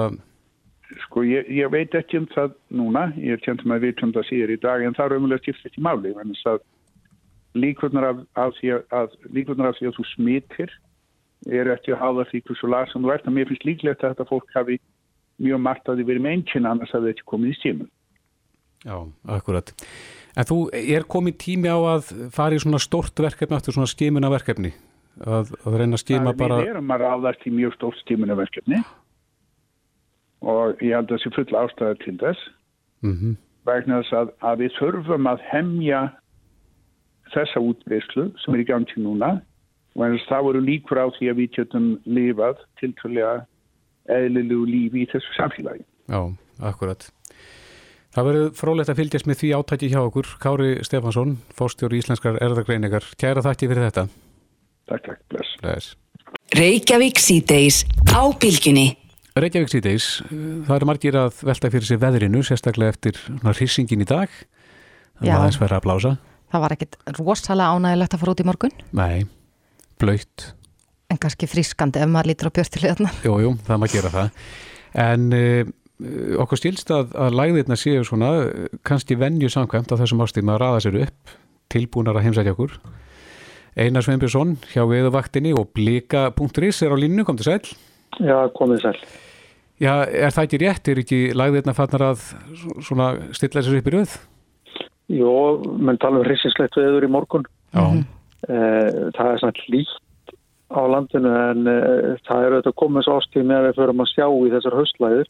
Sko 1.04 1.22
ég, 1.24 1.46
ég 1.54 1.70
veit 1.72 1.94
ekki 1.96 2.18
um 2.18 2.26
það 2.32 2.56
núna, 2.74 3.06
ég 3.20 3.36
er 3.36 3.44
kjent 3.44 3.62
um 3.64 3.76
að 3.76 3.86
við 3.86 4.02
um 4.08 4.14
það 4.16 4.26
síður 4.28 4.54
í 4.56 4.58
dag 4.64 4.82
en 4.84 4.96
það 4.98 5.06
er 5.06 5.20
umlega 5.20 5.44
skipt 5.44 5.70
ekki 5.70 5.84
máli, 5.86 6.12
en 6.18 6.34
þess 6.34 6.50
að 6.50 6.64
líkurnar 7.54 8.08
af, 8.08 8.22
af, 8.38 8.62
að, 8.92 9.18
líkurnar 9.34 9.72
af 9.72 9.78
því 9.78 9.90
að 9.90 9.98
þú 9.98 10.06
smittir 10.12 10.72
er 11.50 11.72
ekki 11.72 11.92
að 11.92 12.02
hafa 12.04 12.24
því 12.30 12.42
hversu 12.46 12.70
lasan 12.70 13.02
þú 13.02 13.12
ert. 13.12 13.26
Að 13.26 13.36
mér 13.36 13.50
finnst 13.50 13.66
líklegt 13.66 14.04
að 14.04 14.14
þetta 14.14 14.28
fólk 14.30 14.54
hafi 14.54 14.78
mjög 15.42 15.60
margt 15.62 15.90
að 15.90 16.00
því 16.00 16.08
verið 16.08 16.24
með 16.24 16.36
einnkynna 16.36 16.72
annars 16.72 16.94
að 16.94 17.04
það 17.04 17.14
ekki 17.14 17.28
komið 17.32 17.52
í 17.52 17.58
stímun 17.58 17.90
Já, 18.82 18.96
akkurat. 19.30 19.68
En 20.34 20.48
þú 20.48 20.56
er 20.74 21.04
komið 21.06 21.36
tími 21.38 21.70
á 21.70 21.78
að 21.78 22.08
fara 22.34 22.56
í 22.56 22.62
svona 22.62 22.80
stort 22.82 23.20
verkefni 23.22 23.58
eftir 23.58 23.76
svona 23.76 23.90
skimuna 23.90 24.30
verkefni 24.32 24.72
að, 25.22 25.52
að 25.62 25.76
reyna 25.78 25.98
að 25.98 26.02
skima 26.02 26.32
bara 26.34 26.62
Við 26.62 26.72
erum 26.72 26.90
að 26.94 27.04
ráðast 27.04 27.46
í 27.46 27.52
mjög 27.54 27.76
stort 27.76 28.00
skimuna 28.02 28.36
verkefni 28.38 28.80
og 30.42 30.82
ég 30.82 30.96
held 30.96 31.12
að 31.12 31.14
það 31.14 31.22
sé 31.22 31.32
full 31.36 31.60
ástæða 31.60 31.98
til 32.02 32.16
þess. 32.18 32.48
Mm 33.02 33.14
-hmm. 33.18 33.36
vegna 33.68 34.00
þess 34.02 34.16
að, 34.18 34.32
að 34.42 34.58
við 34.64 34.76
þurfum 34.78 35.30
að 35.30 35.44
hemja 35.52 36.00
þessa 37.34 37.62
útveyslu 37.62 38.28
sem 38.42 38.54
er 38.56 38.62
í 38.64 38.68
gangi 38.68 39.02
núna 39.02 39.34
og 39.96 40.04
en 40.06 40.20
það 40.28 40.46
voru 40.48 40.62
líkur 40.64 41.02
á 41.04 41.06
því 41.16 41.32
að 41.32 41.40
við 41.40 41.56
getum 41.56 41.88
lifað 42.08 42.62
tiltvölega 42.80 43.34
eðlilegu 44.12 44.68
lífi 44.68 45.02
í 45.04 45.10
þessu 45.12 45.34
samfélagi. 45.36 45.84
Já, 46.10 46.20
akkurat. 46.70 47.08
Það 48.12 48.26
verður 48.28 48.48
frólægt 48.58 48.90
að 48.92 48.98
fylgjast 49.00 49.28
með 49.28 49.38
því 49.40 49.50
átæki 49.56 49.88
hjá 49.92 50.00
okkur. 50.02 50.32
Kári 50.42 50.72
Stefansson, 50.84 51.36
fórstjóri 51.56 52.00
Íslenskar 52.02 52.36
erðagreiningar. 52.44 53.06
Kæra 53.20 53.44
þakki 53.44 53.70
fyrir 53.70 53.86
þetta. 53.88 54.04
Takk, 54.90 55.06
takk, 55.06 55.22
bless. 55.32 55.54
bless. 55.62 55.94
Reykjavík 56.52 57.22
síðdeis 57.22 57.86
á 58.12 58.20
bylginni. 58.36 58.90
Reykjavík 59.32 59.72
síðdeis, 59.72 60.08
það 60.28 60.74
eru 60.76 60.88
margir 60.90 61.16
að 61.16 61.40
velta 61.48 61.70
fyrir 61.72 61.88
sig 61.88 62.00
veðrinu, 62.02 62.42
sérstaklega 62.44 62.92
eftir 62.92 63.20
hrísingin 63.46 64.04
í 64.04 64.08
dag. 64.08 64.28
Það 65.22 65.30
var 65.30 65.38
aðeins 65.38 65.60
verið 65.62 65.78
að 65.78 65.86
blása. 65.86 66.12
Það 66.52 66.64
var 66.64 66.74
ekkit 66.74 66.98
rosalega 67.16 67.72
ánægilegt 67.72 68.14
að 68.14 68.20
fara 68.22 68.32
út 68.34 68.40
í 68.42 68.44
morgun? 68.44 68.74
Nei, 68.98 69.22
blöytt. 70.00 70.50
En 71.08 71.20
kannski 71.20 71.48
frískandi 71.48 72.00
ef 72.02 72.10
maður 72.12 72.28
lítur 72.28 72.50
á 72.52 72.56
björnstilegðna? 72.58 73.12
Jú, 73.24 73.36
jú, 73.40 73.52
það 73.64 73.80
maður 73.80 73.94
gera 73.94 74.10
það. 74.12 74.50
En 75.02 75.24
uh, 75.36 75.70
okkur 76.44 76.60
stílst 76.60 76.92
að, 76.92 77.14
að 77.16 77.38
læðirna 77.40 77.78
séu 77.80 78.02
svona 78.04 78.32
kannski 78.84 79.16
vennju 79.20 79.48
samkvæmt 79.52 79.94
á 79.96 80.00
þessum 80.02 80.20
ástíma 80.24 80.58
að 80.58 80.60
raða 80.64 80.82
sér 80.84 80.98
upp, 81.06 81.36
tilbúnar 81.72 82.20
að 82.20 82.28
heimsætja 82.28 82.52
okkur. 82.52 82.76
Einar 83.72 84.04
Sveinbjörnsson 84.04 84.58
hjá 84.74 84.82
Veðuvaktinni 84.84 85.54
og 85.56 85.70
blika.is 85.72 86.82
er 86.84 86.92
á 86.92 86.96
línu, 87.00 87.24
kom 87.24 87.38
til 87.40 87.48
sæl. 87.48 87.62
Já, 88.20 88.36
komið 88.52 88.84
sæl. 88.84 88.98
Já, 89.80 89.94
er 90.04 90.34
það 90.34 90.44
ekki 90.44 90.60
rétt? 90.60 90.90
Er 90.92 91.00
ekki 91.00 91.22
læðirna 91.32 91.72
fannar 91.74 92.04
að 92.10 92.26
svona 92.84 93.08
stilla 93.32 93.64
sér 93.64 93.80
upp 93.80 93.88
í 93.88 93.94
rauð? 93.96 94.18
Jó, 95.12 95.34
menn 95.76 96.00
tala 96.00 96.22
um 96.22 96.26
risinslegt 96.26 96.78
veður 96.78 97.04
í 97.04 97.10
morgun. 97.12 97.44
Já. 97.74 97.84
Eh, 98.48 98.88
það 99.14 99.28
er 99.28 99.42
svona 99.42 99.66
lít 99.70 99.98
á 100.72 100.80
landinu 100.88 101.30
en 101.30 101.68
uh, 101.68 102.16
það 102.26 102.44
er 102.46 102.54
auðvitað 102.56 102.78
komið 102.80 103.06
svo 103.06 103.18
ástíð 103.20 103.44
með 103.48 103.58
að 103.58 103.66
við 103.66 103.78
förum 103.78 104.02
að 104.02 104.10
sjá 104.12 104.24
í 104.24 104.52
þessar 104.54 104.76
höstlæðir 104.78 105.28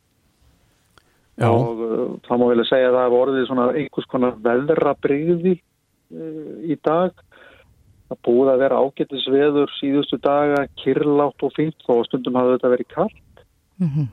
Já. 1.43 1.49
og 1.49 1.83
uh, 1.83 2.05
það 2.29 2.41
má 2.41 2.45
vel 2.53 2.63
að 2.63 2.69
segja 2.71 2.89
að 2.89 2.97
það 2.97 3.07
hefur 3.07 3.25
orðið 3.25 3.49
svona 3.49 3.67
einhvers 3.81 4.09
konar 4.13 4.39
veðrabrigði 4.47 5.55
uh, 5.59 6.55
í 6.63 6.79
dag. 6.87 7.27
Það 8.13 8.23
búið 8.29 8.53
að 8.53 8.63
vera 8.63 8.81
ágættis 8.87 9.29
veður 9.35 9.77
síðustu 9.81 10.21
daga, 10.23 10.65
kirlátt 10.79 11.47
og 11.47 11.55
fint 11.57 11.89
og 11.91 12.05
stundum 12.07 12.39
hafði 12.39 12.59
þetta 12.59 12.75
verið 12.77 12.93
kallt. 12.95 13.47
Mm 13.83 14.09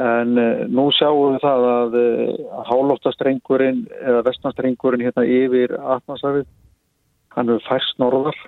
En 0.00 0.38
uh, 0.40 0.64
nú 0.72 0.86
sjáum 0.96 1.34
við 1.34 1.42
það 1.42 1.66
að 1.68 1.96
uh, 2.00 2.60
hálóttastrengurinn 2.70 3.82
eða 4.00 4.22
vestnastrengurinn 4.24 5.04
hérna 5.04 5.24
yfir 5.28 5.74
atnarsafið, 5.76 6.46
hann 7.36 7.52
er 7.52 7.64
færst 7.66 8.00
norðar 8.00 8.38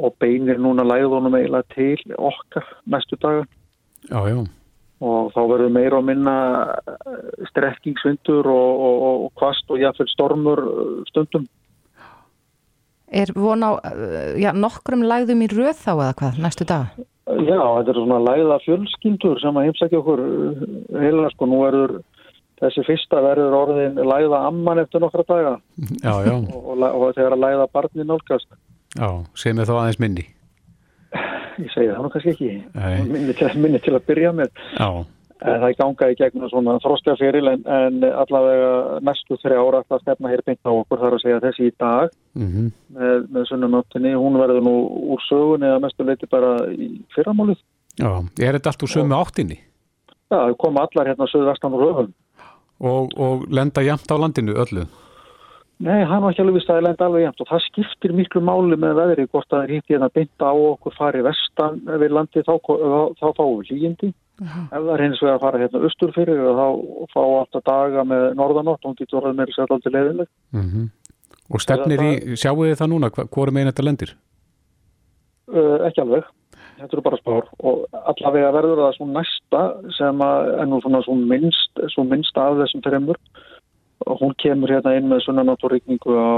og 0.00 0.16
beinir 0.20 0.60
núna 0.60 0.84
læðunum 0.84 1.36
eiginlega 1.38 1.72
til 1.72 2.16
okkar 2.16 2.68
næstu 2.84 3.16
daga. 3.20 3.46
Já, 4.10 4.20
já. 4.28 4.42
Og 5.00 5.30
þá 5.32 5.40
verður 5.48 5.72
meira 5.72 5.96
og 5.96 6.04
minna 6.04 6.34
strekkingsvindur 7.48 8.48
og, 8.52 8.84
og, 8.84 9.24
og 9.24 9.30
kvast 9.40 9.72
og 9.72 9.80
jáfnveld 9.80 10.12
stormur 10.12 10.62
stundum. 11.08 11.46
Er 13.08 13.32
von 13.34 13.64
á 13.64 13.80
já, 14.36 14.52
nokkrum 14.52 15.00
læðum 15.08 15.40
í 15.42 15.48
röð 15.50 15.80
þá 15.80 15.92
eða 15.94 16.12
hvað 16.20 16.42
næstu 16.44 16.68
daga? 16.68 17.08
Já, 17.46 17.60
þetta 17.60 17.92
er 17.92 17.98
svona 17.98 18.20
læða 18.24 18.58
fjölskyldur 18.64 19.42
sem 19.42 19.60
að 19.60 19.68
heimsækja 19.68 20.00
okkur 20.00 20.24
uh, 20.24 20.64
heila 21.02 21.30
sko, 21.34 21.48
nú 21.50 21.60
verður 21.64 21.94
þessi 22.60 22.84
fyrsta 22.88 23.22
verður 23.24 23.56
orðin 23.60 24.02
læða 24.04 24.42
amman 24.50 24.82
eftir 24.82 25.04
nokkra 25.04 25.24
daga. 25.28 25.54
Já, 26.02 26.12
já. 26.26 26.34
og, 26.36 26.74
og, 26.74 26.84
og 26.90 27.14
þegar 27.16 27.36
að 27.36 27.46
læða 27.46 27.70
barni 27.72 28.06
nálgast. 28.08 28.50
Já, 28.98 29.08
sem 29.38 29.62
er 29.62 29.70
þá 29.70 29.76
aðeins 29.78 30.02
minni. 30.02 30.26
Ég 31.60 31.72
segi 31.74 31.88
það 31.90 32.04
nú 32.04 32.12
kannski 32.12 32.34
ekki. 32.34 32.52
Minni 33.08 33.34
til, 33.36 33.48
minni 33.60 33.80
til 33.84 33.96
að 33.96 34.06
byrja 34.08 34.36
með. 34.36 34.52
Já 34.76 34.90
það 35.40 35.74
gangað 35.78 36.12
í 36.12 36.18
gegnum 36.18 36.50
svona 36.50 36.76
þróstjaferil 36.84 37.48
en, 37.52 37.64
en 37.64 38.04
allavega 38.08 39.00
næstu 39.06 39.38
þrjá 39.40 39.58
ára 39.60 39.82
það 39.88 40.02
stefna 40.04 40.32
hér 40.32 40.44
beint 40.46 40.68
á 40.68 40.70
okkur 40.72 41.02
þar 41.02 41.16
að 41.16 41.24
segja 41.24 41.42
þessi 41.46 41.68
í 41.68 41.74
dag 41.80 42.14
mm 42.36 42.46
-hmm. 42.46 42.70
með, 42.98 43.26
með 43.34 43.48
sunnunáttinni, 43.48 44.14
hún 44.14 44.38
verður 44.40 44.64
nú 44.68 44.76
úr 45.16 45.26
sögun 45.28 45.66
eða 45.66 45.82
mestu 45.84 46.06
leiti 46.06 46.30
bara 46.30 46.54
í 46.72 46.90
fyrramálið. 47.16 47.60
Já, 48.00 48.10
er 48.40 48.56
þetta 48.58 48.72
allt 48.72 48.86
úr 48.86 48.94
sögum 48.94 49.12
með 49.12 49.22
áttinni? 49.24 49.58
Já, 50.30 50.38
það 50.38 50.56
koma 50.62 50.86
allar 50.86 51.10
hérna 51.10 51.26
söðvestan 51.26 51.76
úr 51.76 51.86
höfum. 51.88 52.10
Og, 52.80 53.12
og 53.16 53.46
lenda 53.52 53.82
jæmt 53.84 54.08
á 54.08 54.16
landinu 54.16 54.56
öllu? 54.56 54.86
Nei, 55.80 56.04
hann 56.04 56.20
var 56.20 56.34
ekki 56.34 56.42
alveg 56.44 56.58
vist 56.58 56.70
að 56.72 56.82
lenda 56.84 57.06
alveg 57.08 57.22
jæmt 57.24 57.38
og 57.40 57.48
það 57.48 57.62
skiptir 57.66 58.12
miklu 58.12 58.40
máli 58.44 58.76
með 58.76 58.98
veðri 58.98 59.24
hvort 59.32 59.48
það 59.48 59.62
er 59.64 59.70
hitt 59.74 59.92
hérna 59.92 60.10
beint 60.12 60.44
á 60.44 60.52
okkur 60.52 60.92
farið 60.92 61.24
vestan 61.24 61.78
við 61.88 62.12
landi 62.12 62.42
þá, 62.44 62.52
þá, 62.60 63.00
þá 63.16 63.26
fáum 63.38 63.54
við 63.62 63.70
lígindi. 63.70 64.10
Ef 64.40 64.78
það 64.78 64.94
er 64.94 65.02
hins 65.04 65.20
vegar 65.22 65.34
að 65.34 65.44
fara 65.44 65.58
hérna 65.60 65.82
austur 65.84 66.12
fyrir 66.16 66.40
og 66.40 66.56
þá 66.56 66.66
fá 67.12 67.20
alltaf 67.24 67.64
daga 67.64 68.04
með 68.04 68.24
norðanótt 68.38 68.84
og 68.84 68.90
hún 68.90 68.98
getur 68.98 69.20
orðið 69.20 69.36
meira 69.36 69.52
sér 69.52 69.74
aldrei 69.76 69.92
leiðileg. 69.92 70.28
Uh 70.54 70.64
-huh. 70.64 70.88
Og 71.50 71.60
stefnir 71.60 72.00
í, 72.00 72.36
sjáu 72.36 72.56
þið 72.62 72.76
það 72.78 72.92
núna, 72.92 73.10
hvað 73.10 73.46
er 73.46 73.52
meginn 73.52 73.72
þetta 73.72 73.84
lendir? 73.84 74.16
uh, 75.54 75.76
ekki 75.88 76.04
alveg. 76.04 76.28
Þetta 76.80 76.96
eru 76.96 77.04
bara 77.04 77.20
spár 77.20 77.48
og 77.68 77.98
allavega 78.08 78.52
verður 78.56 78.82
það 78.86 78.94
svo 78.96 79.06
næsta 79.10 79.62
sem 79.98 80.22
að 80.24 80.50
er 80.62 80.68
nú 80.70 80.78
svona 80.80 81.02
svo 81.04 81.16
minnst, 81.18 81.82
svo 81.92 82.06
minnst 82.08 82.40
af 82.40 82.56
þessum 82.62 82.84
tremur. 82.86 83.20
Hún 84.08 84.32
kemur 84.40 84.72
hérna 84.72 84.94
inn 84.96 85.10
með 85.10 85.26
svona 85.26 85.44
náttúrrykningu 85.44 86.16
á 86.16 86.32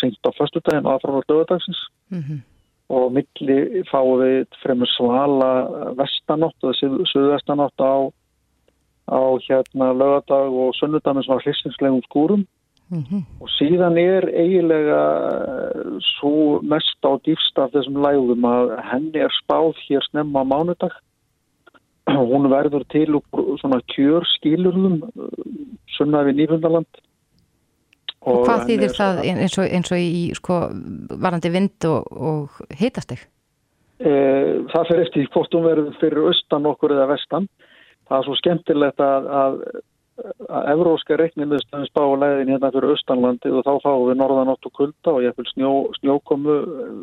senkt 0.00 0.26
á 0.26 0.34
förstudagin 0.34 0.88
aðfráður 0.90 1.28
dögadagsins 1.30 1.78
mm 2.10 2.22
-hmm. 2.22 2.40
Og 2.92 3.14
milli 3.16 3.84
fáum 3.90 4.20
við 4.20 4.44
fremur 4.62 4.90
svala 4.94 5.50
vestanátt 5.98 6.62
eða 6.62 7.06
söðvestanátt 7.10 7.82
á, 7.82 7.94
á 9.10 9.20
hérna 9.46 9.90
lögadag 9.96 10.54
og 10.54 10.74
sunnudag 10.78 11.16
með 11.16 11.26
svona 11.26 11.42
hlistingslegum 11.44 12.04
skúrum. 12.06 12.46
Mm 12.88 13.02
-hmm. 13.02 13.22
og 13.40 13.48
síðan 13.58 13.98
er 13.98 14.30
eiginlega 14.30 15.02
eh, 15.74 15.98
svo 15.98 16.60
mest 16.62 17.02
á 17.02 17.18
dýfst 17.26 17.58
af 17.58 17.72
þessum 17.72 17.98
lægum 17.98 18.44
að 18.44 18.78
henni 18.90 19.18
er 19.18 19.32
spáð 19.42 19.74
hér 19.88 20.02
snemma 20.06 20.44
mánudag. 20.44 20.94
Hún 22.06 22.46
verður 22.50 22.84
til 22.88 23.14
úr 23.14 23.58
svona 23.58 23.80
kjör 23.90 24.22
skilurðum 24.38 25.02
eh, 25.02 25.42
sunnaði 25.98 26.30
við 26.30 26.36
Nýfundaland 26.36 26.86
og, 28.26 28.34
og 28.34 28.44
hvað 28.48 28.66
þýðir 28.70 28.94
það 28.98 29.22
eins 29.30 29.56
og, 29.58 29.70
eins 29.78 29.92
og 29.94 30.02
í 30.02 30.22
sko 30.36 30.60
varandi 31.22 31.52
vind 31.54 31.88
og, 31.88 32.12
og 32.12 32.76
hitasteg? 32.76 33.24
E, 33.96 34.12
það 34.72 34.88
fyrir 34.90 35.04
eftir 35.06 35.28
hvort 35.32 35.54
hún 35.56 35.64
verður 35.64 36.00
fyrir 36.02 36.26
austan 36.28 36.66
okkur 36.68 36.96
eða 36.96 37.10
vestan 37.14 37.46
það 38.08 38.18
er 38.18 38.26
svo 38.26 38.40
skemmtilegt 38.42 39.00
að, 39.02 39.30
að 39.40 39.60
að 40.16 40.68
evróska 40.72 41.16
reiknimiðstöðum 41.20 41.88
spá 41.90 42.02
leiðin 42.22 42.54
hérna 42.54 42.70
fyrir 42.72 42.94
Östanlandi 42.94 43.52
og 43.52 43.66
þá 43.66 43.72
fáum 43.84 44.06
við 44.08 44.18
norðanótt 44.20 44.68
og 44.68 44.74
kulda 44.78 45.12
og 45.12 45.24
ég 45.26 45.36
fylg 45.36 45.50
snjó, 45.52 45.72
snjókomu 45.98 46.56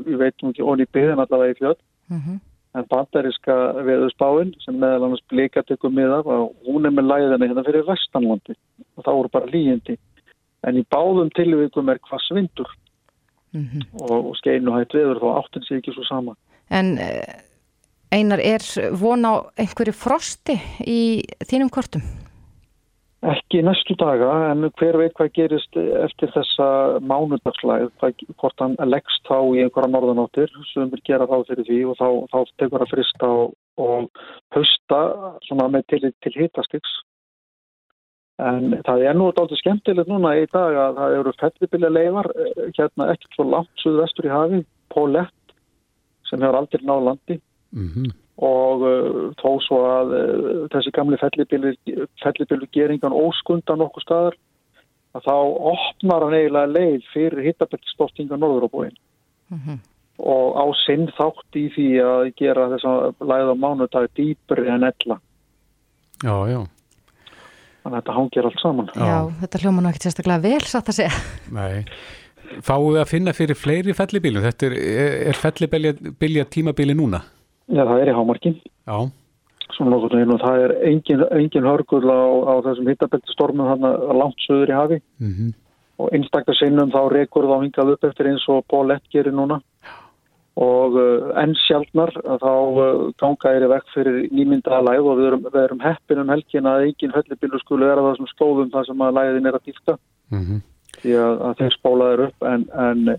við 0.08 0.18
veitum 0.24 0.50
ekki 0.50 0.66
onni 0.66 0.88
byggðin 0.90 1.22
allavega 1.22 1.54
í 1.54 1.60
fjöld 1.60 1.80
mm 2.10 2.20
-hmm. 2.20 2.40
en 2.80 2.90
bandaríska 2.90 3.58
veðusbáinn 3.90 4.56
sem 4.66 4.80
meðal 4.80 5.06
annars 5.08 5.26
blika 5.30 5.64
tökum 5.64 5.94
miða 5.94 6.24
og 6.26 6.56
hún 6.66 6.86
er 6.86 6.96
með 6.96 7.10
leiðina 7.12 7.46
hérna 7.46 7.66
fyrir 7.68 7.86
Vestanlandi 7.90 8.58
og 8.98 9.06
þá 9.06 9.12
eru 9.14 9.30
bara 9.30 9.54
líjandi 9.54 9.98
en 10.68 10.80
í 10.80 10.86
báðum 10.96 11.30
tilvíkum 11.36 11.90
er 11.90 12.00
hvað 12.08 12.26
svindur 12.28 12.70
mm 13.54 13.66
-hmm. 13.66 13.84
og, 14.02 14.30
og 14.30 14.36
skeinu 14.38 14.76
hætt 14.78 14.94
veður 14.94 15.22
þá 15.24 15.30
áttin 15.40 15.68
sé 15.68 15.78
ekki 15.78 15.94
svo 15.94 16.04
sama 16.04 16.36
En 16.70 16.98
eh, 16.98 17.44
einar 18.12 18.40
er 18.40 18.64
von 19.00 19.26
á 19.26 19.34
einhverju 19.60 19.94
frosti 19.94 20.56
í 20.88 21.24
þínum 21.50 21.72
kortum? 21.74 22.04
Ekki 23.24 23.62
næstu 23.64 23.96
daga 23.96 24.50
en 24.50 24.68
hver 24.80 24.98
veit 25.00 25.14
hvað 25.16 25.30
gerist 25.38 25.78
eftir 25.78 26.32
þessa 26.34 26.66
mánudagslæð, 27.08 27.86
hvort 28.36 28.60
hann 28.60 28.76
leggst 28.84 29.24
þá 29.30 29.38
í 29.56 29.62
einhverja 29.64 29.92
norðanáttir 29.94 30.52
sem 30.74 30.92
vil 30.92 31.00
gera 31.08 31.30
þá 31.30 31.38
fyrir 31.48 31.70
því 31.70 31.80
og 31.88 32.02
þá, 32.02 32.10
þá 32.34 32.40
tekur 32.60 32.84
að 32.84 32.92
frista 32.92 33.30
og, 33.32 33.56
og 33.80 34.26
hausta 34.58 35.00
svona 35.48 35.70
með 35.72 35.88
til, 35.94 36.12
til 36.26 36.36
hitastiks. 36.36 36.98
En 38.42 38.74
það 38.86 39.04
er 39.06 39.14
nú 39.14 39.30
alltaf 39.30 39.54
skemmtilegt 39.60 40.10
núna 40.10 40.34
í 40.40 40.48
dag 40.50 40.74
að 40.74 40.96
það 40.98 41.16
eru 41.20 41.34
fellibilja 41.38 41.90
leifar 41.94 42.30
hérna 42.78 43.12
ekkert 43.14 43.36
svo 43.36 43.46
langt 43.46 43.84
suðvestur 43.84 44.26
í 44.26 44.34
hafi, 44.34 44.66
Pólett 44.94 45.56
sem 46.30 46.42
hefur 46.42 46.58
aldrei 46.58 46.82
náðu 46.82 47.06
landi. 47.12 47.40
Mhm. 47.74 48.08
Mm 48.08 48.20
og 48.42 48.82
uh, 48.82 49.30
þó 49.38 49.50
svo 49.62 49.80
að 49.86 50.14
uh, 50.18 50.66
þessi 50.74 50.94
gamli 50.96 51.20
fellibilu 51.22 52.68
geringan 52.74 53.14
óskundan 53.14 53.84
okkur 53.86 54.06
staðar 54.06 54.38
að 55.14 55.28
þá 55.28 55.36
opnar 55.74 56.26
hann 56.26 56.38
eiginlega 56.40 56.74
leið 56.74 57.10
fyrir 57.14 57.46
hittabeltistortinga 57.46 58.40
norðuróbúin 58.42 58.96
mm 59.54 59.60
-hmm. 59.60 59.78
og 60.18 60.58
á 60.58 60.66
sinn 60.82 61.06
þátt 61.14 61.60
í 61.62 61.68
því 61.76 61.90
að 62.02 62.34
gera 62.42 62.70
þess 62.74 62.86
að 62.90 63.28
læða 63.30 63.54
mánudag 63.56 64.10
dýpri 64.18 64.68
en 64.68 64.90
ella 64.90 65.20
Já, 66.24 66.36
já 66.50 66.66
Þannig 67.84 67.98
að 67.98 68.02
þetta 68.02 68.18
hangir 68.18 68.50
allt 68.50 68.60
saman 68.62 68.92
Já, 68.96 69.06
já 69.06 69.20
þetta 69.44 69.64
hljóma 69.64 69.82
nú 69.84 69.90
ekkert 69.90 70.08
sérstaklega 70.08 70.44
vel 70.44 70.62
satt 70.68 70.92
að 70.92 71.00
segja 71.02 71.24
Nei 71.52 71.84
Fáum 72.62 72.92
við 72.94 73.02
að 73.02 73.10
finna 73.10 73.34
fyrir 73.34 73.58
fleiri 73.58 73.96
fellibilum? 73.98 74.44
Þetta 74.46 74.68
er, 74.68 74.76
er 75.32 75.40
fellibilja 75.40 76.46
tímabili 76.54 76.96
núna? 76.98 77.24
Já, 77.72 77.82
það 77.82 78.00
er 78.02 78.12
í 78.12 78.16
hámarkin. 78.18 78.58
Já. 78.86 78.98
Og 79.80 80.40
það 80.44 80.60
er 80.62 80.74
engin, 80.86 81.24
engin 81.34 81.66
hörgur 81.66 82.06
á, 82.06 82.22
á 82.46 82.54
þessum 82.68 82.90
hittabeltistormum 82.92 83.86
langt 84.20 84.44
söður 84.46 84.70
í 84.70 84.76
hafi 84.78 84.98
mm 85.02 85.32
-hmm. 85.32 85.54
og 85.98 86.12
einstaklega 86.14 86.60
sinnum 86.60 86.92
þá 86.94 87.02
rekur 87.10 87.48
þá 87.50 87.56
hingað 87.64 87.94
upp 87.96 88.04
eftir 88.06 88.30
eins 88.30 88.46
og 88.54 88.62
Paul 88.70 88.88
Lett 88.92 89.08
gerir 89.10 89.34
núna 89.34 89.62
og 90.62 90.98
uh, 91.02 91.32
enn 91.42 91.56
sjálfnar 91.64 92.14
þá 92.14 92.52
uh, 92.54 93.08
ganga 93.18 93.54
er 93.56 93.66
í 93.66 93.72
vekk 93.72 93.94
fyrir 93.96 94.20
nýmyndaða 94.30 94.84
læð 94.90 95.10
og 95.10 95.20
við 95.20 95.30
erum, 95.32 95.46
við 95.50 95.62
erum 95.64 95.82
heppin 95.82 96.22
um 96.22 96.34
helgin 96.34 96.70
að 96.70 96.88
engin 96.90 97.16
fellibilu 97.16 97.62
skulu 97.64 97.90
vera 97.90 98.06
það 98.06 98.20
sem 98.20 98.32
slóðum 98.36 98.74
það 98.74 98.90
sem 98.90 99.06
að 99.06 99.20
læðin 99.20 99.50
er 99.50 99.58
að 99.58 99.68
dýfka 99.70 99.98
mm 99.98 100.44
-hmm. 100.44 100.64
því 101.02 101.16
að, 101.26 101.46
að 101.50 101.62
þeir 101.62 101.78
spólaður 101.80 102.26
upp 102.28 102.50
en, 102.54 102.68
en 102.88 103.16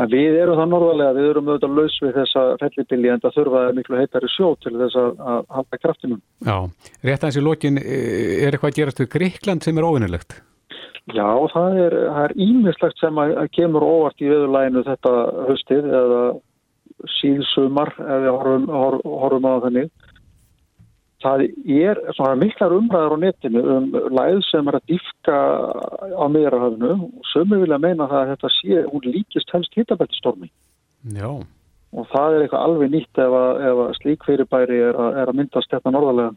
En 0.00 0.08
við 0.08 0.38
erum 0.40 0.56
það 0.56 0.70
norðarlega, 0.72 1.14
við 1.18 1.26
erum 1.30 1.48
auðvitað 1.50 1.74
laus 1.76 1.96
við 2.02 2.14
þessa 2.16 2.44
fellibili 2.62 3.10
en 3.12 3.20
það 3.22 3.34
þurfa 3.36 3.64
miklu 3.76 3.98
heitari 4.00 4.30
sjó 4.32 4.48
til 4.64 4.72
þess 4.80 4.96
að, 4.98 5.10
að 5.32 5.42
halda 5.56 5.80
kraftinum. 5.82 6.22
Já, 6.48 6.56
rétt 7.04 7.26
aðeins 7.26 7.38
í 7.38 7.44
lokin, 7.44 7.76
e, 7.78 7.98
er 8.40 8.56
eitthvað 8.56 8.72
að 8.72 8.78
gerast 8.80 9.02
við 9.02 9.10
Greikland 9.12 9.66
sem 9.66 9.78
er 9.78 9.86
óvinnilegt? 9.86 10.38
Já, 11.12 11.28
það 11.52 11.78
er, 11.82 12.34
ímislegt 12.40 13.02
sem 13.02 13.20
að, 13.20 13.34
að 13.42 13.52
kemur 13.58 13.84
óvart 13.84 14.22
í 14.22 14.30
veðurlæginu 14.30 14.84
þetta 14.86 15.14
höstið 15.50 15.88
eða 16.00 16.22
síðsumar 17.18 17.92
ef 17.98 18.24
við 18.24 18.32
horfum, 18.36 18.66
horfum 19.04 19.48
á 19.48 19.54
þannig. 19.66 19.90
Það 21.22 21.44
er 21.70 22.00
svona 22.16 22.34
miklar 22.40 22.74
umræðar 22.74 23.14
á 23.14 23.18
netinu 23.22 23.62
um 23.76 23.88
læð 24.10 24.40
sem 24.48 24.68
er 24.68 24.78
að 24.78 24.88
diffka 24.90 25.38
á 26.18 26.26
miðrahöfnu 26.34 26.92
og 26.98 27.28
sömu 27.30 27.60
vilja 27.62 27.78
meina 27.78 28.08
það 28.10 28.22
að 28.22 28.30
þetta 28.32 28.52
sé, 28.56 28.78
hún 28.90 29.06
líkist 29.06 29.52
helst 29.54 29.76
hittabættistormi 29.78 30.50
Já. 31.14 31.28
Og 31.92 32.08
það 32.08 32.34
er 32.34 32.44
eitthvað 32.44 32.64
alveg 32.66 32.90
nýtt 32.90 33.20
ef 33.20 33.36
að, 33.38 33.62
ef 33.68 33.82
að 33.84 33.92
slík 34.00 34.26
fyrirbæri 34.26 34.80
er 34.88 34.98
að, 34.98 35.18
er 35.22 35.30
að 35.30 35.38
myndast 35.38 35.70
þetta 35.70 35.78
hérna 35.90 35.94
norðarlega 35.98 36.32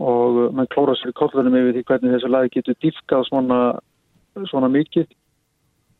og 0.00 0.38
mann 0.56 0.68
klóra 0.72 0.94
sér 0.96 1.12
í 1.12 1.16
kollunum 1.18 1.56
yfir 1.58 1.76
því 1.76 1.84
hvernig 1.88 2.14
þessu 2.14 2.30
læð 2.32 2.46
getur 2.54 2.78
diffkað 2.80 3.26
svona, 3.28 3.58
svona 4.48 4.70
mikið 4.72 5.10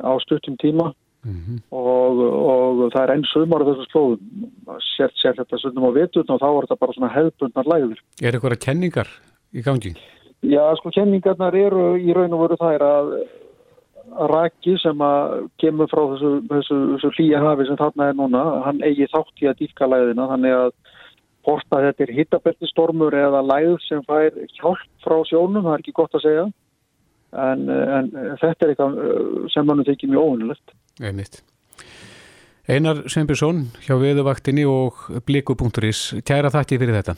á 0.00 0.12
stuttum 0.24 0.56
tíma 0.60 0.90
Mm 1.20 1.36
-hmm. 1.36 1.58
og, 1.76 2.20
og 2.50 2.92
það 2.92 3.02
er 3.02 3.10
einn 3.12 3.26
sögmar 3.28 3.60
af 3.60 3.68
þessu 3.68 3.86
slóðum 3.90 4.78
sér, 4.96 5.10
sér 5.20 5.34
þetta 5.36 5.58
sögum 5.60 5.84
á 5.84 5.92
vitun 5.92 6.32
og 6.32 6.40
þá 6.40 6.48
er 6.48 6.64
þetta 6.64 6.80
bara 6.80 6.96
svona 6.96 7.14
hefðbundnar 7.16 7.68
læður 7.72 7.98
Er 8.22 8.32
eitthvað 8.32 8.64
kenningar 8.64 9.08
í 9.52 9.60
gangi? 9.62 9.92
Já, 10.40 10.64
sko 10.76 10.90
kenningarnar 10.90 11.54
eru 11.54 11.98
í 12.00 12.14
raun 12.16 12.32
og 12.32 12.40
veru 12.46 12.56
þær 12.56 12.82
að, 12.86 13.12
Raki 14.10 14.74
sem 14.82 15.02
að 15.04 15.50
kemur 15.60 15.90
frá 15.92 16.00
þessu, 16.14 16.30
þessu, 16.48 16.78
þessu 16.94 17.10
hlýja 17.18 17.42
hafi 17.44 17.66
sem 17.68 17.76
þarna 17.76 18.08
er 18.08 18.16
núna, 18.18 18.40
hann 18.64 18.80
eigi 18.82 19.06
þátt 19.12 19.44
í 19.44 19.50
að 19.50 19.60
dýfka 19.60 19.86
læðina, 19.86 20.26
þannig 20.32 20.56
að 20.56 20.72
porta 21.46 21.82
þetta 21.84 22.04
er 22.04 22.14
hittabeltistormur 22.16 23.14
eða 23.16 23.44
læð 23.44 23.76
sem 23.86 24.02
fær 24.08 24.32
hjálp 24.56 24.88
frá 25.04 25.16
sjónum, 25.28 25.62
það 25.62 25.76
er 25.76 25.84
ekki 25.84 25.96
gott 26.00 26.16
að 26.18 26.24
segja 26.24 26.48
en, 27.30 27.68
en 27.70 28.10
þetta 28.40 28.66
er 28.66 28.72
eitthvað 28.72 28.98
sem 29.54 29.66
mannum 29.68 29.86
þykir 29.86 30.10
mjög 30.10 30.26
óvinnilegt 30.26 30.74
Einmitt. 31.00 31.40
Einar 32.68 33.00
Sveinbjörnsson 33.08 33.64
hjá 33.82 33.96
Veðuvaktinni 33.98 34.66
og 34.68 34.98
Bliku.is 35.26 36.02
Kæra 36.28 36.52
þakki 36.52 36.78
fyrir 36.78 36.98
þetta. 37.00 37.14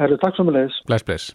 Erðu 0.00 0.16
takk 0.22 0.38
svo 0.38 0.46
með 0.48 0.56
leiðis 0.58 0.78
Bless, 0.88 1.04
bless. 1.06 1.34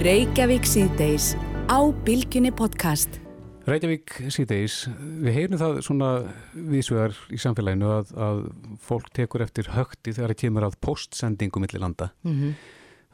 Reykjavík 0.00 0.64
síðdeis 0.64 1.32
á 1.68 1.82
Bilginni 2.06 2.52
podcast. 2.54 3.18
Reykjavík 3.66 4.14
síðdeis 4.32 4.78
við 4.94 5.36
heyrum 5.36 5.60
það 5.60 5.82
svona 5.84 6.12
vísvegar 6.54 7.18
í 7.34 7.42
samfélaginu 7.42 7.90
að, 7.98 8.14
að 8.14 8.40
fólk 8.82 9.12
tekur 9.18 9.44
eftir 9.44 9.68
högti 9.74 10.14
þegar 10.14 10.32
það 10.32 10.42
kemur 10.46 10.68
að 10.70 10.78
postsendingum 10.86 11.66
millir 11.66 11.82
landa. 11.82 12.12
Mm 12.22 12.38
-hmm. 12.38 12.56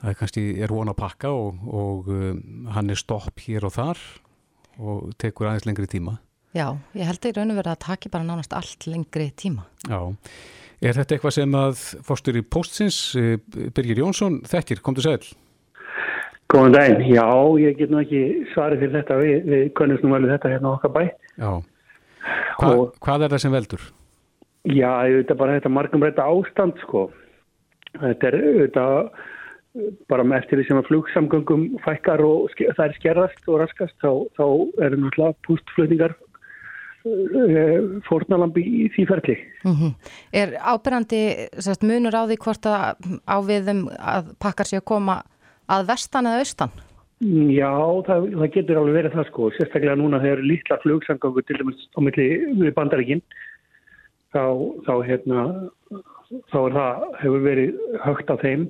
það 0.05 0.13
er 0.13 0.21
kannski 0.23 0.47
er 0.63 0.77
von 0.77 0.93
að 0.93 1.01
pakka 1.03 1.33
og, 1.33 1.59
og 1.67 2.09
um, 2.09 2.71
hann 2.77 2.91
er 2.91 3.01
stopp 3.01 3.41
hér 3.49 3.65
og 3.65 3.75
þar 3.75 3.99
og 4.79 5.13
tekur 5.19 5.49
aðeins 5.49 5.67
lengri 5.67 5.91
tíma 5.91 6.21
Já, 6.57 6.73
ég 6.97 7.05
held 7.05 7.21
að 7.21 7.29
í 7.29 7.35
raun 7.37 7.53
og 7.53 7.59
verið 7.59 7.75
að 7.75 7.83
taki 7.85 8.11
bara 8.13 8.25
nánast 8.25 8.55
allt 8.57 8.87
lengri 8.89 9.29
tíma. 9.37 9.67
Já, 9.85 10.01
er 10.81 10.97
þetta 10.97 11.17
eitthvað 11.17 11.35
sem 11.37 11.57
að 11.59 11.83
fórstur 12.07 12.39
í 12.41 12.43
postsins, 12.43 13.01
eh, 13.21 13.37
Birgir 13.77 14.01
Jónsson, 14.01 14.41
þekkir, 14.49 14.81
kom 14.81 14.97
til 14.97 15.05
sæl? 15.05 15.35
Góðan 16.49 16.73
daginn, 16.73 17.05
já, 17.13 17.29
ég 17.61 17.77
get 17.77 17.91
nú 17.93 18.01
ekki 18.01 18.23
svarið 18.55 18.81
fyrir 18.81 18.97
þetta, 18.97 19.19
við, 19.21 19.49
við 19.53 19.65
könnumst 19.77 20.05
nú 20.05 20.15
vel 20.15 20.31
þetta 20.31 20.53
hérna 20.55 20.73
okkar 20.73 20.95
bæ. 20.95 21.03
Já, 21.37 21.51
Hva, 22.59 22.71
og, 22.73 22.95
hvað 23.05 23.25
er 23.27 23.35
það 23.35 23.43
sem 23.45 23.53
veldur? 23.53 23.83
Já, 24.69 24.93
þetta 25.05 25.35
er 25.35 25.41
bara 25.43 25.59
þetta 25.59 25.75
margumrætta 25.77 26.29
ástand, 26.33 26.81
sko. 26.87 27.11
Þetta 27.99 28.31
er 28.31 28.39
auðvitað 28.39 29.11
bara 30.09 30.25
með 30.25 30.43
eftir 30.43 30.59
því 30.59 30.65
sem 30.67 30.81
að 30.81 30.89
flugsamgöngum 30.89 31.67
fækkar 31.85 32.23
og 32.25 32.49
það 32.57 32.85
er 32.87 32.97
skerðast 32.97 33.51
og 33.53 33.61
raskast 33.61 33.95
þá, 34.01 34.11
þá 34.39 34.47
er 34.85 34.97
náttúrulega 34.97 35.37
pústflutningar 35.47 36.17
fórnalambi 38.09 38.63
í 38.65 38.89
því 38.95 39.07
ferli. 39.09 39.37
Mm 39.65 39.75
-hmm. 39.75 39.95
Er 40.33 40.57
ábyrjandi 40.59 41.23
sérst, 41.59 41.83
munur 41.83 42.15
á 42.15 42.27
því 42.27 42.37
hvort 42.45 42.67
að 42.67 42.97
áviðum 43.27 43.89
að 43.99 44.35
pakkar 44.39 44.67
sér 44.67 44.83
að 44.83 44.91
koma 44.93 45.23
að 45.69 45.87
vestan 45.89 46.27
eða 46.27 46.43
austan? 46.43 46.71
Já, 47.51 47.75
það, 48.07 48.29
það 48.39 48.53
getur 48.55 48.79
alveg 48.79 48.95
verið 48.95 49.15
það 49.17 49.27
sko, 49.27 49.51
sérstaklega 49.57 49.97
núna 49.99 50.21
þegar 50.23 50.43
lítla 50.47 50.79
flugsangangu 50.83 51.43
til 51.43 51.57
dæmis 51.59 51.81
á 51.91 51.99
milli 51.99 52.29
við 52.61 52.75
bandaríkinn, 52.77 53.23
þá, 54.31 54.45
þá 54.87 54.95
hérna, 55.09 55.41
þá 56.53 56.59
er 56.63 56.77
það, 56.79 57.03
hefur 57.23 57.43
verið 57.43 57.75
högt 58.05 58.31
á 58.31 58.37
þeim. 58.39 58.69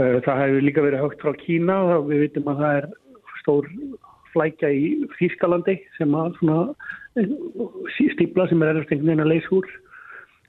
Það 0.00 0.40
hefur 0.40 0.64
líka 0.64 0.80
verið 0.80 1.02
högt 1.04 1.20
frá 1.20 1.32
Kína 1.36 1.76
við 2.08 2.22
vitum 2.24 2.48
að 2.48 2.62
það 2.62 2.76
er 2.78 2.86
stór 3.42 3.68
flækja 4.32 4.70
í 4.72 4.84
Þýskalandi 5.18 5.76
sem 5.98 6.14
að 6.16 6.32
svona 6.38 6.60
stípla 8.14 8.46
sem 8.48 8.62
er 8.62 8.74
erfst 8.74 8.92
einhvern 8.92 9.10
veginn 9.10 9.24
að 9.24 9.32
leysa 9.34 9.54
úr. 9.56 9.70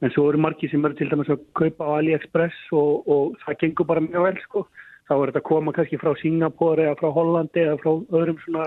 En 0.02 0.14
svo 0.14 0.28
eru 0.32 0.42
margi 0.42 0.70
sem 0.70 0.86
eru 0.86 0.98
til 0.98 1.10
dæmis 1.12 1.30
að 1.30 1.44
kaupa 1.58 1.86
á 1.86 1.98
AliExpress 2.00 2.72
og, 2.74 3.06
og 3.06 3.36
það 3.44 3.60
gengur 3.64 3.90
bara 3.90 4.06
mjög 4.06 4.28
vel 4.28 4.40
sko. 4.46 4.64
Þá 5.10 5.14
er 5.18 5.32
þetta 5.32 5.42
að 5.42 5.50
koma 5.50 5.74
kannski 5.76 6.00
frá 6.02 6.14
Singapore 6.22 6.88
eða 6.88 6.98
frá 7.02 7.12
Hollandi 7.14 7.66
eða 7.66 7.82
frá 7.84 7.92
öðrum 8.18 8.40
svona 8.46 8.66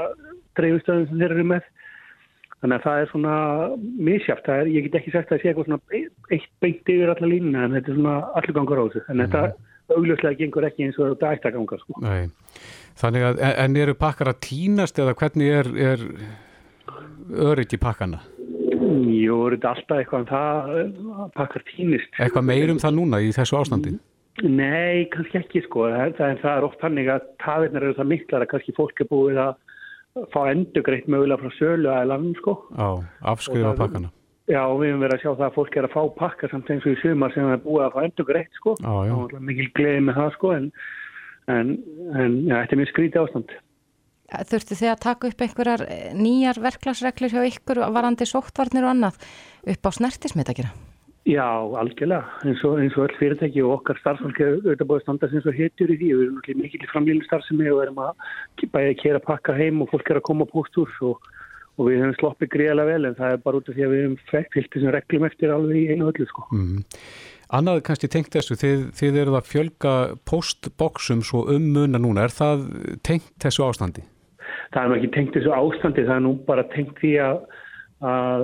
dreifustöðum 0.59 1.09
sem 1.09 1.23
þeir 1.23 1.35
eru 1.35 1.47
með. 1.55 1.67
Þannig 2.63 2.79
að 2.79 2.85
það 2.87 3.01
er 3.01 3.11
svona 3.11 3.37
misjáft, 4.09 4.47
er, 4.49 4.71
ég 4.73 4.87
get 4.87 4.99
ekki 5.01 5.13
sagt 5.13 5.29
að 5.29 5.35
það 5.35 5.43
sé 5.43 5.51
eitthvað 5.51 5.67
svona 5.69 6.05
eitt 6.33 6.53
beint 6.65 6.93
yfir 6.95 7.13
alla 7.13 7.29
línuna 7.29 7.65
en 7.67 7.75
þetta 7.77 7.91
er 7.91 7.99
svona 7.99 8.15
allir 8.41 8.57
gangur 8.57 8.81
á 8.81 8.85
þessu. 8.87 9.03
En 9.05 9.19
mm. 9.19 9.25
þetta 9.25 9.97
augljóslega 9.99 10.39
gengur 10.39 10.67
ekki 10.69 10.87
eins 10.87 10.99
og 11.01 11.11
þetta 11.13 11.33
ætti 11.35 11.51
að 11.51 11.59
ganga 11.59 11.79
sko. 11.83 11.99
Nei, 12.05 12.23
þannig 13.01 13.27
að 13.29 13.43
en 13.51 13.77
eru 13.83 13.97
pakkar 14.01 14.31
að 14.33 14.41
tínast 14.47 15.01
eða 15.03 15.17
hvernig 15.19 15.53
er, 15.59 15.71
er 15.91 16.07
örygg 17.31 17.77
í 17.77 17.81
pakkana? 17.81 18.23
Jú, 18.85 19.37
þetta 19.55 19.71
alltaf 19.75 20.01
eitthvað 20.01 20.25
en 20.25 20.31
það 20.33 21.29
pakkar 21.35 21.65
tínist 21.71 22.19
Eitthvað 22.21 22.49
meirum 22.51 22.81
það 22.83 22.99
núna 22.99 23.21
í 23.25 23.31
þessu 23.35 23.59
ástandi? 23.61 23.95
Nei, 24.43 25.07
kannski 25.13 25.39
ekki 25.39 25.63
sko, 25.63 25.87
það, 25.93 26.17
það, 26.19 26.33
það 26.43 26.57
er 26.57 26.67
oft 26.67 26.81
hannig 26.83 27.11
að 27.13 27.29
taðirnar 27.45 27.87
eru 27.87 27.97
það 28.01 28.11
miklar 28.11 28.45
að 28.45 28.51
kannski 28.51 28.75
fólk 28.75 29.03
er 29.05 29.09
búið 29.13 29.39
að 29.45 30.27
fá 30.35 30.41
endugreitt 30.51 31.07
mögulega 31.11 31.43
frá 31.43 31.55
sölu 31.59 31.91
að 31.91 32.09
lanum 32.11 32.35
sko. 32.39 32.57
Já, 32.75 32.89
afskrifa 33.31 33.75
pakkana. 33.79 34.11
Já, 34.45 34.61
við 34.77 34.91
hefum 34.91 35.05
verið 35.05 35.17
að 35.17 35.23
sjá 35.23 35.31
það 35.31 35.47
að 35.47 35.55
fólk 35.55 35.77
er 35.79 35.87
að 35.87 35.95
fá 35.95 36.03
pakka 36.19 36.51
samt 36.51 36.71
eins 36.75 36.85
og 36.85 36.93
í 36.93 37.01
sumar 37.01 37.33
sem 37.35 37.49
er 37.49 37.63
búið 37.63 37.87
að 37.87 37.95
fá 37.95 38.01
endugreitt 38.05 38.59
sko. 38.59 38.75
Já, 38.83 38.95
já. 39.09 39.15
Og 39.17 39.47
mikil 39.49 39.69
gleði 39.79 40.03
með 40.05 40.19
það 40.21 40.35
sko, 40.35 40.51
en, 40.59 40.67
en, 41.55 41.73
en 42.13 42.37
já, 42.43 42.57
þetta 42.59 42.77
er 42.77 42.83
mjög 42.83 42.93
skrítið 42.93 43.23
ástand. 43.23 43.55
Þurftu 44.51 44.79
þið 44.81 44.91
að 44.93 45.05
taka 45.05 45.31
upp 45.31 45.45
einhverjar 45.47 45.87
nýjar 46.19 46.63
verklagsreglur 46.65 47.35
hjá 47.35 47.45
ykkur 47.53 47.85
varandi 47.95 48.27
sóttvarnir 48.29 48.87
og 48.87 48.95
annað 48.95 49.23
upp 49.75 49.89
á 49.89 49.91
snertismitakera? 49.99 50.75
Já, 51.25 51.47
algjörlega, 51.81 52.27
eins 52.45 52.61
og, 52.69 52.77
eins 52.83 52.97
og 52.99 53.07
öll 53.07 53.15
fyrirtæki 53.17 53.63
og 53.65 53.79
okkar 53.79 53.97
starfsfólki 54.03 54.45
auðvitað 54.45 54.89
búið 54.91 54.99
að 54.99 55.05
standa 55.07 55.31
sem 55.33 55.41
svo 55.41 55.55
héttur 55.57 55.93
í 55.95 55.97
því 55.97 56.11
og 56.13 56.19
við 56.19 56.25
erum 56.27 56.35
náttúrulega 56.37 56.65
mikil 56.67 56.81
í 56.85 56.91
framlýlu 56.91 57.25
starfsemi 57.25 57.71
og 57.73 57.81
erum 57.81 58.03
að 58.05 58.27
bæja 58.75 58.91
að 58.91 59.01
kera 59.01 59.23
pakka 59.25 59.55
heim 59.57 59.81
og 59.81 59.89
fólk 59.95 60.13
er 60.13 60.21
að 60.21 60.27
koma 60.29 60.45
á 60.45 60.53
póstúr 60.53 60.93
og, 61.09 61.25
og 61.81 61.89
við 61.89 62.03
hefum 62.03 62.15
sloppið 62.19 62.53
greiðlega 62.53 62.91
vel 62.91 63.09
en 63.09 63.17
það 63.17 63.39
er 63.39 63.43
bara 63.47 63.63
út 63.63 63.73
af 63.73 63.79
því 63.79 63.87
að 63.87 63.95
við 63.95 64.05
hefum 64.05 64.45
fyllt 64.53 64.71
þessum 64.77 64.95
reglum 64.99 65.29
eftir 65.31 65.55
alveg 65.57 65.81
í 65.81 65.87
einu 65.95 66.11
öllu 66.13 66.29
sko. 66.29 66.49
Mm. 66.53 66.85
Annað 67.57 67.85
kannski 67.89 68.13
tengt 68.13 68.35
þessu, 68.37 68.61
þið, 68.61 68.87
þið 69.01 69.21
eruð 69.25 69.41
að 69.41 69.49
fjölga 69.49 69.95
postboksum 70.29 71.25
svo 71.25 71.47
um 71.57 71.73
muna 71.73 72.05
núna, 72.05 72.29
er 72.29 72.37
það 72.37 72.69
tengt 73.01 73.33
þessu 73.41 73.65
ástandi? 73.65 74.05
Það 74.75 74.83
er 74.83 74.91
nú 74.91 74.97
ekki 74.99 75.13
tengt 75.15 75.37
þessu 75.37 75.55
ástandi, 75.55 76.07
það 76.09 76.17
er 76.17 76.25
nú 76.27 76.35
bara 76.49 76.67
tengt 76.75 76.99
því 76.99 77.13
að 77.23 77.45
að 78.05 78.43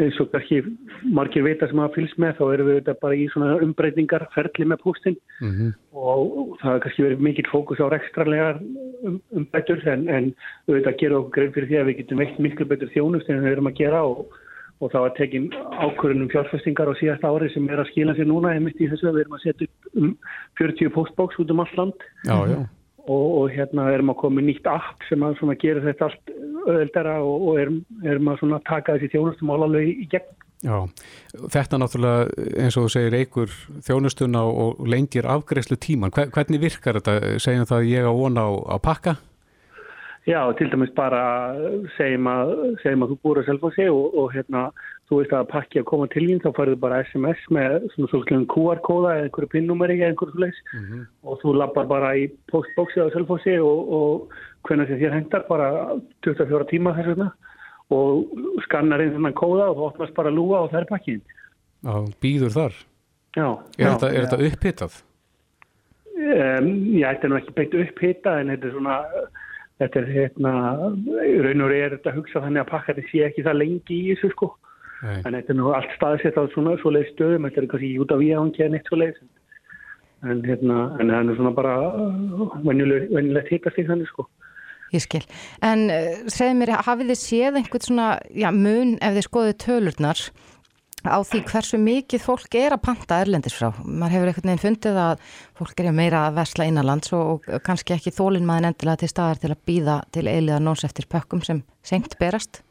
eins 0.00 0.16
og 0.22 0.30
kannski 0.32 0.62
margir 1.14 1.44
vita 1.44 1.68
sem 1.68 1.78
hafa 1.78 1.94
fylgst 1.94 2.18
með 2.18 2.38
þá 2.38 2.44
erum 2.54 2.68
við 2.68 2.78
þetta 2.80 2.94
bara 3.02 3.18
í 3.18 3.26
svona 3.30 3.58
umbreytingar 3.62 4.24
ferli 4.34 4.66
með 4.66 4.80
pústinn 4.82 5.18
mm 5.40 5.52
-hmm. 5.52 5.70
og 5.92 6.56
það 6.62 6.70
har 6.70 6.80
kannski 6.84 7.04
verið 7.04 7.22
mikill 7.26 7.50
fókus 7.52 7.82
á 7.84 7.86
rekstrarlegar 7.92 8.58
um, 9.04 9.20
umbætur 9.30 9.84
en, 9.86 10.08
en 10.08 10.32
við 10.66 10.80
þetta 10.80 10.98
gerum 10.98 11.20
okkur 11.20 11.34
grein 11.36 11.52
fyrir 11.52 11.68
því 11.68 11.78
að 11.78 11.86
við 11.86 11.98
getum 11.98 12.18
veikt 12.18 12.38
miklu 12.38 12.66
betur 12.66 12.92
þjónust 12.94 13.28
en 13.28 13.44
við 13.44 13.52
erum 13.52 13.70
að 13.70 13.78
gera 13.78 14.02
og, 14.02 14.26
og 14.80 14.92
það 14.92 15.04
var 15.04 15.14
tekin 15.18 15.50
ákvörðunum 15.84 16.32
fjárfestingar 16.32 16.90
á 16.90 16.94
síðast 16.98 17.28
ári 17.28 17.52
sem 17.52 17.68
er 17.68 17.78
að 17.78 17.90
skila 17.92 18.16
sér 18.16 18.26
núna 18.26 18.54
einmitt 18.54 18.80
í 18.80 18.88
þessu 18.88 19.08
að 19.08 19.14
við 19.14 19.20
erum 19.20 19.38
að 19.38 19.44
setja 19.44 19.68
upp 19.68 19.94
um 19.94 20.16
40 20.58 20.90
postbóks 20.96 21.38
út 21.38 21.50
um 21.50 21.60
all 21.60 21.74
land. 21.76 22.08
Já, 22.24 22.38
já 22.50 22.77
og, 23.12 23.26
og 23.40 23.54
hérna 23.54 23.88
erum 23.92 24.12
að 24.12 24.20
koma 24.22 24.44
nýtt 24.44 24.68
app 24.70 25.06
sem 25.08 25.24
að 25.24 25.56
gera 25.62 25.84
þetta 25.84 26.08
allt 26.08 26.34
öðeldara 26.68 27.18
og, 27.24 27.46
og 27.50 27.62
erum, 27.62 27.78
erum 28.04 28.32
að 28.34 28.60
taka 28.68 28.96
þessi 28.96 29.14
þjónustum 29.14 29.54
álalegu 29.54 29.94
í 30.04 30.08
gegn. 30.12 30.34
Já, 30.58 30.74
þetta 31.54 31.78
náttúrulega 31.78 32.46
eins 32.58 32.74
og 32.74 32.88
þú 32.88 32.90
segir 32.90 33.14
eigur 33.14 33.52
þjónustuna 33.86 34.42
og 34.42 34.80
lengir 34.90 35.28
afgreifslu 35.30 35.78
tíman. 35.78 36.10
Hvernig 36.10 36.62
virkar 36.64 36.98
þetta? 36.98 37.38
Segjum 37.38 37.68
það 37.70 37.90
ég 37.92 38.08
að 38.08 38.18
vona 38.18 38.46
á, 38.50 38.76
pakka? 38.82 39.14
Já, 40.26 40.42
til 40.58 40.66
dæmis 40.72 40.90
bara 40.98 41.22
segjum 41.94 42.26
að, 42.28 42.50
segjum 42.82 43.06
að 43.06 43.12
þú 43.14 43.18
búur 43.22 43.40
að 43.40 43.46
selva 43.52 43.70
sig 43.76 43.92
og, 43.92 44.18
og 44.18 44.34
hérna 44.34 44.64
þú 45.08 45.20
veist 45.22 45.32
að 45.32 45.48
pakki 45.48 45.80
að 45.80 45.88
koma 45.88 46.06
til 46.12 46.24
þín 46.28 46.42
þá 46.44 46.48
farið 46.56 46.80
bara 46.82 47.00
SMS 47.06 47.40
með 47.54 47.86
svona 47.94 48.10
svona 48.12 48.48
QR-kóða 48.52 49.14
eða 49.16 49.28
einhverju 49.28 49.50
pinnúmeri 49.54 49.96
eða 49.96 50.10
einhverju 50.12 50.34
sluðis 50.34 50.60
mm 50.66 50.84
-hmm. 50.84 51.06
og 51.24 51.40
þú 51.42 51.54
lappar 51.56 51.86
bara 51.88 52.10
í 52.16 52.28
postbóksi 52.52 53.00
á 53.00 53.08
selva 53.14 53.38
sig 53.44 53.60
og, 53.60 53.78
og 53.98 54.28
hvernig 54.68 54.88
þér 54.88 55.16
hendar 55.16 55.44
bara 55.48 55.96
24 56.26 56.68
tíma 56.68 56.94
þess 56.96 57.08
vegna 57.08 57.32
og 57.90 58.28
skannar 58.66 59.00
einn 59.00 59.14
svona 59.16 59.32
kóða 59.32 59.70
og 59.70 59.76
þú 59.76 59.88
opnast 59.88 60.14
bara 60.14 60.30
lúa 60.30 60.60
og 60.60 60.70
það 60.70 60.80
er 60.80 60.88
pakkin. 60.92 61.22
Já, 61.82 61.94
býður 62.20 62.52
þar? 62.52 62.74
Já. 63.36 63.48
Er, 63.48 63.84
já, 63.84 63.88
þetta, 63.88 64.08
er 64.12 64.24
þetta 64.26 64.44
upphittað? 64.48 65.02
Um, 66.18 66.68
já, 66.98 67.06
þetta 67.14 67.24
er 67.24 67.30
nú 67.30 67.36
ekki 67.38 67.56
beitt 67.56 67.74
upphittað 67.74 68.40
en 68.40 68.50
þetta 68.52 68.66
er 68.66 68.72
svona 68.76 68.96
þetta 69.78 70.00
er 70.00 70.08
hérna, 70.12 70.52
raun 71.44 71.64
og 71.64 71.70
reyður 71.70 71.94
þetta 71.96 72.10
að 72.10 72.16
hugsa 72.18 72.42
þannig 72.42 72.60
að 72.64 72.70
pakka 72.72 72.94
þetta 72.94 73.10
sé 73.10 73.20
ekki 73.28 73.44
það 73.46 73.60
lengi 73.62 73.98
í 73.98 74.08
þessu 74.10 74.30
sko 74.34 74.48
Nei. 74.98 75.20
en 75.22 75.34
þetta 75.36 75.52
er 75.54 75.58
nú 75.60 75.68
allt 75.76 75.92
staðsett 75.94 76.38
á 76.38 76.42
svona 76.50 76.74
svoleið 76.82 77.12
stöðum, 77.12 77.46
þetta 77.46 77.60
er 77.62 77.68
kannski 77.70 77.92
út 78.02 78.14
af 78.14 78.24
í 78.24 78.32
áhengi 78.34 78.64
en 78.64 78.74
eitt 78.74 78.90
svoleið 78.90 79.20
en 80.26 80.42
hérna, 80.42 80.78
en 80.98 81.12
það 81.12 81.18
er 81.20 81.26
nú 81.28 81.36
svona 81.38 81.54
bara 81.54 81.74
uh, 81.94 82.56
venjulegt 82.66 83.52
hittast 83.52 83.78
í 83.78 83.86
þannig 83.86 84.10
sko 84.10 84.26
Ég 84.88 85.04
skil, 85.04 85.20
en 85.62 85.86
uh, 85.92 86.12
segð 86.32 86.54
mér, 86.58 86.72
hafið 86.86 87.12
þið 87.12 87.20
séð 87.20 87.58
einhvern 87.60 87.84
svona 87.84 88.06
já, 88.32 88.48
mun 88.56 88.94
ef 89.04 89.18
þið 89.18 89.26
skoðu 89.26 89.56
tölurnar 89.62 90.22
á 91.06 91.22
því 91.22 91.42
hversu 91.46 91.78
mikið 91.78 92.24
fólk 92.24 92.56
er 92.58 92.74
að 92.74 92.82
panta 92.88 93.20
erlendis 93.22 93.54
frá. 93.54 93.68
Man 93.84 94.10
hefur 94.10 94.32
einhvern 94.32 94.50
veginn 94.50 94.62
fundið 94.64 94.98
að 94.98 95.26
fólk 95.60 95.82
er 95.82 95.92
meira 95.94 96.24
að 96.26 96.40
versla 96.40 96.66
innanlands 96.66 97.12
og 97.14 97.46
kannski 97.66 97.94
ekki 97.94 98.14
þólinn 98.16 98.48
maður 98.48 98.72
endilega 98.72 99.04
til 99.04 99.12
staðar 99.12 99.42
til 99.42 99.52
að 99.52 99.62
býða 99.68 99.98
til 100.16 100.24
eiliða 100.26 100.58
nóns 100.64 100.82
eftir 100.88 101.06
pökkum 101.06 101.44
sem 101.44 101.62
senkt 101.86 102.18
berast. 102.18 102.64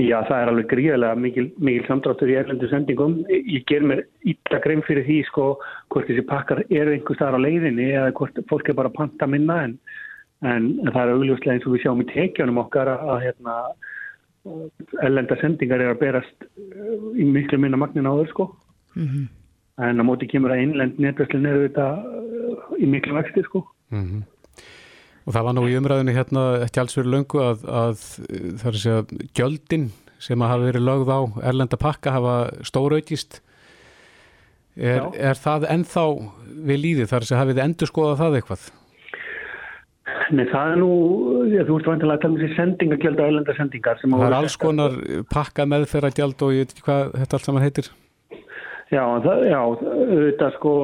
Já, 0.00 0.16
það 0.24 0.36
er 0.38 0.50
alveg 0.50 0.68
gríðilega 0.70 1.16
mikil, 1.20 1.46
mikil 1.60 1.86
samdráttur 1.86 2.30
í 2.30 2.36
erlendu 2.40 2.68
sendingum. 2.70 3.18
Ég 3.28 3.66
ger 3.68 3.84
mér 3.84 4.04
illa 4.24 4.60
grein 4.64 4.84
fyrir 4.86 5.04
því 5.04 5.18
sko 5.28 5.46
hvort 5.92 6.08
þessi 6.08 6.24
pakkar 6.28 6.62
eru 6.68 6.94
einhver 6.94 7.18
staðar 7.18 7.36
á 7.36 7.44
leiðinni 7.44 7.90
eða 7.90 8.14
hvort 8.16 8.40
fólk 8.48 8.70
er 8.70 8.78
bara 8.78 8.92
panta 8.94 9.28
minna 9.28 9.58
en, 9.66 9.76
en 10.46 10.70
það 10.88 11.02
er 11.02 11.14
augljóslega 11.16 11.56
eins 11.56 11.66
og 11.68 11.76
við 11.76 11.84
sjáum 11.84 12.04
í 12.04 12.08
tekjunum 12.14 12.62
okkar 12.64 12.92
að, 12.94 13.04
að 13.12 13.24
hérna 13.26 13.56
ellenda 15.04 15.36
sendingar 15.40 15.82
er 15.82 15.92
að 15.92 16.00
berast 16.00 16.46
uh, 16.46 17.10
í 17.12 17.26
miklu 17.28 17.60
minna 17.60 17.80
magnin 17.80 18.08
áður 18.08 18.30
sko 18.32 18.46
mm 18.96 19.06
-hmm. 19.06 19.26
en 19.88 20.00
á 20.00 20.04
móti 20.04 20.28
kemur 20.30 20.54
að 20.54 20.62
innlend 20.64 20.98
netverslun 20.98 21.46
eru 21.46 21.66
þetta 21.68 21.88
uh, 22.00 22.72
í 22.78 22.86
miklu 22.88 23.14
vexti 23.18 23.44
sko 23.44 23.66
mm 23.90 24.04
-hmm. 24.04 24.22
Og 25.26 25.34
það 25.36 25.46
var 25.46 25.56
nú 25.56 25.66
í 25.68 25.76
umræðinu 25.78 26.16
hérna 26.16 26.44
eftir 26.64 26.82
alls 26.82 26.96
verið 26.96 27.14
löngu 27.14 27.42
að, 27.44 27.64
að 27.68 28.04
það 28.60 28.66
er 28.70 28.76
að 28.76 28.82
segja 28.84 29.20
gjöldin 29.36 29.86
sem 30.20 30.42
að 30.42 30.52
hafa 30.52 30.66
verið 30.68 30.86
lögð 30.88 31.12
á 31.12 31.20
erlenda 31.50 31.78
pakka 31.80 32.12
hafa 32.16 32.34
stóraugist 32.66 33.40
er, 34.76 35.06
er 35.16 35.38
það 35.38 35.68
ennþá 35.74 36.04
við 36.68 36.82
líði 36.84 37.08
þar 37.10 37.26
að 37.26 37.40
hafið 37.40 37.62
endur 37.64 37.90
skoðað 37.90 38.20
það 38.20 38.38
eitthvað? 38.40 38.66
Nei, 40.30 40.44
það 40.50 40.72
er 40.72 40.78
nú, 40.78 40.90
já, 41.50 41.62
þú 41.66 41.76
ert 41.78 41.88
vantilega 41.90 42.16
að 42.16 42.22
tala 42.22 42.34
um 42.34 42.40
þessi 42.40 42.56
sendingagjald 42.56 43.20
og 43.20 43.28
eilenda 43.30 43.54
sendingar. 43.56 43.98
Það 44.02 44.26
er 44.26 44.36
alls 44.36 44.56
konar 44.60 44.96
pakka 45.30 45.66
meðferðagjald 45.70 46.44
og 46.46 46.52
ég 46.54 46.64
veit 46.64 46.74
ekki 46.74 46.86
hvað 46.86 47.14
þetta 47.16 47.38
allt 47.38 47.48
saman 47.48 47.64
heitir. 47.64 47.90
Já, 48.90 49.02
það, 49.26 49.42
já, 49.46 49.60
þetta 50.10 50.50
sko 50.56 50.74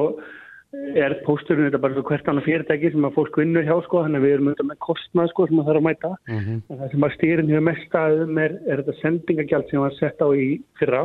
er 0.73 1.15
pósturinn 1.23 1.69
þetta 1.69 1.81
bara 1.81 1.95
svo 1.95 2.03
hvert 2.09 2.27
annar 2.27 2.45
fyrirtæki 2.45 2.91
sem 2.91 3.05
að 3.07 3.15
fólk 3.15 3.37
vinnur 3.39 3.65
hjá 3.67 3.75
sko, 3.85 4.01
þannig 4.03 4.19
að 4.19 4.25
við 4.25 4.33
erum 4.35 4.49
auðvitað 4.49 4.69
með 4.71 4.79
kostnað 4.83 5.29
sko 5.31 5.47
sem 5.47 5.59
það 5.59 5.69
þarf 5.69 5.81
að 5.81 5.87
mæta. 5.87 6.11
Mm 6.27 6.39
-hmm. 6.39 6.63
Það 6.79 6.91
sem 6.91 7.05
að 7.07 7.13
stýrin 7.15 7.51
hefur 7.51 7.67
mest 7.67 7.99
aðeum 8.01 8.41
er, 8.43 8.57
er 8.67 8.81
þetta 8.81 8.97
sendingagjald 9.01 9.69
sem 9.69 9.85
var 9.85 9.95
sett 9.99 10.19
á 10.19 10.27
í 10.35 10.47
fyrra 10.79 11.03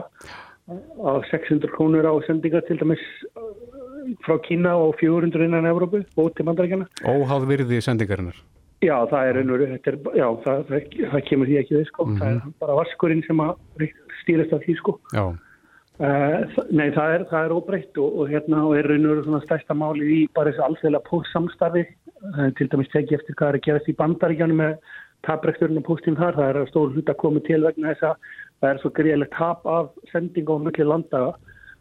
á 1.03 1.13
600 1.31 1.71
krónur 1.75 2.07
á 2.07 2.15
sendinga 2.27 2.63
til 2.67 2.79
dæmis 2.79 3.05
frá 4.27 4.39
Kína 4.43 4.75
og 4.75 4.97
400 4.99 5.45
innan 5.47 5.67
Evrópu 5.67 6.03
og 6.17 6.35
til 6.35 6.45
mandarækjana. 6.45 6.89
Óháð 7.07 7.47
virði 7.47 7.81
sendingarinnar? 7.81 8.37
Já, 8.83 8.99
það 9.07 9.29
er 9.29 9.37
einhver, 9.39 9.63
er, 9.63 9.97
já, 10.19 10.27
það, 10.43 10.63
það, 10.67 10.87
það 11.13 11.25
kemur 11.29 11.47
því 11.47 11.59
ekki 11.61 11.77
við 11.77 11.87
sko, 11.87 12.05
mm 12.05 12.15
-hmm. 12.15 12.19
það 12.19 12.35
er 12.35 12.55
bara 12.59 12.79
vaskurinn 12.81 13.23
sem 13.23 13.39
að 13.39 13.53
stýrast 14.23 14.53
af 14.53 14.65
því 14.65 14.75
sko. 14.81 14.99
Já. 15.15 15.25
Uh, 16.03 16.43
nei, 16.75 16.89
það 16.91 17.13
er, 17.15 17.25
það 17.31 17.45
er 17.47 17.53
óbreytt 17.55 17.99
og, 18.03 18.15
og 18.19 18.31
hérna 18.33 18.65
og 18.67 18.73
er 18.75 18.89
einhver 18.91 19.21
svona 19.23 19.39
stærsta 19.45 19.77
máli 19.79 20.09
í 20.11 20.21
bara 20.35 20.51
þessu 20.51 20.65
alþjóðlega 20.67 21.07
póstsamstarfi, 21.07 21.85
uh, 22.33 22.49
til 22.59 22.67
dæmis 22.73 22.91
teki 22.91 23.15
eftir 23.21 23.39
hvað 23.39 23.53
er 23.53 23.59
að 23.61 23.67
gerast 23.69 23.91
í 23.93 23.95
bandaríkjánu 24.01 24.57
með 24.59 24.73
taprekturinn 25.29 25.79
og 25.79 25.87
póstin 25.87 26.19
þar, 26.19 26.35
það 26.41 26.51
er 26.51 26.73
stór 26.73 26.91
hlut 26.97 27.13
að 27.13 27.21
koma 27.23 27.45
til 27.47 27.61
vegna 27.63 27.93
þess 27.93 28.09
að 28.09 28.27
það 28.59 28.69
er 28.73 28.83
svo 28.83 28.93
greiðilegt 28.99 29.37
tap 29.39 29.71
af 29.71 29.95
sending 30.11 30.51
á 30.51 30.57
möllir 30.67 30.91
landaga 30.91 31.33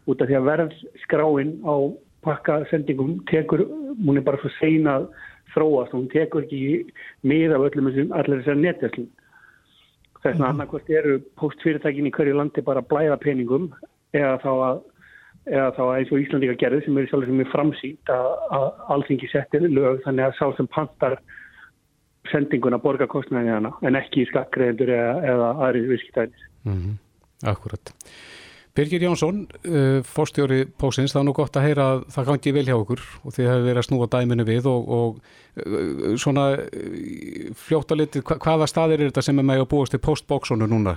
út 0.06 0.22
af 0.22 0.30
því 0.30 0.38
að 0.38 0.48
verðskráin 0.52 1.52
á 1.66 1.74
pakkasendingum 2.22 3.16
tekur, 3.30 3.66
hún 4.06 4.18
er 4.18 4.26
bara 4.26 4.38
svo 4.38 4.54
seinað 4.60 5.10
þróast 5.56 5.94
og 5.96 5.98
hún 5.98 6.10
tekur 6.14 6.46
ekki 6.46 6.92
mið 7.26 7.56
af 7.56 7.66
öllum 7.66 7.90
þessum 7.90 8.14
allir 8.18 8.42
þessar 8.42 8.62
netverslun. 8.62 9.10
Þess 10.22 10.28
vegna 10.30 10.44
mm. 10.44 10.50
annarkvært 10.52 10.92
eru 10.94 11.16
postfyrirtækin 11.40 12.06
í 12.06 12.14
hverju 12.14 12.38
landi 12.38 12.62
bara 12.62 12.82
að 12.84 12.92
blæða 12.92 13.18
peningum 13.22 13.72
eða 14.16 14.38
þá 14.42 14.50
að 14.52 14.82
eða 15.50 15.70
þá 15.74 15.82
eins 15.96 16.10
og 16.12 16.20
Íslandíka 16.22 16.58
gerði 16.60 16.84
sem 16.84 16.98
er 17.00 17.08
sjálf 17.10 17.26
sem 17.26 17.40
er 17.42 17.48
framsýnt 17.50 18.12
að, 18.14 18.28
að 18.54 18.66
allþingi 18.94 19.30
settir 19.32 19.64
lög 19.66 20.02
þannig 20.04 20.28
að 20.28 20.36
sá 20.38 20.44
sem 20.58 20.68
pantar 20.70 21.16
sendinguna 22.30 22.78
borga 22.82 23.08
kostnæðin 23.10 23.56
hana 23.56 23.72
en 23.82 23.98
ekki 23.98 24.28
skattgreðendur 24.30 24.92
eða, 24.94 25.16
eða 25.32 25.48
aðrið 25.66 25.88
viðskiptæðis. 25.90 26.46
Mm 26.68 26.78
-hmm. 26.78 26.94
Akkurat. 27.50 27.94
Birgir 28.72 29.02
Jónsson, 29.02 29.46
uh, 29.68 30.00
fórstjóri 30.02 30.64
Pósins, 30.80 31.12
það 31.12 31.20
er 31.20 31.26
nú 31.26 31.32
gott 31.36 31.56
að 31.56 31.66
heyra 31.66 31.88
að 31.92 32.04
það 32.14 32.28
gangi 32.30 32.52
vel 32.56 32.64
hjá 32.64 32.76
okkur 32.76 33.02
og 33.24 33.34
þið 33.34 33.48
hefur 33.50 33.66
verið 33.66 33.80
að 33.82 33.86
snúa 33.88 34.06
dæminu 34.14 34.44
við 34.48 34.68
og, 34.70 34.88
og 34.88 35.18
uh, 35.66 36.14
svona 36.16 36.46
uh, 36.56 37.50
fljóta 37.66 37.98
litið, 37.98 38.22
hva, 38.22 38.38
hvaða 38.38 38.70
staðir 38.70 39.02
er 39.02 39.10
þetta 39.10 39.26
sem 39.26 39.42
er 39.42 39.44
með 39.44 39.66
að 39.66 39.68
búast 39.74 39.92
til 39.92 40.00
postbóksonu 40.00 40.70
núna? 40.70 40.96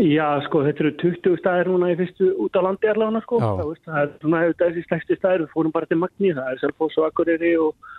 Já, 0.00 0.26
sko, 0.46 0.62
þetta 0.64 0.84
eru 0.86 0.92
20 1.02 1.40
staðir 1.40 1.68
núna 1.72 1.90
í 1.92 1.96
fyrstu 1.98 2.30
út 2.46 2.56
á 2.56 2.60
landi 2.64 2.88
erlaðuna, 2.88 3.20
sko. 3.26 3.40
Það, 3.42 3.72
það 3.84 3.98
er 4.02 4.12
svona 4.22 4.44
þessi 4.62 4.84
slegsti 4.86 5.18
staðir, 5.18 5.44
við 5.44 5.56
fórum 5.56 5.74
bara 5.74 5.90
til 5.90 5.98
Magni, 6.00 6.30
það 6.36 6.52
er 6.54 6.62
Selfos 6.62 6.96
og 7.00 7.08
Akureyri 7.10 7.56
og 7.60 7.90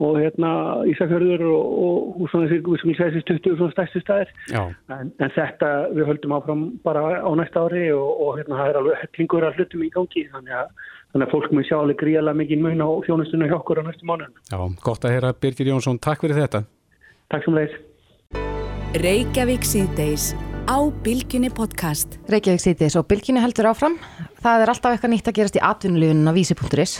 og 0.00 0.16
hérna 0.16 0.50
Ísafjörður 0.88 1.42
og, 1.52 1.64
og, 1.84 2.22
og 2.22 2.30
svona 2.32 2.48
þessi 2.48 3.20
20 3.28 3.58
svona 3.58 3.74
stærstu 3.74 4.00
staðir. 4.00 4.32
En, 4.56 5.12
en 5.20 5.34
þetta 5.36 5.68
við 5.92 6.08
höldum 6.08 6.36
áfram 6.38 6.62
bara 6.86 7.20
á 7.20 7.30
næsta 7.36 7.66
ári 7.66 7.84
og, 7.92 8.08
og 8.08 8.40
hérna 8.40 8.60
það 8.62 8.70
er 8.72 8.80
alveg 8.80 9.02
hellingur 9.04 9.46
að 9.46 9.60
hlutum 9.60 9.84
í 9.84 9.92
gangi 9.92 10.22
þannig 10.32 10.54
að, 10.62 10.68
þannig 11.12 11.26
að 11.28 11.34
fólk 11.36 11.50
mun 11.52 11.68
sjá 11.68 11.76
alveg 11.80 12.00
gríðalega 12.00 12.40
mikið 12.40 12.58
mun 12.64 12.84
á 12.84 12.88
þjónustunum 13.08 13.50
hjá 13.52 13.58
okkur 13.60 13.82
á 13.84 13.88
næstu 13.90 14.08
mánu 14.08 14.30
Já, 14.48 14.60
gott 14.88 15.04
að 15.04 15.16
heyra 15.18 15.34
Birgir 15.36 15.72
Jónsson, 15.74 16.00
takk 16.00 16.24
fyrir 16.24 16.40
þetta. 16.40 16.64
Takk 17.30 17.44
á 20.66 20.78
Bilginni 21.04 21.48
podcast 21.54 22.18
Reykjavík 22.30 22.62
síðdeis 22.62 22.96
og 22.98 23.06
Bilginni 23.08 23.40
heldur 23.42 23.70
áfram 23.70 23.94
það 24.42 24.64
er 24.64 24.72
alltaf 24.72 24.94
eitthvað 24.94 25.12
nýtt 25.14 25.30
að 25.30 25.36
gerast 25.38 25.58
í 25.58 25.62
atvinnulegunum 25.64 26.28
á 26.28 26.32
vísi.is, 26.36 26.94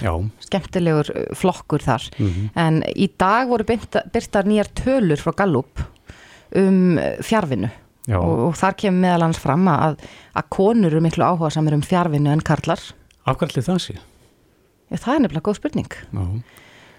skemmtilegur 0.46 1.10
uh, 1.12 1.26
flokkur 1.36 1.84
þar, 1.84 2.06
mm 2.16 2.28
-hmm. 2.28 2.48
en 2.54 2.82
í 2.94 3.10
dag 3.18 3.48
voru 3.48 3.66
byrtar 3.66 4.48
nýjar 4.48 4.70
tölur 4.72 5.20
frá 5.20 5.32
Gallup 5.36 5.82
um 6.56 6.98
fjárvinnu 7.22 7.70
og, 8.08 8.38
og 8.48 8.56
þar 8.58 8.76
kemur 8.76 9.00
meðal 9.04 9.26
hans 9.28 9.38
fram 9.38 9.68
að, 9.68 10.00
að 10.34 10.48
konur 10.48 10.92
eru 10.92 11.02
miklu 11.04 11.24
áhuga 11.24 11.50
samir 11.50 11.74
um 11.74 11.82
fjárvinnu 11.82 12.32
en 12.32 12.40
karlar. 12.40 12.80
Afhverjum 13.24 13.66
það 13.66 13.78
sé? 13.84 13.98
Já, 14.90 14.96
það 14.96 15.14
er 15.14 15.20
nefnilega 15.20 15.46
góð 15.46 15.60
spurning. 15.60 15.92
Já. 16.10 16.24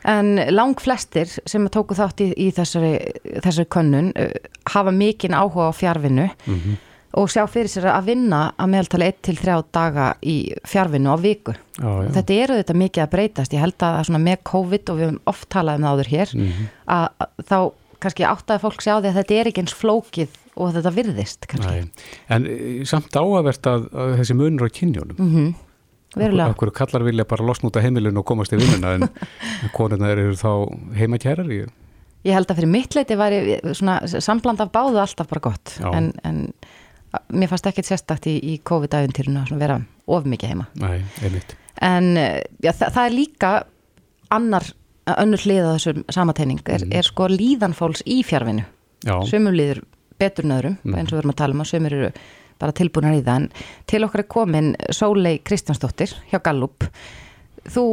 En 0.03 0.39
lang 0.49 0.79
flestir 0.81 1.29
sem 1.45 1.67
tóku 1.69 1.93
þátt 1.97 2.23
í, 2.25 2.31
í 2.33 2.51
þessari, 2.55 2.95
þessari 3.43 3.67
könnun 3.69 4.13
uh, 4.17 4.31
hafa 4.73 4.91
mikinn 4.91 5.37
áhuga 5.37 5.69
á 5.69 5.73
fjárvinnu 5.73 6.29
mm 6.29 6.55
-hmm 6.55 6.79
og 7.17 7.31
sjá 7.31 7.43
fyrir 7.51 7.71
sér 7.71 7.89
að 7.91 8.11
vinna 8.11 8.41
að 8.59 8.71
meðaltala 8.71 9.09
1-3 9.11 9.57
daga 9.75 10.07
í 10.23 10.35
fjárvinnu 10.67 11.11
á 11.11 11.17
viku. 11.19 11.55
Já, 11.75 11.89
já. 12.05 12.09
Þetta 12.17 12.37
eru 12.45 12.59
þetta 12.61 12.77
mikið 12.81 13.03
að 13.03 13.11
breytast. 13.15 13.55
Ég 13.55 13.65
held 13.65 13.85
að 13.87 14.11
með 14.17 14.43
COVID 14.47 14.91
og 14.91 14.99
við 14.99 15.07
höfum 15.07 15.21
oft 15.31 15.49
talað 15.51 15.79
um 15.79 15.87
það 15.87 15.95
áður 15.95 16.11
hér 16.11 16.35
mm 16.35 16.45
-hmm. 16.51 16.69
að, 16.95 17.07
þá 17.51 17.57
kannski 18.01 18.25
áttaði 18.25 18.63
fólk 18.63 18.81
sjá 18.81 18.93
því 18.99 19.09
að 19.09 19.17
þetta 19.19 19.35
er 19.35 19.49
ekki 19.49 19.61
eins 19.61 19.75
flókið 19.77 20.37
og 20.55 20.73
þetta 20.75 20.95
virðist 20.95 21.47
kannski. 21.47 21.83
En 22.29 22.47
eh, 22.47 22.85
samt 22.85 23.15
áavert 23.15 23.67
að, 23.67 23.89
að 23.93 24.15
þessi 24.21 24.37
munur 24.39 24.67
á 24.67 24.69
kynjónum. 24.71 25.17
Mm 25.19 25.31
-hmm. 25.35 25.53
Verulega. 26.15 26.51
Akkur 26.51 26.73
kallar 26.75 27.05
vilja 27.07 27.25
bara 27.27 27.45
losna 27.47 27.69
út 27.69 27.77
af 27.79 27.85
heimilinu 27.85 28.19
og 28.19 28.27
komast 28.27 28.51
í 28.51 28.59
vinnuna 28.59 28.97
en 28.97 29.07
konuna 29.77 30.11
eru 30.11 30.33
þá 30.35 30.51
heimakærar 30.97 31.51
í? 31.51 31.61
Ég 32.27 32.35
held 32.37 32.51
að 32.51 32.59
fyrir 32.59 32.69
mitt 32.69 32.95
leiti 32.97 33.17
svona 33.79 34.01
sambland 34.11 34.61
af 34.61 34.73
báðu 34.75 34.99
alltaf 35.01 35.29
bara 35.31 35.45
gott 35.47 35.77
en, 35.81 36.11
en 36.27 36.43
mér 37.33 37.49
fannst 37.49 37.69
ekkert 37.71 37.87
sérstakt 37.87 38.27
í, 38.29 38.35
í 38.37 38.59
COVID-æventýrinu 38.67 39.45
að 39.47 39.63
vera 39.63 39.79
of 40.11 40.27
mikið 40.29 40.53
heima 40.53 40.67
Nei, 40.81 41.01
einmitt 41.23 41.55
En 41.81 42.13
já, 42.13 42.73
það, 42.75 42.91
það 42.93 43.05
er 43.05 43.15
líka 43.15 43.51
annar, 44.31 44.67
önnur 45.15 45.41
hlið 45.41 45.65
á 45.65 45.71
þessum 45.71 46.03
samateining 46.13 46.61
er, 46.67 46.85
mm. 46.85 46.93
er 46.99 47.07
sko 47.07 47.31
líðanfólks 47.31 48.05
í 48.05 48.21
fjárvinu 48.27 48.67
Sumum 49.25 49.55
líður 49.57 49.81
betur 50.21 50.45
nöðrum 50.45 50.77
mm. 50.83 50.97
eins 50.99 51.09
og 51.09 51.17
við 51.17 51.23
erum 51.23 51.33
að 51.33 51.39
tala 51.41 51.57
um 51.57 51.63
og 51.63 51.71
sumur 51.71 51.97
eru 51.97 52.11
bara 52.61 52.77
tilbúinar 52.77 53.17
í 53.17 53.25
það 53.25 53.41
en 53.41 53.49
til 53.89 54.03
okkar 54.07 54.23
er 54.23 54.31
komin 54.37 54.71
Sólei 54.93 55.39
Kristjánsdóttir 55.43 56.15
hjá 56.31 56.39
Gallup 56.43 56.87
Þú, 57.61 57.83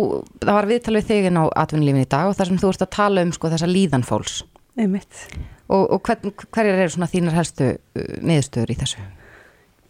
það 0.40 0.54
var 0.56 0.66
viðtalið 0.70 1.08
þig 1.10 1.26
inn 1.28 1.40
á 1.40 1.44
atvinnulífin 1.60 2.06
í 2.06 2.08
dag 2.08 2.30
og 2.30 2.38
þar 2.38 2.48
sem 2.48 2.60
þú 2.62 2.70
ert 2.72 2.84
að 2.86 2.94
tala 2.94 3.24
um 3.26 3.34
sko 3.36 3.50
þessa 3.52 3.68
líðanfólks 3.68 4.38
Og, 5.68 5.82
og 5.92 6.00
hver, 6.06 6.22
hverjar 6.48 6.78
eru 6.78 6.92
svona 6.94 7.10
þínar 7.10 7.36
helstu 7.36 7.66
uh, 7.76 8.12
niðurstöður 8.24 8.72
í 8.72 8.76
þessu? 8.78 9.02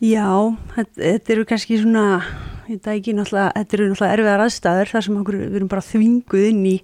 Já, 0.03 0.31
þetta 0.75 1.35
eru 1.35 1.45
kannski 1.49 1.79
svona, 1.83 2.05
þetta 2.69 2.95
eru 2.95 3.13
náttúrulega 3.91 4.11
erfiðar 4.15 4.43
aðstæður 4.45 4.93
þar 4.95 5.07
sem 5.07 5.21
okkur, 5.21 5.39
við 5.41 5.59
erum 5.59 5.71
bara 5.71 5.87
þvinguð 5.87 6.49
inn 6.53 6.65
í 6.71 6.75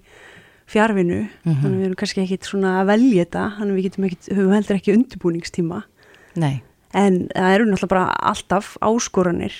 fjárvinu, 0.70 1.20
mm 1.22 1.28
-hmm. 1.44 1.60
þannig 1.62 1.78
við 1.78 1.88
erum 1.88 2.00
kannski 2.00 2.22
ekkit 2.24 2.48
svona 2.48 2.72
að 2.80 2.90
velja 2.90 3.24
þetta, 3.24 3.44
þannig 3.58 3.78
við 3.78 3.86
getum 3.88 4.06
ekkit, 4.08 4.30
höfum 4.34 4.54
heldur 4.56 4.78
ekki 4.78 4.94
undirbúningstíma. 4.96 5.82
Nei. 6.42 6.56
En 6.94 7.24
það 7.34 7.54
eru 7.54 7.68
náttúrulega 7.68 7.90
bara 7.90 8.18
alltaf 8.30 8.76
áskoranir 8.84 9.54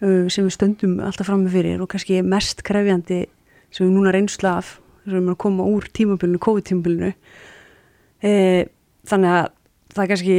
sem 0.00 0.44
við 0.44 0.52
stöndum 0.52 0.98
alltaf 1.04 1.28
fram 1.28 1.44
með 1.46 1.56
fyrir 1.56 1.82
og 1.82 1.90
kannski 1.92 2.20
mest 2.24 2.62
krefjandi 2.66 3.24
sem 3.72 3.86
við 3.86 3.94
núna 3.94 4.12
reynsla 4.14 4.58
af, 4.60 4.76
sem 5.04 5.12
við 5.12 5.18
erum 5.18 5.32
að 5.32 5.38
koma 5.44 5.68
úr 5.68 5.86
tímabilinu, 5.96 6.40
COVID-tímabilinu. 6.44 7.12
E, 8.24 8.32
þannig 9.08 9.32
að 9.32 9.48
það 9.94 10.02
er 10.04 10.10
kannski 10.12 10.36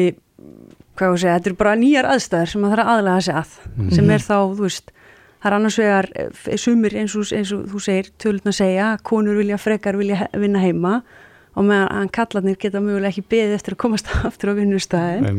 hvað 0.97 1.13
ég 1.13 1.21
segja, 1.21 1.37
þetta 1.37 1.51
er 1.51 1.57
bara 1.59 1.77
nýjar 1.77 2.09
aðstæðar 2.11 2.51
sem 2.51 2.63
maður 2.63 2.81
þarf 2.81 2.87
að 2.87 2.93
aðlega 2.93 3.15
að 3.17 3.25
segja 3.27 3.41
að 3.41 3.55
mm 3.67 3.77
-hmm. 3.77 3.95
sem 3.95 4.11
er 4.15 4.25
þá, 4.25 4.37
þú 4.57 4.65
veist, 4.65 4.91
það 5.37 5.49
er 5.49 5.57
annars 5.57 5.79
vegar 5.81 6.09
e, 6.15 6.57
sumir 6.57 6.97
eins 6.97 7.15
og, 7.15 7.31
eins 7.37 7.53
og 7.53 7.63
þú 7.71 7.81
segir 7.85 8.11
tölun 8.17 8.51
að 8.53 8.59
segja, 8.61 8.91
konur 9.03 9.37
vilja 9.37 9.57
frekar 9.57 9.97
vilja 9.97 10.27
vinna 10.33 10.61
heima 10.61 11.01
og 11.57 11.65
meðan 11.65 12.09
kallarnir 12.13 12.57
geta 12.57 12.81
mögulega 12.81 13.09
ekki 13.09 13.25
beðið 13.29 13.57
eftir 13.57 13.73
að 13.73 13.81
komast 13.85 14.09
aftur 14.27 14.53
á 14.53 14.57
vinnustæði 14.57 15.33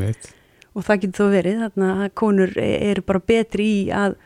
og 0.78 0.86
það 0.86 1.00
getur 1.04 1.24
þó 1.24 1.32
verið, 1.34 1.62
þannig 1.66 2.02
að 2.04 2.12
konur 2.22 2.52
e, 2.58 2.68
eru 2.90 3.04
bara 3.06 3.24
betri 3.32 3.68
í 3.80 3.80
að 3.94 4.18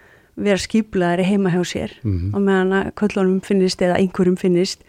vera 0.42 0.60
skiplaðari 0.60 1.28
heima 1.28 1.52
hjá 1.52 1.62
sér 1.68 1.94
mm 2.02 2.12
-hmm. 2.12 2.34
og 2.34 2.44
meðan 2.46 2.72
að 2.78 2.92
köllunum 3.00 3.40
finnist 3.44 3.82
eða 3.82 3.98
einhverjum 4.00 4.36
finnist 4.40 4.84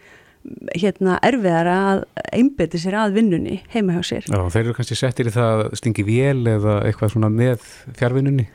hérna 0.76 1.18
erfiðara 1.24 1.76
að 1.90 2.02
einbeti 2.36 2.80
sér 2.80 2.96
að 3.00 3.16
vinnunni 3.18 3.62
heima 3.72 3.96
hjá 3.96 4.02
sér. 4.04 4.26
Já, 4.28 4.40
þeir 4.52 4.64
eru 4.64 4.74
kannski 4.76 4.96
settir 4.98 5.30
í 5.30 5.32
það 5.32 5.64
að 5.64 5.76
stingi 5.80 6.04
vél 6.04 6.44
eða 6.48 6.82
eitthvað 6.84 7.14
svona 7.14 7.30
með 7.32 7.64
fjárvinnunni? 7.96 8.48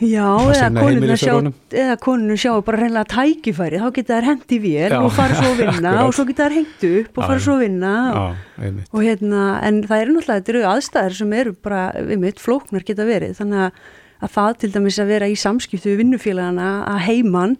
Já, 0.00 0.26
eða 0.54 0.68
konunum 0.72 1.18
sjá, 1.20 1.32
eða 1.76 1.96
konunum 2.00 2.38
sjá 2.40 2.52
bara 2.64 2.78
reynilega 2.80 3.10
tækifæri, 3.12 3.80
þá 3.82 3.88
geta 3.98 4.16
þær 4.16 4.28
hendt 4.30 4.54
í 4.56 4.58
vél 4.62 4.94
og 4.96 5.10
fara 5.12 5.36
svo 5.36 5.50
að 5.50 5.60
vinna 5.66 5.92
og 6.06 6.14
svo 6.16 6.24
geta 6.30 6.46
þær 6.46 6.56
hengt 6.56 6.86
upp 6.90 7.20
og 7.20 7.26
fara 7.26 7.42
svo 7.44 7.56
að 7.58 7.64
vinna 7.66 7.94
og, 8.16 8.78
og 8.94 9.04
hérna, 9.04 9.42
en 9.68 9.82
það 9.84 10.04
eru 10.04 10.14
náttúrulega, 10.16 10.40
þetta 10.40 10.54
eru 10.54 10.62
aðstæðir 10.70 11.18
sem 11.18 11.34
eru 11.42 11.52
bara, 11.68 11.82
við 12.08 12.22
mitt, 12.24 12.40
flóknar 12.40 12.86
geta 12.88 13.08
verið, 13.08 13.36
þannig 13.42 13.66
að, 13.66 13.84
að 14.20 14.34
það 14.38 14.56
til 14.62 14.72
dæmis 14.78 15.00
að 15.04 15.12
vera 15.12 15.28
í 15.28 15.36
samskiptu 15.44 15.92
við 15.92 16.00
vinnufélagana 16.04 16.70
að 16.94 17.04
heimann 17.10 17.58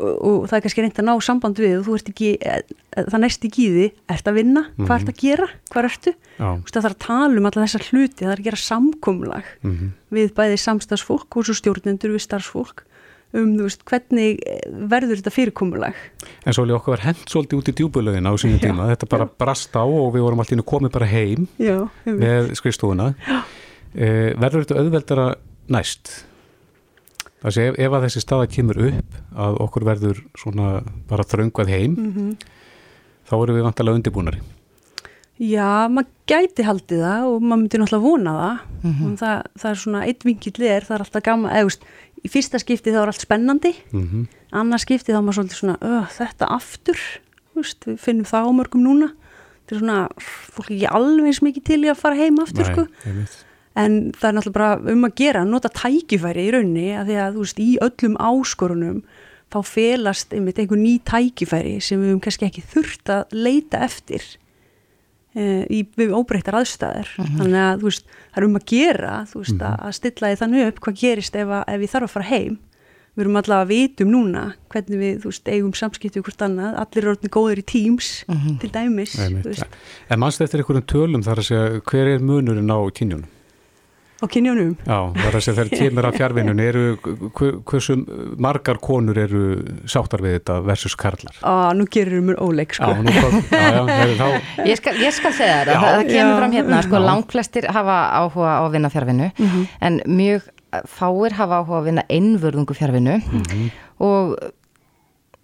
og 0.00 0.48
það 0.48 0.56
er 0.56 0.64
kannski 0.64 0.84
reynd 0.84 1.00
að 1.00 1.08
ná 1.08 1.14
samband 1.24 1.60
við 1.60 1.76
og 1.78 1.86
þú 1.86 1.96
ert 1.98 2.10
ekki, 2.12 2.30
eh, 2.40 2.60
það 2.96 3.22
næst 3.24 3.46
ekki 3.48 3.62
í 3.64 3.70
því. 3.74 3.86
Ert 4.16 4.30
að 4.30 4.38
vinna, 4.40 4.62
hvað 4.62 4.78
mm 4.78 4.86
-hmm. 4.86 5.00
ert 5.00 5.08
að 5.12 5.20
gera? 5.22 5.48
Hvað 5.70 5.88
ertu, 5.90 6.12
það 6.38 6.84
þarf 6.84 6.94
að 6.94 7.04
tala 7.06 7.38
um 7.38 7.46
alla 7.46 7.64
þessa 7.64 7.84
hluti, 7.90 8.24
það 8.24 8.32
er 8.32 8.38
að 8.40 8.48
gera 8.48 8.56
samkomlag 8.56 9.44
mm 9.62 9.72
-hmm. 9.76 9.90
við 10.10 10.34
bæði 10.34 10.56
samstagsfólk 10.56 11.36
og 11.36 11.44
svo 11.44 11.54
stjórnendur 11.54 12.14
við 12.14 12.26
starfsfólk 12.26 12.84
um 13.36 13.52
þú 13.54 13.66
veist, 13.66 13.84
hvernig 13.86 14.40
verður 14.90 15.20
þetta 15.20 15.32
fyrirkomulag? 15.34 15.98
En 16.46 16.56
svo 16.56 16.64
er 16.64 16.74
okkur 16.74 17.04
hent 17.04 17.22
svolítið 17.30 17.60
út 17.60 17.70
í 17.70 17.74
djúbulögin 17.78 18.26
á 18.26 18.32
sínu 18.34 18.58
tíma, 18.62 18.88
þetta 18.90 19.10
bara 19.10 19.28
já. 19.28 19.32
brast 19.38 19.76
á 19.78 19.84
og 19.86 20.10
við 20.16 20.26
vorum 20.26 20.42
alltaf 20.42 20.66
komið 20.66 20.94
bara 20.96 21.10
heim 21.10 21.46
já, 21.60 21.76
með 22.06 22.54
skrifstofuna. 22.58 23.12
Eh, 23.94 24.34
verður 24.38 24.64
þetta 24.64 24.82
auðveldara 24.82 25.28
næst? 25.70 26.12
Það 27.40 27.56
sé 27.56 27.66
ef, 27.70 27.76
ef 27.80 27.96
að 27.96 28.06
þessi 28.06 28.22
staða 28.24 28.48
kemur 28.52 28.80
upp 28.90 29.18
að 29.46 29.60
okkur 29.64 29.86
verður 29.88 30.22
svona 30.38 30.70
bara 31.08 31.24
þröngvað 31.24 31.72
heim 31.72 31.92
mm 31.94 32.10
-hmm. 32.12 32.32
þá 33.28 33.34
eru 33.42 33.56
við 33.56 33.66
vantilega 33.68 34.00
undirbúnari. 34.00 34.42
Já, 35.40 35.88
maður 35.88 36.10
gæti 36.28 36.66
haldið 36.66 37.00
það 37.00 37.22
og 37.30 37.36
maður 37.40 37.60
myndi 37.62 37.78
náttúrulega 37.80 38.04
vona 38.04 38.32
það 38.36 38.58
mm 38.82 38.92
-hmm. 38.92 39.16
það, 39.16 39.38
það 39.56 39.70
er 39.70 39.78
svona 39.82 40.04
eitt 40.04 40.24
vingill 40.24 40.66
er, 40.68 40.84
það 40.84 40.94
er 40.94 41.04
alltaf 41.04 41.22
gaman, 41.22 41.50
eða 41.56 41.70
í 42.20 42.28
fyrsta 42.28 42.60
skipti 42.60 42.92
þá 42.92 43.00
er 43.00 43.08
allt 43.08 43.24
spennandi, 43.24 43.72
mm 43.92 44.04
-hmm. 44.04 44.26
annars 44.52 44.84
skipti 44.84 45.12
þá 45.12 45.16
er 45.16 45.24
maður 45.24 45.38
svolítið 45.38 45.60
svona, 45.60 46.06
þetta 46.12 46.44
aftur, 46.44 46.98
veist, 47.56 47.86
við 47.86 47.98
finnum 47.98 48.28
það 48.28 48.44
á 48.44 48.50
mörgum 48.52 48.84
núna, 48.84 49.08
þetta 49.64 49.74
er 49.74 49.80
svona, 49.80 50.08
fólk 50.52 50.70
ekki 50.70 50.92
alveg 50.92 51.26
eins 51.26 51.42
mikið 51.42 51.64
til 51.64 51.80
í 51.84 51.88
að 51.88 52.02
fara 52.02 52.20
heim 52.20 52.36
aftur, 52.38 52.66
Nei, 52.66 52.72
sko. 52.72 52.84
En 53.78 54.12
það 54.18 54.28
er 54.28 54.34
náttúrulega 54.34 54.58
bara 54.58 54.92
um 54.92 55.04
að 55.06 55.16
gera, 55.20 55.44
nota 55.46 55.68
tækifæri 55.70 56.48
í 56.48 56.52
raunni, 56.56 56.88
að 56.98 57.10
því 57.10 57.18
að 57.22 57.34
þú 57.36 57.44
veist, 57.44 57.60
í 57.62 57.70
öllum 57.86 58.16
áskorunum 58.18 59.02
þá 59.50 59.58
felast 59.66 60.34
einmitt 60.34 60.60
einhver 60.62 60.78
ný 60.78 60.98
tækifæri 61.06 61.78
sem 61.82 62.00
við 62.00 62.12
hefum 62.12 62.22
kannski 62.24 62.46
ekki 62.46 62.64
þurft 62.70 63.10
að 63.10 63.34
leita 63.34 63.82
eftir 63.86 64.22
e, 65.34 65.66
í, 65.66 65.82
við 65.98 66.14
óbreyttar 66.14 66.60
aðstæðir 66.60 67.10
mm 67.16 67.24
-hmm. 67.24 67.38
þannig 67.40 67.62
að 67.66 67.84
veist, 67.86 68.04
það 68.30 68.42
er 68.42 68.48
um 68.48 68.58
að 68.60 68.66
gera 68.72 69.14
veist, 69.34 69.54
mm 69.54 69.60
-hmm. 69.60 69.86
að 69.86 69.96
stilla 69.98 70.30
því 70.30 70.40
þannig 70.42 70.66
upp 70.68 70.82
hvað 70.86 71.00
gerist 71.02 71.36
ef, 71.36 71.48
að, 71.48 71.64
ef 71.66 71.80
ég 71.80 71.94
þarf 71.94 72.08
að 72.08 72.14
fara 72.14 72.30
heim 72.30 72.58
við 73.10 73.24
erum 73.24 73.36
allavega 73.40 73.64
að 73.64 73.72
vitum 73.74 74.10
núna 74.10 74.44
hvernig 74.70 74.98
við 74.98 75.24
veist, 75.24 75.48
eigum 75.48 75.74
samskiptu 75.74 76.22
hvort 76.22 76.42
annað 76.46 76.78
allir 76.78 77.02
eru 77.02 77.10
orðinni 77.10 77.34
góður 77.34 77.58
í 77.58 77.66
teams 77.66 78.24
mm 78.28 78.36
-hmm. 78.36 78.58
til 78.60 78.70
dæmis 78.70 79.18
En 80.08 80.18
mannst 80.18 80.40
eftir 80.40 80.60
einhverjum 80.60 80.86
tölum 80.86 81.22
þar 81.22 81.38
að 81.38 81.48
segja 81.50 81.80
hver 81.82 82.06
er 82.06 82.20
munurinn 82.22 82.70
á 82.70 82.78
kynjunum? 82.94 83.26
Á 84.20 84.26
kynjónum. 84.30 84.76
Já, 84.84 84.98
það 85.16 85.26
er 85.28 85.38
að 85.38 85.44
segja 85.46 85.56
þegar 85.58 85.72
kemur 85.80 86.08
af 86.08 86.18
fjárvinnun, 86.18 86.62
eru 86.64 86.84
hversu 87.68 87.96
margar 88.40 88.80
konur 88.82 89.18
eru 89.18 89.42
sáttar 89.90 90.24
við 90.24 90.38
þetta 90.38 90.60
versus 90.68 90.96
karlar? 91.00 91.40
Á, 91.40 91.72
nú 91.76 91.88
gerir 91.90 92.22
mér 92.24 92.40
óleik, 92.44 92.76
sko. 92.76 92.92
Já, 92.92 93.02
nú, 93.02 93.10
já, 93.16 93.82
já, 93.88 94.14
þá... 94.20 94.28
ég, 94.68 94.80
skal, 94.80 94.96
ég 95.00 95.16
skal 95.16 95.34
segja 95.36 95.58
það, 95.68 95.88
það 95.88 96.06
kemur 96.12 96.40
fram 96.42 96.56
hérna, 96.58 96.84
sko, 96.86 97.02
langflestir 97.08 97.68
hafa 97.72 97.98
áhuga 98.20 98.56
á 98.60 98.62
að 98.62 98.72
vinna 98.76 98.92
fjárvinnu, 98.92 99.30
mm 99.32 99.50
-hmm. 99.50 99.68
en 99.80 100.00
mjög 100.06 100.48
fáir 100.86 101.34
hafa 101.34 101.60
áhuga 101.60 101.80
að 101.80 101.86
vinna 101.90 102.06
einvörðungu 102.08 102.74
fjárvinnu 102.74 103.18
mm 103.18 103.42
-hmm. 103.42 103.70
og 103.98 104.36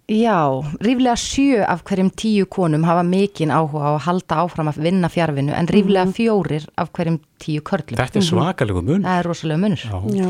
Já, 0.07 0.63
ríflega 0.79 1.17
sjö 1.19 1.65
af 1.67 1.81
hverjum 1.83 2.07
tíu 2.15 2.45
konum 2.47 2.85
hafa 2.87 3.01
mikinn 3.03 3.51
áhuga 3.51 3.89
á 3.91 3.91
að 3.91 4.05
halda 4.05 4.35
áfram 4.39 4.69
að 4.71 4.77
vinna 4.85 5.09
fjárvinnu 5.11 5.51
en 5.51 5.67
ríflega 5.67 6.05
mhm. 6.05 6.13
fjórir 6.15 6.67
af 6.79 6.93
hverjum 6.95 7.17
tíu 7.43 7.59
körlum. 7.59 7.99
Þetta 7.99 8.15
er 8.15 8.23
mhm. 8.23 8.29
svakalegu 8.29 8.83
mun. 8.87 9.03
Það 9.03 9.19
er 9.19 9.27
rosalega 9.27 9.59
munur. 9.65 9.83
Já. 10.15 10.29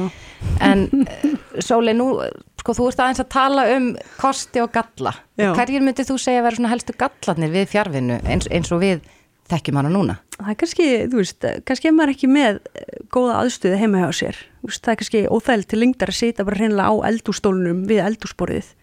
En 0.65 0.81
eh, 1.03 1.27
Sóli, 1.61 1.93
nú, 1.93 2.07
sko, 2.57 2.73
þú 2.73 2.87
ert 2.89 3.03
aðeins 3.05 3.21
að 3.21 3.29
tala 3.35 3.67
um 3.75 3.91
kosti 4.17 4.63
og 4.63 4.71
galla. 4.73 5.13
Já. 5.37 5.51
Hverjir 5.59 5.85
myndir 5.85 6.09
þú 6.09 6.17
segja 6.25 6.41
að 6.41 6.47
vera 6.47 6.57
svona 6.57 6.73
helstu 6.73 6.97
gallarnir 6.97 7.53
við 7.53 7.69
fjárvinnu 7.75 8.17
eins, 8.25 8.49
eins 8.49 8.73
og 8.73 8.81
við 8.81 9.05
þekkjum 9.53 9.77
hana 9.77 9.93
núna? 9.93 10.17
Það 10.39 10.51
er 10.55 10.59
kannski, 10.63 10.89
þú 11.05 11.21
veist, 11.21 11.49
kannski 11.69 11.91
er 11.91 11.95
maður 11.99 12.15
ekki 12.15 12.31
með 12.33 12.59
eh, 12.73 13.05
góða 13.13 13.43
aðstöðu 13.43 13.77
heima 13.85 14.01
hjá 14.07 14.09
sér. 14.23 14.41
Það 14.65 14.91
er 14.95 14.99
kannski 15.03 15.23
óþægilt 15.29 15.69
til 15.69 15.83
lengdar 15.83 16.15
að 16.15 16.19
sita 16.23 16.49
bara 16.49 16.63
hreinlega 16.63 16.89
á 16.89 16.93
eldústólunum 17.13 17.85
við 17.85 18.03
eldúsborðið 18.09 18.73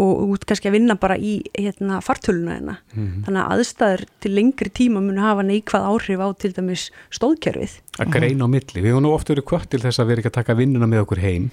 og 0.00 0.22
út 0.32 0.46
kannski 0.48 0.70
að 0.70 0.76
vinna 0.78 0.96
bara 1.00 1.18
í 1.20 1.34
hérna, 1.52 2.00
fartöluna 2.04 2.56
hérna. 2.56 2.76
Mm 2.94 3.02
-hmm. 3.02 3.24
Þannig 3.26 3.42
að 3.42 3.52
aðstæður 3.56 4.04
til 4.20 4.32
lengri 4.34 4.70
tíma 4.70 5.00
munu 5.00 5.20
hafa 5.20 5.42
neikvað 5.42 5.88
áhrif 5.90 6.20
á 6.20 6.28
til 6.38 6.52
dæmis 6.52 6.90
stóðkerfið. 7.10 7.74
Að 7.98 8.12
greina 8.12 8.44
á 8.44 8.48
milli. 8.48 8.80
Við 8.80 8.88
hefum 8.88 9.02
nú 9.02 9.12
oft 9.12 9.28
verið 9.28 9.44
kvart 9.44 9.70
til 9.70 9.80
þess 9.80 10.00
að 10.00 10.06
við 10.06 10.12
erum 10.12 10.22
ekki 10.22 10.32
að 10.32 10.40
taka 10.40 10.54
vinnuna 10.54 10.86
með 10.86 11.04
okkur 11.04 11.20
heim. 11.20 11.50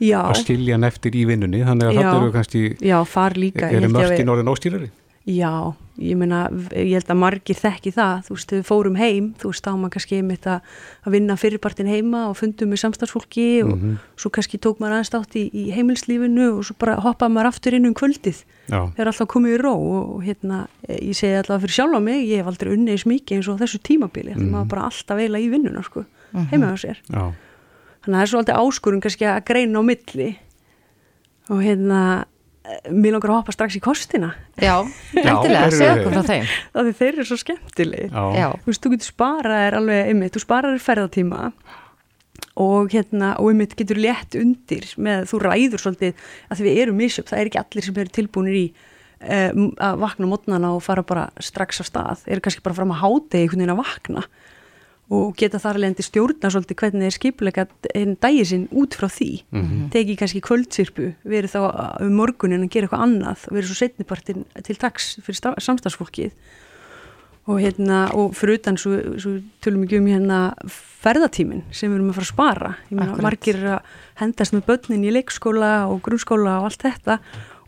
Já. 0.00 0.22
Að 0.24 0.40
skilja 0.42 0.74
hann 0.74 0.84
eftir 0.84 1.14
í 1.14 1.26
vinnunni. 1.26 1.62
Þannig 1.62 1.86
að 1.86 1.96
þetta 1.98 2.16
eru 2.16 2.32
kannski... 2.32 2.76
Já, 2.80 3.04
far 3.04 3.36
líka. 3.36 3.70
Er 3.70 3.82
það 3.82 3.92
mörgin 3.92 4.32
orðin 4.32 4.50
óstýrari? 4.50 4.90
Já, 5.22 5.70
ég 6.02 6.16
meina, 6.18 6.48
ég 6.74 6.96
held 6.96 7.10
að 7.12 7.18
margir 7.20 7.54
þekki 7.54 7.92
það, 7.94 8.24
þú 8.26 8.34
veist, 8.34 8.52
við 8.56 8.62
fórum 8.66 8.96
heim, 8.98 9.28
þú 9.38 9.52
veist, 9.52 9.62
þá 9.62 9.76
maður 9.78 9.92
kannski 9.94 10.16
einmitt 10.18 10.48
að, 10.50 10.72
að 11.06 11.14
vinna 11.14 11.36
fyrirpartin 11.38 11.90
heima 11.90 12.24
og 12.26 12.34
fundum 12.40 12.72
með 12.72 12.80
samstagsfólki 12.82 13.46
og 13.62 13.70
mm 13.70 13.82
-hmm. 13.82 14.00
svo 14.18 14.32
kannski 14.34 14.58
tók 14.58 14.80
maður 14.82 14.98
aðstátt 14.98 15.36
í, 15.38 15.44
í 15.54 15.70
heimilslífinu 15.76 16.48
og 16.56 16.64
svo 16.66 16.74
bara 16.78 16.98
hoppaði 16.98 17.34
maður 17.34 17.50
aftur 17.52 17.74
inn 17.74 17.86
um 17.86 17.94
kvöldið, 17.94 18.42
það 18.66 18.98
er 18.98 19.06
alltaf 19.06 19.28
komið 19.28 19.54
í 19.54 19.62
ró 19.62 19.74
og 19.78 20.24
hérna, 20.24 20.66
ég 20.88 21.14
segi 21.14 21.38
alltaf 21.38 21.62
fyrir 21.62 21.76
sjálf 21.76 21.94
á 21.94 22.00
mig, 22.02 22.26
ég 22.26 22.42
hef 22.42 22.46
aldrei 22.46 22.72
unnið 22.74 22.94
í 22.94 23.02
smíki 23.04 23.36
eins 23.36 23.48
og 23.48 23.60
þessu 23.60 23.78
tímabili, 23.78 24.34
mm 24.34 24.40
-hmm. 24.42 24.50
maður 24.50 24.68
bara 24.68 24.82
alltaf 24.90 25.16
veila 25.16 25.38
í 25.38 25.50
vinnuna, 25.50 25.82
sko, 25.82 26.00
mm 26.00 26.40
-hmm. 26.40 26.50
heima 26.50 26.74
á 26.74 26.76
sér. 26.76 26.98
Já. 27.06 27.32
Þannig 28.02 28.16
að 28.16 28.18
það 28.18 28.22
er 28.22 28.26
svo 28.26 28.38
alltaf 28.38 28.58
áskurinn 28.58 29.00
kannski 29.00 29.24
að 29.24 29.44
greina 29.44 29.78
á 29.78 29.82
milli 29.82 30.38
og 31.48 31.62
hérna 31.62 32.24
mér 32.90 33.16
langar 33.16 33.32
að 33.32 33.38
hoppa 33.40 33.54
strax 33.54 33.76
í 33.78 33.82
kostina. 33.82 34.32
Já, 34.60 34.74
eftirlega, 35.18 35.70
segja 35.74 35.94
okkur 35.96 36.16
frá 36.16 36.26
þeim. 36.28 36.50
Það 36.74 36.90
er 36.90 36.98
þeir 37.00 37.12
eru 37.12 37.26
svo 37.28 37.38
skemmtileg 37.40 38.12
Þú 38.12 38.70
veist, 38.70 38.82
þú 38.84 38.92
getur 38.94 39.10
sparað 39.10 39.66
er 39.66 39.78
alveg 39.80 40.12
einmitt, 40.12 40.36
þú 40.36 40.44
sparað 40.44 40.76
er 40.76 40.84
ferðartíma 40.86 41.42
og 42.62 42.92
hérna, 42.92 43.32
og 43.40 43.52
einmitt 43.52 43.76
getur 43.78 44.00
létt 44.00 44.36
undir 44.38 44.86
með, 45.00 45.26
þú 45.30 45.42
ræður 45.46 45.82
svolítið 45.82 46.24
að 46.48 46.58
því 46.58 46.66
við 46.66 46.80
erum 46.84 46.98
misjöp, 47.00 47.28
það 47.30 47.40
er 47.40 47.50
ekki 47.50 47.60
allir 47.62 47.86
sem 47.86 48.00
eru 48.02 48.12
tilbúinir 48.18 48.58
í 48.58 48.64
um, 49.22 49.70
að 49.80 50.02
vakna 50.02 50.28
mótnana 50.28 50.72
og 50.76 50.82
fara 50.84 51.04
bara 51.06 51.28
strax 51.42 51.80
á 51.80 51.84
stað, 51.88 52.24
eru 52.28 52.44
kannski 52.44 52.64
bara 52.64 52.76
fram 52.76 52.92
að 52.92 53.02
háta 53.02 53.40
einhvern 53.40 53.62
veginn 53.62 53.74
að 53.74 53.82
vakna 53.82 54.26
og 55.12 55.36
geta 55.36 55.60
þar 55.60 55.78
alveg 55.78 56.00
stjórna 56.06 56.50
svolítið 56.52 56.78
hvernig 56.80 57.06
þeir 57.06 57.16
skipleika 57.18 57.66
einn 57.92 58.16
dægi 58.22 58.44
sinn 58.48 58.64
út 58.70 58.96
frá 58.96 59.08
því. 59.12 59.30
Mm 59.50 59.62
-hmm. 59.62 59.90
teki 59.92 60.16
kannski 60.16 60.40
kvöldsirpu 60.40 61.12
verið 61.24 61.54
þá 61.54 61.60
um 62.00 62.14
morgunin 62.16 62.64
að 62.64 62.72
gera 62.72 62.86
eitthvað 62.86 63.04
annað 63.06 63.46
og 63.48 63.52
verið 63.56 63.68
svo 63.68 63.78
setnipartin 63.78 64.44
til 64.64 64.76
dags 64.76 65.18
fyrir 65.22 65.40
samstagsfólkið 65.58 66.32
og 67.46 67.60
hérna 67.60 68.14
og 68.14 68.36
fyrir 68.38 68.54
utan 68.54 68.76
svo, 68.76 69.18
svo 69.18 69.40
tölum 69.60 69.84
við 69.84 69.98
um 69.98 70.06
hérna 70.06 70.54
ferðatímin 71.02 71.62
sem 71.70 71.90
við 71.90 71.96
erum 71.96 72.10
að 72.10 72.14
fara 72.14 72.24
að 72.24 72.34
spara. 72.34 72.74
Ég 72.90 72.96
meina 72.98 73.16
margir 73.22 73.56
að 73.56 73.80
hendast 74.14 74.52
með 74.52 74.66
börnin 74.66 75.04
í 75.04 75.12
leikskóla 75.12 75.86
og 75.90 76.02
grunnskóla 76.02 76.60
og 76.60 76.64
allt 76.64 76.82
þetta 76.82 77.18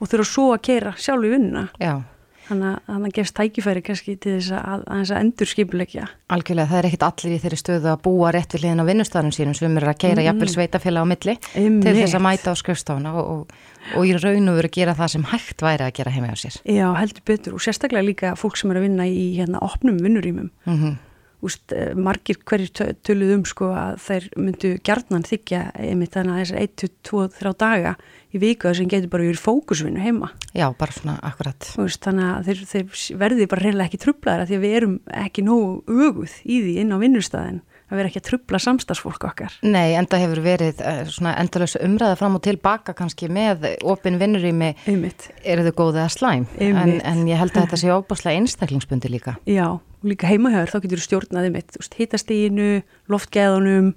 og 0.01 0.09
þurfa 0.09 0.25
svo 0.25 0.55
að 0.55 0.63
kera 0.63 0.95
sjálf 0.97 1.25
í 1.25 1.31
vinnuna. 1.35 1.69
Já 1.81 2.14
Þannig 2.45 2.67
að 2.75 3.05
það 3.05 3.15
gefst 3.17 3.35
tækifæri 3.39 3.83
kannski 3.85 4.15
til 4.21 4.35
þess 4.37 4.53
að, 4.59 4.83
að, 4.85 5.05
að 5.05 5.21
endur 5.21 5.49
skipulegja. 5.49 6.09
Algjörlega, 6.35 6.71
það 6.71 6.81
er 6.81 6.89
ekkit 6.91 7.07
allir 7.09 7.37
í 7.37 7.39
þeirri 7.45 7.59
stöðu 7.61 7.91
að 7.93 8.03
búa 8.05 8.33
rétt 8.35 8.57
við 8.57 8.65
liðin 8.67 8.85
á 8.85 8.89
vinnustafnum 8.91 9.35
sínum 9.35 9.57
sem 9.57 9.79
er 9.81 9.89
að 9.89 10.01
keira 10.05 10.19
mm. 10.19 10.27
jafnvel 10.29 10.51
sveitafélag 10.53 11.09
á 11.09 11.13
milli 11.15 11.37
mm. 11.41 11.79
til 11.87 11.95
þess 12.01 12.19
að 12.19 12.25
mæta 12.27 12.53
á 12.53 12.61
skjöfstofna 12.61 13.15
og, 13.17 13.33
og, 13.33 13.57
og 13.97 14.11
í 14.11 14.13
raun 14.19 14.53
og 14.53 14.61
veru 14.61 14.73
gera 14.77 14.97
það 14.99 15.15
sem 15.15 15.27
hægt 15.33 15.65
væri 15.65 15.89
að 15.89 15.97
gera 16.01 16.15
heima 16.15 16.35
á 16.35 16.37
sér. 16.37 16.61
Já, 16.69 16.87
heldur 17.01 17.27
betur 17.33 17.57
og 17.57 17.65
sérstaklega 17.65 18.09
líka 18.11 18.37
fólk 18.41 18.61
sem 18.61 18.75
er 18.75 18.83
að 18.83 18.89
vinna 18.91 19.09
í 19.09 19.25
hérna, 19.39 19.65
opnum 19.65 20.01
vinnurýmum. 20.05 20.53
Mm 20.69 20.79
-hmm. 20.81 21.01
Úst, 21.45 21.73
eh, 21.77 21.93
margir 21.95 22.39
hverjir 22.41 22.95
töluð 23.05 23.35
um 23.37 23.45
sko 23.49 23.71
að 23.77 23.99
þeir 24.07 24.29
myndu 24.41 24.71
gerðnan 24.87 25.27
þykja 25.29 25.63
einmitt 25.77 26.17
þannig 26.17 26.35
að 26.35 26.43
þessar 26.43 26.63
1-2-3 26.65 27.55
daga 27.61 27.95
í 28.35 28.41
viku 28.43 28.73
sem 28.75 28.89
getur 28.91 29.13
bara 29.13 29.29
yfir 29.29 29.43
fókusvinnu 29.43 30.03
heima. 30.03 30.33
Já, 30.57 30.67
bara 30.79 30.97
svona 30.97 31.19
akkurat. 31.23 31.69
Úst, 31.79 32.01
þannig 32.07 32.31
að 32.31 32.49
þeir, 32.49 32.65
þeir 32.73 33.21
verði 33.21 33.51
bara 33.53 33.67
reynilega 33.67 33.91
ekki 33.91 34.03
trublaðara 34.07 34.49
því 34.49 34.59
að 34.59 34.65
við 34.65 34.77
erum 34.81 34.99
ekki 35.25 35.47
nógu 35.47 36.01
öguð 36.09 36.41
í 36.45 36.61
því 36.65 36.75
inn 36.83 36.95
á 36.95 36.99
vinnustæðin 37.05 37.63
að 37.91 38.01
vera 38.01 38.11
ekki 38.11 38.21
að 38.21 38.29
trubla 38.29 38.61
samstagsfólk 38.63 39.27
okkar. 39.29 39.57
Nei, 39.67 39.95
enda 39.99 40.19
hefur 40.21 40.41
verið 40.45 40.81
uh, 40.81 41.03
svona 41.13 41.35
endalösa 41.41 41.83
umræða 41.85 42.19
fram 42.21 42.39
og 42.39 42.45
tilbaka 42.45 42.95
kannski 42.97 43.29
með 43.33 43.69
opin 43.85 44.19
vinnurými 44.21 44.73
eru 44.89 45.67
þau 45.69 45.75
góðið 45.83 46.03
að 46.05 46.15
slæm 46.17 46.47
en, 46.59 46.95
en 47.05 47.25
ég 47.29 47.41
held 47.41 47.55
að 47.55 47.67
þetta 47.67 47.81
sé 47.83 47.93
óbáslega 47.93 48.41
einstaklingsbundi 48.41 49.13
líka. 49.13 49.37
Já, 49.49 49.77
og 50.05 50.13
líka 50.13 50.29
heimahjör 50.29 50.71
þá 50.71 50.79
getur 50.85 51.01
þú 51.01 51.07
stjórnaði 51.09 51.53
mitt, 51.55 51.79
hittastíginu 51.97 52.69
loftgeðunum 53.09 53.95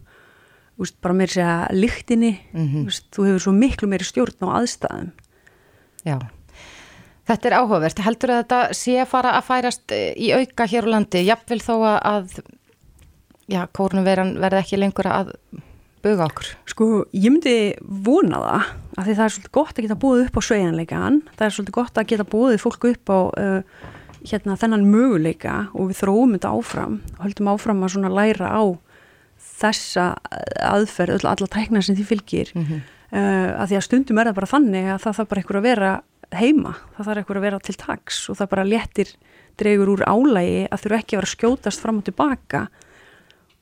úst, 0.82 0.97
bara 1.01 1.18
meir 1.18 1.32
segja 1.34 1.68
lyktinni 1.74 2.34
mm 2.53 2.68
-hmm. 2.68 2.88
úst, 2.88 3.05
þú 3.12 3.28
hefur 3.28 3.43
svo 3.43 3.53
miklu 3.53 3.88
meiri 3.88 4.05
stjórn 4.05 4.47
á 4.47 4.47
aðstæðum. 4.62 5.12
Já. 6.05 6.18
Þetta 7.28 7.47
er 7.47 7.58
áhugavert. 7.60 7.99
Heldur 7.99 8.30
að 8.32 8.43
þetta 8.43 8.74
sé 8.74 8.93
að 9.01 9.12
fara 9.12 9.32
að 9.36 9.47
færast 9.49 9.91
í 10.16 10.32
auka 10.32 10.64
hér 10.64 10.88
á 10.88 10.93
landi, 10.95 11.26
jafnvel 11.28 11.60
þó 11.60 11.76
að 11.99 12.39
já, 13.51 13.68
kórnumveran 13.68 14.39
verði 14.39 14.62
ekki 14.64 14.80
lengur 14.80 15.10
að 15.12 15.34
buga 16.03 16.28
okkur? 16.30 16.51
Sko, 16.66 17.05
ég 17.12 17.32
myndi 17.34 17.76
vona 17.82 18.39
það 18.39 18.66
að 18.97 19.05
því 19.05 19.14
það 19.18 19.26
er 19.26 19.34
svolítið 19.36 19.51
gott 19.51 19.78
að 19.78 19.84
geta 19.86 20.01
búið 20.03 20.24
upp 20.26 20.38
á 20.38 20.41
sveianleikaðan, 20.47 21.22
það 21.36 21.45
er 21.45 21.55
svolítið 21.55 21.78
gott 21.78 21.97
að 21.97 22.10
geta 22.12 22.28
búið 22.32 22.60
fólku 22.64 22.91
upp 22.93 23.12
á 23.12 23.20
uh, 23.28 23.62
hérna 24.26 24.57
þennan 24.59 24.88
möguleika 24.89 25.55
og 25.74 25.91
við 25.91 26.01
þróum 26.01 26.36
þetta 26.36 26.51
áfram 26.57 26.99
og 27.18 27.24
höldum 27.26 27.49
áfram 27.53 27.84
að 27.84 27.93
svona 27.95 28.13
læra 28.13 28.51
á 28.51 28.63
þessa 29.57 30.05
aðferð, 30.65 31.26
alla 31.26 31.49
tækna 31.49 31.82
sem 31.82 31.97
því 31.97 32.05
fylgir 32.11 32.51
mm 32.53 32.63
-hmm. 32.63 32.82
uh, 33.11 33.49
að 33.61 33.68
því 33.70 33.78
að 33.78 33.88
stundum 33.88 34.18
er 34.18 34.30
það 34.30 34.39
bara 34.39 34.53
þannig 34.53 34.89
að 34.93 35.01
það 35.03 35.18
þarf 35.18 35.30
bara 35.30 35.41
einhver 35.41 35.59
að 35.59 35.68
vera 35.68 35.91
heima, 36.36 36.74
það 36.97 37.05
þarf 37.05 37.18
einhver 37.22 37.38
að 37.38 37.47
vera 37.47 37.59
til 37.59 37.76
taks 37.76 38.30
og 38.30 38.38
það 38.38 38.49
bara 38.49 38.68
léttir 38.68 39.13
dregur 39.57 39.93
úr 39.95 40.03
álægi 40.05 40.68
að 40.70 40.82
þurfu 40.82 40.97
ekki 40.97 41.15
að 41.15 41.22
vera 41.22 41.34
skjótast 41.34 41.82
fram 41.82 42.01
og 42.01 42.05
tilbaka 42.05 42.68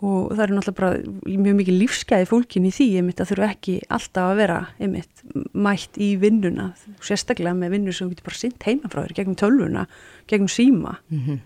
og 0.05 0.35
það 0.35 0.43
er 0.45 0.53
náttúrulega 0.55 0.79
bara 0.79 1.39
mjög 1.45 1.57
mikið 1.61 1.79
lífsgæði 1.81 2.29
fólkin 2.29 2.69
í 2.69 2.73
því 2.75 2.87
einmitt 2.99 3.23
að 3.23 3.31
þurfu 3.31 3.47
ekki 3.49 3.75
alltaf 3.97 4.29
að 4.29 4.39
vera 4.41 4.59
einmitt 4.77 5.25
mætt 5.65 5.99
í 6.01 6.11
vinnuna 6.21 6.69
sérstaklega 7.01 7.57
með 7.57 7.77
vinnu 7.77 7.95
sem 7.95 8.11
getur 8.13 8.29
bara 8.29 8.41
sint 8.43 8.69
heima 8.69 8.91
frá 8.91 9.03
þér 9.03 9.17
gegnum 9.19 9.39
tölvuna, 9.41 9.85
gegnum 10.29 10.51
síma 10.51 10.99
mm 11.09 11.21
-hmm. 11.25 11.43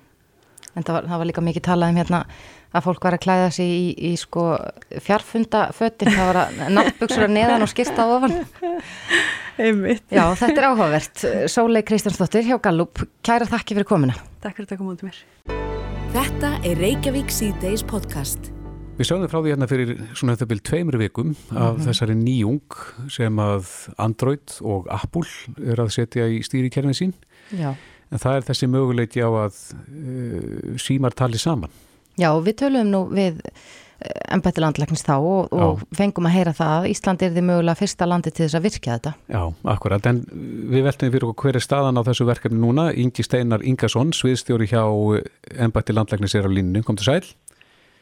En 0.78 0.86
það 0.86 0.96
var, 0.96 1.10
það 1.10 1.22
var 1.22 1.30
líka 1.30 1.44
mikið 1.46 1.66
talað 1.66 1.92
um 1.94 2.00
hérna 2.00 2.20
að 2.70 2.86
fólk 2.86 3.08
var 3.08 3.18
að 3.18 3.24
klæða 3.24 3.50
sig 3.56 3.72
í, 3.74 3.88
í 4.10 4.12
sko 4.20 4.44
fjarfundafötin, 5.06 6.12
það 6.14 6.30
var 6.30 6.42
að 6.44 6.62
náttbuksur 6.78 7.26
að 7.26 7.36
neðan 7.38 7.66
og 7.66 7.72
skýrta 7.74 8.06
á 8.06 8.08
ofan. 8.20 8.38
Einmitt. 9.60 10.06
Já, 10.14 10.24
þetta 10.40 10.56
er 10.56 10.70
áhugavert. 10.70 11.26
Sólei 11.52 11.84
Kristjánsdóttir 11.88 12.48
hjá 12.48 12.60
Gallup, 12.70 13.04
kæra 13.26 13.50
þakki 13.50 13.80
fyrir 13.80 13.90
komina. 13.90 14.18
Takk 14.40 14.60
fyrir 14.62 14.70
að 14.70 14.74
taka 14.78 14.88
mútið 14.88 15.10
mér. 15.10 15.79
Þetta 16.10 16.56
er 16.66 16.80
Reykjavík 16.82 17.30
C-Days 17.30 17.84
podcast. 17.86 18.48
Við 18.98 19.06
sjáum 19.06 19.28
frá 19.30 19.38
því 19.44 19.52
hérna 19.52 19.68
fyrir 19.70 19.92
svona 20.18 20.34
þetta 20.34 20.48
byrjum 20.50 20.66
tveimur 20.66 20.96
vikum 20.98 21.28
af 21.30 21.36
mm 21.54 21.60
-hmm. 21.60 21.84
þessari 21.86 22.16
nýjung 22.18 22.78
sem 23.14 23.36
að 23.40 23.68
Android 23.98 24.56
og 24.62 24.88
Apple 24.90 25.30
er 25.62 25.78
að 25.78 25.92
setja 25.94 26.26
í 26.26 26.42
stýrikerfin 26.42 26.98
sín. 26.98 27.14
Já. 27.54 27.76
En 28.10 28.18
það 28.18 28.36
er 28.36 28.48
þessi 28.50 28.68
möguleiki 28.68 29.22
á 29.22 29.30
að 29.30 29.54
uh, 29.76 30.78
símar 30.82 31.14
tali 31.14 31.38
saman. 31.38 31.70
Já, 32.18 32.34
við 32.42 32.56
töluðum 32.58 32.90
nú 32.90 33.06
við 33.14 33.38
ennbætti 34.32 34.62
landlæknist 34.64 35.08
þá 35.10 35.16
og, 35.18 35.54
og 35.54 35.82
fengum 35.98 36.28
að 36.30 36.36
heyra 36.38 36.54
það 36.56 36.74
að 36.76 36.90
Ísland 36.94 37.24
er 37.26 37.34
því 37.36 37.44
mögulega 37.50 37.80
fyrsta 37.80 38.08
landi 38.08 38.32
til 38.32 38.46
þess 38.46 38.60
að 38.60 38.68
virkja 38.68 38.96
þetta. 38.98 39.14
Já, 39.34 39.42
akkurat, 39.74 40.10
en 40.12 40.22
við 40.72 40.86
veltum 40.88 41.12
fyrir 41.16 41.28
okkur 41.30 41.50
hver 41.50 41.60
er 41.60 41.66
staðan 41.66 42.00
á 42.00 42.08
þessu 42.08 42.30
verkefni 42.30 42.62
núna. 42.62 42.90
Ingi 42.96 43.26
Steinar 43.26 43.66
Ingarsson, 43.66 44.14
sviðstjóri 44.16 44.70
hjá 44.72 44.84
ennbætti 45.60 45.96
landlæknist 45.98 46.40
er 46.40 46.48
á 46.48 46.52
línu. 46.52 46.84
Kom 46.88 47.00
til 47.00 47.10
sæl? 47.10 47.34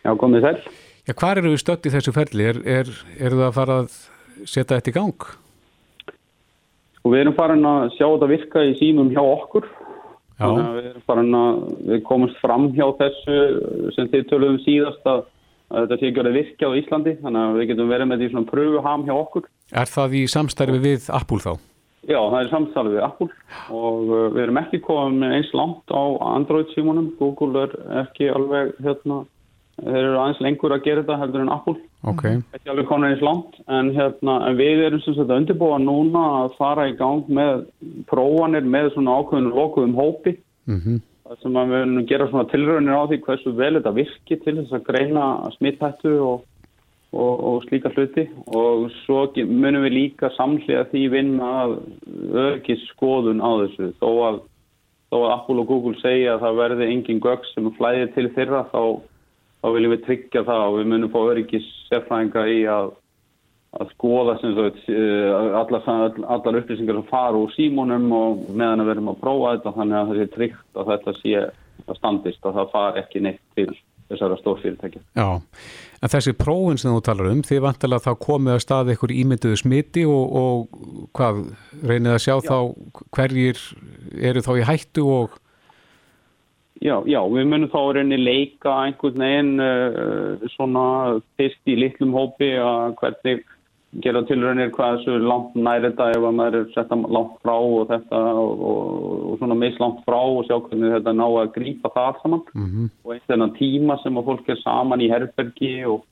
Já, 0.05 0.13
komið 0.19 0.45
sæl. 0.45 0.61
Já, 1.07 1.15
hvað 1.15 1.41
eru 1.41 1.55
við 1.55 1.61
stött 1.63 1.87
í 1.87 1.91
þessu 1.93 2.13
ferli? 2.15 2.45
Er, 2.51 2.61
er, 2.67 2.93
er 3.17 3.33
það 3.33 3.47
að 3.47 3.57
fara 3.57 3.81
að 3.81 3.99
setja 4.43 4.77
þetta 4.77 4.91
í 4.91 4.95
gang? 4.97 5.27
Og 7.07 7.13
við 7.13 7.21
erum 7.23 7.35
farin 7.37 7.67
að 7.67 7.93
sjá 7.95 8.05
þetta 8.05 8.27
virka 8.33 8.63
í 8.67 8.73
símum 8.79 9.09
hjá 9.13 9.21
okkur. 9.23 9.69
Við 10.37 10.89
erum 10.91 11.05
farin 11.07 11.37
að, 11.39 11.61
við 11.87 12.01
komumst 12.05 12.37
fram 12.43 12.67
hjá 12.75 12.85
þessu 12.99 13.37
sem 13.95 14.09
þið 14.11 14.25
töluðum 14.29 14.59
síðast 14.65 15.07
að, 15.09 15.23
að 15.71 15.85
þetta 15.85 15.99
sé 15.99 16.09
ekki 16.09 16.23
að 16.23 16.37
virka 16.39 16.69
á 16.69 16.77
Íslandi. 16.81 17.15
Þannig 17.23 17.41
að 17.43 17.57
við 17.59 17.71
getum 17.71 17.93
verið 17.93 18.11
með 18.11 18.21
því 18.21 18.29
svona 18.33 18.51
pröfuham 18.51 19.07
hjá 19.07 19.15
okkur. 19.15 19.47
Er 19.83 19.91
það 19.91 20.19
í 20.19 20.25
samstarfi 20.31 20.83
við 20.83 21.09
Apple 21.19 21.41
þá? 21.43 21.53
Já, 22.07 22.19
það 22.21 22.37
er 22.39 22.51
samstarfi 22.51 22.93
við 22.93 23.03
Apple 23.03 23.29
og 23.75 24.03
uh, 24.07 24.27
við 24.31 24.43
erum 24.45 24.61
ekki 24.61 24.83
komið 24.85 25.33
eins 25.39 25.49
langt 25.57 25.91
á 25.91 26.03
Android 26.29 26.69
símunum. 26.75 27.09
Google 27.19 27.65
er 27.65 27.75
ekki 28.05 28.29
alveg 28.31 28.77
hérna 28.85 29.25
þeir 29.77 29.99
eru 29.99 30.17
aðeins 30.17 30.39
lengur 30.41 30.73
að 30.73 30.85
gera 30.87 31.03
þetta 31.03 31.17
heldur 31.21 31.43
en 31.43 31.51
Apple 31.53 31.75
okay. 32.09 32.39
ekki 32.55 32.71
alveg 32.73 32.87
konar 32.89 33.13
eins 33.13 33.23
langt 33.25 33.59
en, 33.69 33.91
hérna, 33.93 34.39
en 34.49 34.57
við 34.57 34.83
erum 34.87 35.03
sem 35.03 35.15
sagt 35.17 35.33
undirbúa 35.33 35.77
núna 35.81 36.23
að 36.41 36.55
fara 36.57 36.87
í 36.89 36.95
gang 36.97 37.29
með 37.29 37.67
prófanir 38.09 38.65
með 38.65 38.93
svona 38.95 39.19
ákveðinu 39.19 39.53
lokuðum 39.53 39.95
hópi 39.99 40.33
mm 40.65 40.79
-hmm. 40.79 41.03
Sem 41.41 41.57
að 41.59 41.71
við 41.71 41.81
erum 41.81 42.05
gera 42.09 42.27
svona 42.29 42.49
tilraunir 42.51 42.99
á 42.99 43.03
því 43.09 43.17
hversu 43.25 43.55
vel 43.57 43.73
þetta 43.77 43.95
virki 43.95 44.37
til 44.43 44.55
þess 44.59 44.75
að 44.77 44.85
greina 44.87 45.25
smittættu 45.57 46.13
og, 46.23 46.45
og, 47.11 47.33
og 47.49 47.65
slíka 47.67 47.91
hluti. 47.95 48.27
Og 48.55 48.87
svo 49.03 49.25
munum 49.49 49.85
við 49.87 49.97
líka 49.97 50.31
samslega 50.37 50.87
því 50.93 51.03
vinna 51.15 51.51
að 51.63 51.75
örgis 52.45 52.85
skoðun 52.93 53.43
á 53.43 53.51
þessu. 53.63 53.91
Þó 53.99 54.09
að, 54.29 54.41
þó 55.11 55.17
að 55.19 55.29
Apple 55.35 55.61
og 55.63 55.69
Google 55.73 56.01
segja 56.01 56.37
að 56.37 56.47
það 56.47 56.63
verði 56.63 56.89
engin 56.93 57.23
gögg 57.23 57.45
sem 57.51 57.69
flæðir 57.79 58.11
til 58.15 58.29
þeirra 58.35 58.65
þá 58.71 58.81
þá 59.61 59.73
viljum 59.73 59.93
við 59.95 60.03
tryggja 60.05 60.43
það 60.47 60.63
og 60.67 60.77
við 60.77 60.89
munum 60.91 61.11
fá 61.13 61.19
öryggis 61.23 61.67
sérfræðinga 61.89 62.43
í 62.53 62.59
að, 62.71 62.91
að 63.77 63.91
skoða 63.93 64.37
sagt, 64.41 64.87
allar, 64.89 66.15
allar 66.25 66.59
upplýsingar 66.61 66.97
sem 66.97 67.09
fara 67.11 67.37
úr 67.37 67.51
símónum 67.53 68.07
og 68.15 68.47
meðan 68.49 68.85
við 68.85 68.95
erum 68.95 69.11
að 69.13 69.19
prófa 69.21 69.53
þetta 69.55 69.75
þannig 69.75 69.99
að 69.99 70.09
það 70.09 70.21
sé 70.21 70.29
tryggt 70.33 70.81
að 70.81 70.89
þetta 70.93 71.13
sé 71.19 71.35
að 71.43 71.99
standist 71.99 72.47
að 72.47 72.57
það 72.57 72.73
far 72.73 72.99
ekki 73.03 73.23
neitt 73.23 73.43
til 73.57 73.69
þessara 74.07 74.37
stórfyrirtækja. 74.39 75.01
Já, 75.19 75.27
en 76.01 76.13
þessi 76.13 76.33
prófin 76.39 76.79
sem 76.79 76.93
þú 76.95 77.01
talar 77.03 77.31
um, 77.31 77.41
þið 77.45 77.65
vantilega 77.65 78.05
þá 78.05 78.23
komið 78.23 78.53
að 78.53 78.63
staði 78.63 78.95
ykkur 78.95 79.13
ímynduðu 79.17 79.59
smiti 79.59 80.05
og, 80.07 80.37
og 80.41 81.11
hvað, 81.17 81.43
reynið 81.83 82.15
að 82.15 82.23
sjá 82.23 82.35
Já. 82.37 82.47
þá 82.47 83.03
hverjir 83.17 83.65
eru 84.31 84.45
þá 84.45 84.53
í 84.55 84.69
hættu 84.71 85.11
og 85.17 85.43
Já, 86.77 87.01
já, 87.09 87.17
við 87.25 87.47
munum 87.49 87.71
þá 87.73 87.79
reyni 87.97 88.19
leika 88.21 88.69
einhvern 88.85 89.21
veginn 89.23 89.63
uh, 89.65 90.43
svona 90.53 90.83
fyrst 91.39 91.71
í 91.71 91.73
litlum 91.73 92.11
hópi 92.13 92.51
að 92.61 92.91
hvernig 92.99 93.39
gera 94.03 94.21
tilraunir 94.27 94.71
hvað 94.75 94.97
þessu 94.97 95.21
langt 95.23 95.55
næri 95.55 95.87
þetta 95.87 96.09
ef 96.11 96.25
maður 96.25 96.57
er 96.59 96.65
setta 96.73 96.97
langt 97.15 97.37
frá 97.43 97.53
og 97.55 97.87
þetta 97.91 98.19
og, 98.41 98.65
og, 98.69 98.81
og 99.31 99.39
svona 99.39 99.57
meist 99.57 99.79
langt 99.81 100.03
frá 100.05 100.19
og 100.19 100.43
sjá 100.47 100.57
hvernig 100.57 100.93
þetta 100.97 101.13
ná 101.15 101.25
að 101.27 101.53
grípa 101.55 101.93
það 101.95 102.19
saman 102.21 102.43
mm 102.53 102.67
-hmm. 102.67 102.89
og 103.05 103.13
einn 103.13 103.25
þennan 103.31 103.55
tíma 103.55 103.97
sem 104.03 104.17
að 104.17 104.27
fólk 104.29 104.49
er 104.49 104.59
saman 104.63 105.01
í 105.01 105.09
herbergi 105.11 105.73
og, 105.85 106.03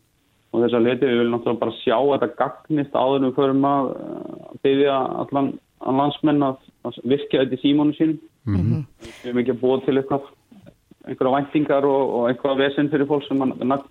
og 0.52 0.64
þess 0.64 0.78
að 0.78 0.86
leti 0.88 1.06
við 1.06 1.20
viljum 1.20 1.36
náttúrulega 1.36 1.64
bara 1.66 1.80
sjá 1.84 2.00
þetta 2.14 2.36
gagnist 2.42 2.96
áður 2.96 3.28
við 3.28 3.36
förum 3.36 3.66
að 3.66 3.84
byggja 4.64 4.98
allan 5.22 5.52
landsmenn 5.86 6.44
að, 6.44 6.58
að 6.88 7.00
virka 7.04 7.44
þetta 7.44 7.60
í 7.60 7.64
símónu 7.64 7.94
sínum 8.00 8.20
mm 8.46 8.56
-hmm. 8.56 8.86
við 9.04 9.30
erum 9.30 9.40
ekki 9.44 9.52
að 9.52 9.62
búa 9.62 9.82
til 9.86 9.98
eitthvað 9.98 10.32
einhverja 11.06 11.36
væntingar 11.36 11.88
og, 11.88 12.04
og 12.18 12.28
einhverja 12.30 12.60
vesen 12.64 12.92
fyrir 12.92 13.08
fólk 13.10 13.26
sem 13.28 13.42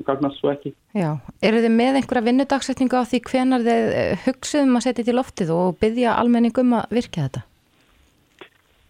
gagnast 0.06 0.38
svo 0.40 0.52
ekki. 0.52 0.74
Já, 0.96 1.10
eru 1.42 1.62
þið 1.64 1.74
með 1.78 1.98
einhverja 2.00 2.28
vinnudagsetningu 2.28 3.00
á 3.00 3.04
því 3.08 3.24
hvenar 3.30 3.66
þið 3.66 3.90
hugsuðum 4.26 4.78
að 4.78 4.86
setja 4.88 5.08
til 5.08 5.18
loftið 5.18 5.52
og 5.54 5.76
byggja 5.82 6.18
almenningum 6.20 6.78
að 6.80 6.96
virka 6.98 7.26
þetta? 7.26 7.44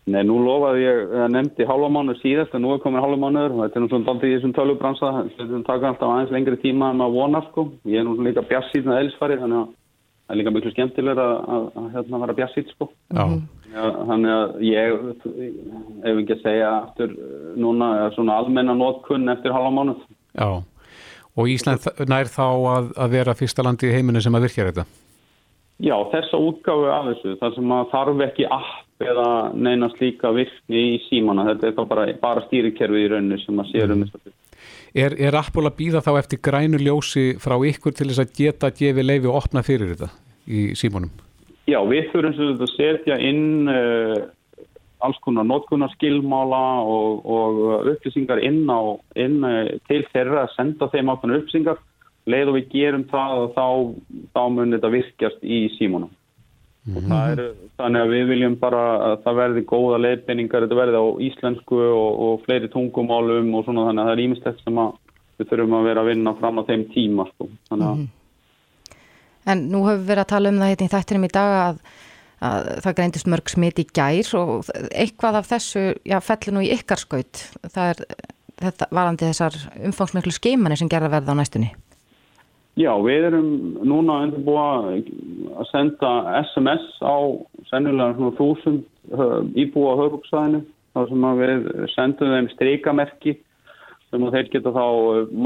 Nei, 0.04 0.20
nú 0.28 0.36
lofaði 0.44 0.82
ég, 0.84 0.98
það 1.14 1.30
nefndi 1.32 1.66
hálfa 1.68 1.88
mánuður 1.88 2.18
síðast 2.20 2.56
en 2.56 2.60
nú 2.60 2.74
er 2.74 2.80
komin 2.82 3.00
hálfa 3.00 3.20
mánuður 3.22 3.54
og 3.54 3.60
þetta 3.62 3.78
er 3.78 3.84
nú 3.84 3.88
svona 3.88 4.08
daldið 4.10 4.28
í 4.28 4.34
þessum 4.34 4.52
tölubransa, 4.58 5.12
þetta 5.38 5.60
taka 5.64 5.88
alltaf 5.88 6.10
aðeins 6.10 6.34
lengri 6.34 6.58
tíma 6.60 6.90
en 6.92 7.00
maður 7.00 7.14
vonar 7.16 7.46
sko. 7.46 7.64
Ég 7.88 8.02
er 8.02 8.04
nú 8.04 8.18
líka 8.20 8.44
bjassýtnað 8.50 9.00
elsfari 9.00 9.38
þannig 9.40 9.62
að 9.62 9.70
það 10.24 10.34
er 10.34 10.40
líka 10.40 10.54
miklu 10.54 10.72
skemmtilega 10.72 11.26
að, 11.26 11.44
að, 11.56 11.68
að 11.80 11.88
hérna 11.96 12.20
vera 12.24 12.36
bjassýt 12.40 12.72
sko. 12.74 12.90
Já. 13.12 13.24
Já, 13.74 13.86
þannig 14.06 14.30
að 14.30 14.60
ég, 14.62 14.92
ef 16.06 16.18
ekki 16.20 16.34
að 16.36 16.44
segja 16.44 16.68
aftur 16.76 17.14
núna, 17.58 17.88
svona 18.14 18.36
almenna 18.38 18.76
nótkunn 18.78 19.32
eftir 19.32 19.54
halva 19.54 19.72
mánuð. 19.74 20.04
Já, 20.38 20.62
og 21.34 21.50
Ísland 21.50 21.88
nær 22.10 22.30
þá 22.30 22.44
að, 22.46 22.92
að 23.02 23.16
vera 23.16 23.34
fyrsta 23.34 23.64
landi 23.66 23.90
í 23.90 23.96
heiminu 23.96 24.22
sem 24.22 24.38
að 24.38 24.46
virkja 24.46 24.68
þetta? 24.68 24.86
Já, 25.82 25.96
þessa 26.12 26.38
útgáfu 26.38 26.86
af 26.94 27.08
þessu, 27.10 27.34
þar 27.40 27.54
sem 27.56 27.72
að 27.74 27.88
þarf 27.90 28.24
ekki 28.28 28.46
app 28.46 29.04
eða 29.04 29.28
neina 29.58 29.88
slíka 29.96 30.30
virkni 30.36 30.84
í 30.92 31.00
símana, 31.08 31.48
þetta 31.50 31.72
er 31.72 31.88
bara, 31.90 32.06
bara 32.22 32.44
stýrikerfi 32.46 33.02
í 33.02 33.08
rauninu 33.10 33.40
sem 33.42 33.58
að 33.58 33.72
séur 33.72 33.96
um 33.96 34.04
þessu. 34.04 34.34
Er, 34.94 35.16
er 35.18 35.34
Apple 35.34 35.66
að 35.66 35.78
býða 35.80 36.04
þá 36.06 36.12
eftir 36.20 36.38
grænu 36.38 36.78
ljósi 36.78 37.32
frá 37.42 37.56
ykkur 37.66 37.96
til 37.98 38.06
þess 38.12 38.22
að 38.22 38.34
geta 38.38 38.68
að 38.70 38.76
gefi 38.78 39.02
leifi 39.02 39.26
og 39.26 39.40
opna 39.40 39.64
fyrir 39.66 39.90
þetta 39.90 40.12
í 40.46 40.68
símónum? 40.78 41.10
Já, 41.66 41.80
við 41.88 42.12
þurfum 42.12 42.60
að 42.62 42.70
setja 42.76 43.16
inn 43.18 43.70
uh, 43.72 44.20
alls 45.02 45.18
konar 45.24 45.48
notkunarskilmála 45.48 46.62
og, 46.86 47.24
og 47.26 47.90
upplýsingar 47.90 48.42
inn, 48.46 48.62
á, 48.70 48.94
inn 49.18 49.40
uh, 49.42 49.72
til 49.90 50.04
þeirra 50.12 50.44
að 50.44 50.54
senda 50.54 50.88
þeim 50.92 51.10
ákveðna 51.10 51.40
upplýsingar. 51.40 51.82
Leið 52.30 52.52
og 52.52 52.58
við 52.60 52.70
gerum 52.72 53.08
það 53.10 53.40
og 53.40 53.50
þá, 53.56 53.66
þá 54.36 54.42
mun 54.54 54.76
þetta 54.76 54.92
virkjast 54.94 55.42
í 55.42 55.64
símónum. 55.74 56.12
Mm 56.84 56.96
-hmm. 56.96 57.12
Og 57.12 57.30
er, 57.32 57.54
þannig 57.78 58.00
að 58.02 58.12
við 58.12 58.26
viljum 58.28 58.56
bara 58.60 58.82
að 59.06 59.14
það 59.24 59.38
verði 59.40 59.62
góða 59.64 60.00
leiðbenningar, 60.04 60.66
þetta 60.66 60.80
verði 60.82 60.98
á 61.00 61.06
íslensku 61.28 61.78
og, 61.80 62.10
og 62.24 62.42
fleiri 62.44 62.68
tungumálum 62.68 63.54
og 63.54 63.64
svona 63.64 63.86
þannig 63.88 64.02
að 64.02 64.08
það 64.08 64.12
er 64.12 64.24
ímislegt 64.24 64.60
sem 64.64 64.82
við 65.38 65.48
þurfum 65.48 65.78
að 65.78 65.88
vera 65.88 66.00
að 66.00 66.10
vinna 66.12 66.34
fram 66.40 66.60
á 66.60 66.62
þeim 66.68 66.84
tíma. 66.94 67.24
Sko. 67.30 67.48
Þannig 67.68 67.86
að 67.86 67.96
mm 67.96 68.02
-hmm. 68.02 68.12
En 69.44 69.68
nú 69.68 69.84
höfum 69.84 70.02
við 70.02 70.10
verið 70.12 70.24
að 70.24 70.32
tala 70.32 70.50
um 70.50 70.60
það 70.60 70.72
hérna 70.72 70.86
í 70.86 70.92
þættinum 70.94 71.26
í 71.26 71.32
dag 71.34 71.54
að, 71.60 71.80
að 72.48 72.68
það 72.84 72.96
greindist 73.00 73.30
mörg 73.32 73.50
smit 73.52 73.80
í 73.82 73.86
gær 73.98 74.30
og 74.40 74.70
eitthvað 74.90 75.40
af 75.40 75.50
þessu 75.50 75.82
já, 76.04 76.20
fellir 76.24 76.56
nú 76.56 76.64
í 76.64 76.72
ykkar 76.72 77.02
skaut. 77.02 77.42
Það 77.66 77.90
er 77.92 77.96
þetta, 78.62 78.88
varandi 78.90 79.28
þessar 79.28 79.58
umfangsmiklu 79.90 80.32
skeimanir 80.34 80.80
sem 80.80 80.88
gerða 80.92 81.12
verða 81.18 81.36
á 81.36 81.40
næstunni. 81.40 81.74
Já, 82.74 82.90
við 82.98 83.28
erum 83.28 83.50
núna 83.86 84.16
undirbúa 84.24 84.62
að 84.90 85.66
senda 85.70 86.08
SMS 86.40 86.86
á 87.06 87.14
sennilega 87.70 88.16
svona 88.16 88.34
þúsund 88.34 89.52
íbúa 89.62 89.92
á 89.94 90.00
höfbruksvæðinu 90.00 90.60
þar 90.94 91.10
sem 91.12 91.26
við 91.38 91.68
sendum 91.92 92.32
þeim 92.34 92.48
streikamerki 92.50 93.36
sem 94.10 94.26
þeir 94.34 94.50
geta 94.50 94.72
þá 94.74 94.86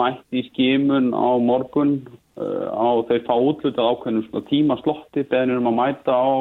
mætt 0.00 0.38
í 0.40 0.46
skímun 0.48 1.12
á 1.12 1.28
morgun 1.36 1.98
á 2.40 2.88
þau 3.10 3.20
fá 3.28 3.34
útlutað 3.36 3.90
ákveðnum 3.92 4.24
svona 4.30 4.48
tímaslotti 4.48 5.26
beðnir 5.28 5.60
um 5.60 5.68
að 5.68 5.78
mæta 5.82 6.16
á 6.16 6.32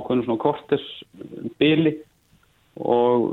ákveðnum 0.00 0.26
svona 0.30 0.44
kortesbili 0.46 1.98
og, 2.78 3.24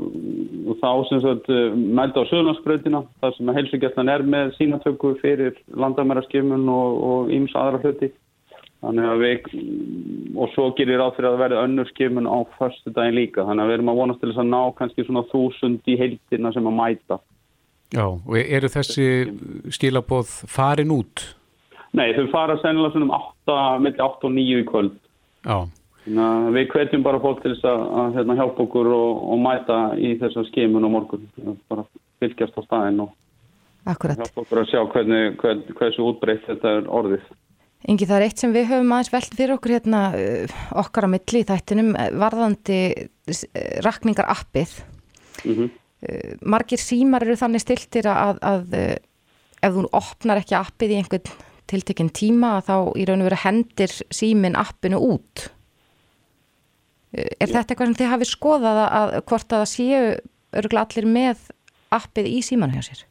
þá 0.82 0.90
sem 1.08 1.20
sagt 1.24 1.50
mæta 1.76 2.24
á 2.26 2.30
söðlandsbröðina 2.30 3.04
þar 3.22 3.36
sem 3.36 3.50
að 3.50 3.60
helsugjastlan 3.60 4.12
er 4.12 4.24
með 4.26 4.54
sínatöku 4.58 5.14
fyrir 5.22 5.58
landamæraskimun 5.74 6.66
og 6.72 7.30
íms 7.34 7.54
aðra 7.56 7.80
hluti 7.84 8.10
þannig 8.82 9.08
að 9.10 9.22
við 9.24 9.48
og 10.38 10.52
svo 10.54 10.68
gerir 10.78 11.00
ráð 11.00 11.16
fyrir 11.16 11.32
að 11.32 11.40
verða 11.42 11.64
önnur 11.66 11.88
skimun 11.90 12.30
á 12.30 12.38
förstu 12.58 12.92
daginn 12.94 13.18
líka 13.18 13.46
þannig 13.46 13.64
að 13.64 13.70
við 13.70 13.78
erum 13.78 13.90
að 13.94 13.98
vonast 14.02 14.20
til 14.22 14.30
þess 14.30 14.42
að 14.44 14.52
ná 14.52 14.60
kannski 14.78 15.06
svona 15.06 15.24
þúsund 15.32 15.90
í 15.90 15.98
heildina 15.98 16.52
sem 16.54 16.70
að 16.70 16.78
mæta 16.78 17.18
Já, 17.88 18.04
og 18.04 18.36
eru 18.36 18.68
þessi 18.68 19.08
skilaboð 19.72 20.28
farin 20.52 20.92
út? 20.92 21.22
Nei, 21.96 22.10
þau 22.12 22.26
fara 22.32 22.58
sennilega 22.60 22.92
svona 22.92 23.06
um 23.08 23.14
8, 23.16 23.58
millir 23.84 24.04
8 24.04 24.28
og 24.28 24.34
9 24.36 24.58
í 24.60 24.66
kvöld. 24.68 24.98
Já. 25.46 25.56
Við 26.08 26.68
hvetjum 26.72 27.04
bara 27.04 27.20
fólk 27.22 27.42
til 27.42 27.54
þess 27.54 27.66
að, 27.68 27.82
að 28.00 28.18
hérna, 28.18 28.36
hjálpa 28.38 28.64
okkur 28.64 28.90
og, 28.94 29.24
og 29.32 29.40
mæta 29.42 29.78
í 29.98 30.14
þessa 30.20 30.44
skimun 30.48 30.86
og 30.88 30.94
morgun. 30.94 31.26
Bara 31.68 31.84
fylgjast 32.22 32.56
á 32.58 32.62
staðin 32.64 33.02
og 33.04 33.12
Akkurat. 33.88 34.20
hjálpa 34.20 34.44
okkur 34.44 34.62
að 34.62 34.70
sjá 34.70 34.80
hvernig, 34.94 35.36
hvern, 35.42 35.62
hversu 35.78 36.06
útbreytt 36.06 36.46
þetta 36.48 36.74
er 36.78 36.88
orðið. 37.00 37.26
Ingi, 37.88 38.08
það 38.10 38.16
er 38.16 38.26
eitt 38.26 38.42
sem 38.42 38.54
við 38.54 38.70
höfum 38.72 38.94
aðeins 38.94 39.12
veld 39.14 39.34
fyrir 39.38 39.54
okkur 39.54 39.74
hérna 39.76 40.00
uh, 40.18 40.54
okkar 40.82 41.06
á 41.06 41.12
milli 41.12 41.42
í 41.44 41.46
þættinum 41.46 41.92
eh, 41.94 42.08
varðandi 42.18 42.78
uh, 42.98 43.44
rakningar 43.86 44.30
appið. 44.32 44.72
Mm 45.44 45.52
-hmm. 45.54 45.68
uh, 46.08 46.32
margir 46.42 46.82
símar 46.82 47.22
eru 47.22 47.38
þannig 47.38 47.62
stiltir 47.62 48.10
að, 48.10 48.42
að 48.42 48.74
uh, 48.74 48.96
ef 49.62 49.76
þú 49.76 49.84
opnar 49.92 50.42
ekki 50.42 50.58
appið 50.58 50.96
í 50.96 50.98
einhvern 50.98 51.30
tiltekinn 51.68 52.10
tíma 52.10 52.58
þá 52.64 52.96
í 52.96 53.06
raun 53.06 53.22
og 53.22 53.28
veru 53.28 53.40
hendir 53.44 53.94
símin 54.10 54.56
appinu 54.58 54.98
út. 54.98 55.48
Er 57.12 57.48
þetta 57.48 57.72
eitthvað 57.72 57.86
sem 57.86 57.98
þið 58.00 58.10
hafið 58.12 58.30
skoðað 58.32 58.80
að, 58.84 59.12
hvort 59.30 59.52
að 59.52 59.62
það 59.62 59.70
séu 59.72 60.00
örgulega 60.58 60.84
allir 60.84 61.06
með 61.08 61.46
appið 61.94 62.28
í 62.28 62.40
símanu 62.44 62.76
hjá 62.76 62.88
sér? 62.90 63.04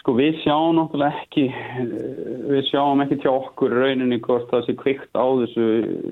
Sko 0.00 0.16
við 0.18 0.40
sjáum 0.42 0.78
náttúrulega 0.78 1.20
ekki, 1.22 1.44
við 2.48 2.64
sjáum 2.72 3.04
ekki 3.04 3.20
hjá 3.22 3.30
okkur 3.30 3.76
rauninni 3.76 4.18
hvort 4.24 4.48
það 4.50 4.64
sé 4.66 4.74
kvikt 4.80 5.12
á 5.14 5.26
þessu 5.42 5.66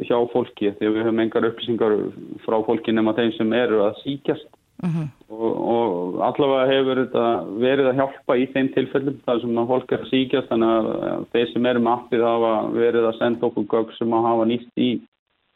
hjá 0.06 0.16
fólki 0.30 0.70
því 0.76 0.92
við 0.92 1.02
höfum 1.08 1.22
engar 1.24 1.48
upplýsingar 1.48 1.96
frá 2.44 2.60
fólki 2.68 2.94
nema 2.94 3.16
þeim 3.16 3.32
sem 3.38 3.56
eru 3.58 3.82
að 3.88 3.98
síkjast 4.04 4.46
Uh 4.82 4.88
-huh. 4.88 5.08
og, 5.28 5.56
og 5.74 6.22
allavega 6.24 6.72
hefur 6.72 6.98
þetta 7.02 7.24
verið 7.60 7.88
að 7.90 7.98
hjálpa 7.98 8.36
í 8.40 8.46
þeim 8.52 8.68
tilfellum 8.72 9.18
þar 9.26 9.40
sem 9.42 9.58
að 9.60 9.66
fólk 9.68 9.92
er 9.92 10.00
að 10.00 10.08
síkjast 10.08 10.48
þannig 10.48 10.70
að 10.70 11.26
þeir 11.34 11.50
sem 11.52 11.66
eru 11.66 11.82
með 11.84 11.92
appið 11.92 12.22
hafa 12.24 12.52
verið 12.72 13.08
að 13.10 13.18
senda 13.18 13.46
okkur 13.50 13.66
gögg 13.74 13.92
sem 13.98 14.14
að 14.16 14.24
hafa 14.28 14.46
nýst 14.48 14.80
í, 14.80 14.88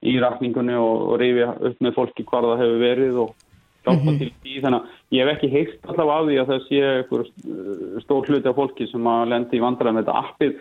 í 0.04 0.14
rakningunni 0.20 0.74
og, 0.76 1.02
og 1.12 1.18
rifja 1.22 1.50
upp 1.70 1.80
með 1.84 1.94
fólki 1.96 2.24
hvar 2.28 2.44
það 2.50 2.62
hefur 2.62 2.80
verið 2.84 3.18
og 3.24 3.34
hjálpa 3.84 4.04
Mhm. 4.10 4.18
til 4.18 4.30
því. 4.42 4.54
Þannig 4.64 4.80
að 4.80 4.86
ég 5.12 5.24
hef 5.24 5.32
ekki 5.36 5.50
heilt 5.52 5.90
allavega 5.92 6.20
af 6.20 6.26
því 6.28 6.36
að 6.40 6.50
það 6.52 6.62
sé 6.68 6.78
einhver 6.88 8.02
stór 8.04 8.28
hluti 8.30 8.48
af 8.48 8.56
fólki 8.56 8.86
sem 8.90 9.04
að 9.04 9.28
lendi 9.32 9.58
í 9.58 9.64
vandræðum. 9.64 9.98
Með 9.98 10.04
þetta 10.04 10.22
appið 10.24 10.54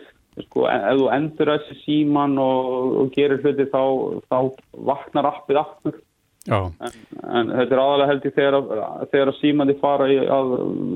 sko, 0.47 0.65
en- 0.67 0.81
ef 0.89 0.97
þú 0.99 1.07
endur 1.15 1.51
þessi 1.53 1.75
síman 1.85 2.37
og, 2.39 2.97
og 3.03 3.11
gerir 3.15 3.41
hluti 3.43 3.65
þá, 3.69 3.83
þá 4.31 4.37
vaknar 4.91 5.25
appið 5.31 5.59
aftur. 5.61 5.99
En, 6.83 6.91
en 7.31 7.47
þetta 7.55 7.71
er 7.71 7.79
aðalega 7.79 8.07
held 8.11 8.23
ég 8.27 8.33
þegar, 8.35 8.55
að- 8.59 9.09
þegar 9.13 9.27
að 9.31 9.37
símandi 9.39 9.75
fara 9.79 10.07
í, 10.11 10.17
að 10.27 10.49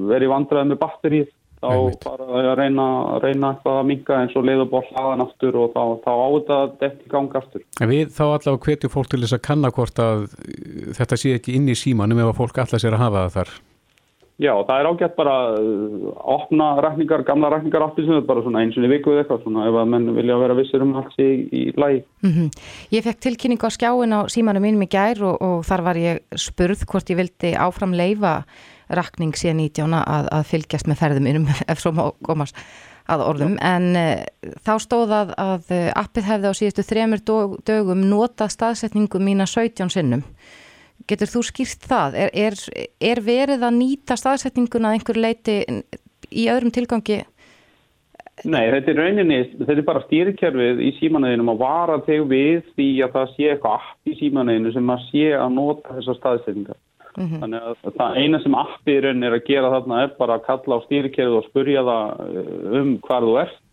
vera 0.10 0.26
í 0.26 0.32
vandræðum 0.34 0.72
með 0.74 0.82
batterið 0.84 1.28
þá 1.68 2.04
fara 2.08 2.28
þau 2.32 2.42
að 2.42 2.56
reyna, 2.62 2.88
reyna 3.24 3.54
eitthvað 3.54 3.80
að 3.82 3.88
minka 3.92 4.20
eins 4.22 4.36
og 4.40 4.48
leiðubor 4.48 4.90
hlaðan 4.92 5.26
aftur 5.28 5.60
og 5.62 5.72
þá, 5.76 5.84
þá 6.06 6.12
á 6.12 6.28
þetta 6.38 6.60
þetta 6.82 7.08
í 7.08 7.14
gang 7.14 7.40
aftur 7.42 7.66
En 7.82 7.92
við 7.92 8.12
þá 8.18 8.26
allavega 8.28 8.66
hvetjum 8.68 8.94
fólk 8.94 9.12
til 9.12 9.24
þess 9.24 9.38
að 9.38 9.46
kanna 9.48 9.74
hvort 9.74 10.04
að 10.04 10.28
uh, 10.28 10.92
þetta 10.98 11.20
sé 11.20 11.34
ekki 11.38 11.58
inn 11.58 11.72
í 11.72 11.78
símanum 11.78 12.22
ef 12.24 12.34
að 12.34 12.40
fólk 12.42 12.62
allar 12.64 12.84
sér 12.84 12.98
að 12.98 13.04
hafa 13.06 13.26
það 13.26 13.36
þar. 13.38 13.58
Já, 14.38 14.52
það 14.68 14.80
er 14.80 14.88
ágætt 14.92 15.14
bara 15.18 15.36
að 15.50 15.64
opna 16.30 16.66
rækningar, 16.86 17.24
gamla 17.26 17.50
rækningar 17.50 17.88
aftur 17.88 18.06
sem 18.06 18.14
þetta 18.14 18.30
bara 18.30 18.44
svona 18.46 18.62
eins 18.62 18.76
og 18.78 18.86
í 18.86 18.92
viku 18.92 19.16
eða 19.16 19.24
eitthvað 19.24 19.48
svona 19.48 19.64
ef 19.66 19.78
að 19.82 19.90
menn 19.96 20.12
vilja 20.14 20.36
vera 20.38 20.58
vissir 20.60 20.86
um 20.86 20.92
allt 21.00 21.18
í, 21.18 21.30
í 21.50 21.62
lagi. 21.74 22.04
Mm 22.22 22.52
Ég 22.94 23.06
fekk 23.08 23.24
tilkynningu 23.26 23.66
á 23.66 23.74
skjáin 23.74 24.14
á 24.14 24.30
símanum 24.30 24.62
mínum 24.62 24.86
í 24.86 24.90
gær 24.94 25.24
og, 25.26 25.42
og 25.42 25.66
þar 25.66 25.86
var 25.90 25.98
ég 25.98 26.22
spurð 26.38 26.86
hvort 26.86 27.10
ég 27.10 27.18
vildi 27.18 27.56
áfram 27.58 27.98
leifa 27.98 28.44
rakning 28.90 29.36
síðan 29.38 29.64
19 29.66 29.98
að, 30.00 30.30
að 30.32 30.46
fylgjast 30.52 30.88
með 30.88 31.02
ferðum 31.02 31.28
mínum 31.28 31.50
ef 31.72 31.82
svo 31.82 31.94
má 31.96 32.06
komast 32.26 32.58
að 33.08 33.24
orðum 33.24 33.56
en 33.64 33.92
uh, 33.96 34.24
þá 34.66 34.74
stóð 34.84 35.14
að, 35.16 35.34
að 35.40 35.70
eh, 35.76 35.90
appið 35.96 36.28
hefði 36.28 36.52
á 36.52 36.54
síðustu 36.60 36.84
þremur 36.88 37.24
dög- 37.30 37.56
dögum 37.68 38.04
notað 38.10 38.52
staðsetningu 38.58 39.22
mína 39.24 39.48
17 39.48 39.94
sinnum. 39.94 40.26
Getur 41.08 41.32
þú 41.32 41.44
skýrt 41.48 41.88
það? 41.88 42.18
Er, 42.20 42.34
er, 42.36 42.58
er 43.00 43.22
verið 43.24 43.64
að 43.64 43.78
nýta 43.78 44.18
staðsetninguna 44.20 44.92
að 44.92 44.98
einhver 44.98 45.20
leiti 45.24 45.58
í 46.36 46.48
öðrum 46.52 46.74
tilgangi? 46.76 47.22
Nei, 48.46 48.68
þetta 48.70 48.92
er 48.92 49.00
rauninni, 49.00 49.38
þetta 49.56 49.80
er 49.80 49.86
bara 49.88 50.04
stýrikerfið 50.04 50.82
í 50.86 50.92
símanæðinum 51.00 51.54
að 51.56 51.62
vara 51.64 51.96
þig 52.06 52.28
við 52.30 52.60
því 52.76 52.90
að 53.06 53.16
það 53.16 53.32
sé 53.34 53.48
eitthvað 53.54 53.78
app 53.80 54.12
í 54.12 54.18
símanæðinu 54.20 54.74
sem 54.76 54.92
að 54.94 55.08
sé 55.08 55.24
að 55.38 55.56
nota 55.56 55.96
þessar 55.96 56.20
staðsetningar. 57.18 57.28
Mhm. 57.28 57.40
Þannig 57.42 57.62
að 57.62 57.98
það 57.98 58.18
eina 58.18 58.42
sem 58.44 58.54
rauninni 58.54 59.26
er 59.26 59.38
að 59.38 59.46
gera 59.46 59.72
þarna 59.72 60.04
er 60.04 60.12
bara 60.18 60.38
að 60.38 60.46
kalla 60.46 60.78
á 60.78 60.86
stýrikerfið 60.86 61.38
og 61.38 61.48
spurja 61.50 61.84
það 61.84 62.06
eh, 62.38 62.82
um 62.82 62.98
hvar 63.00 63.22
þú 63.22 63.42
ert 63.42 63.64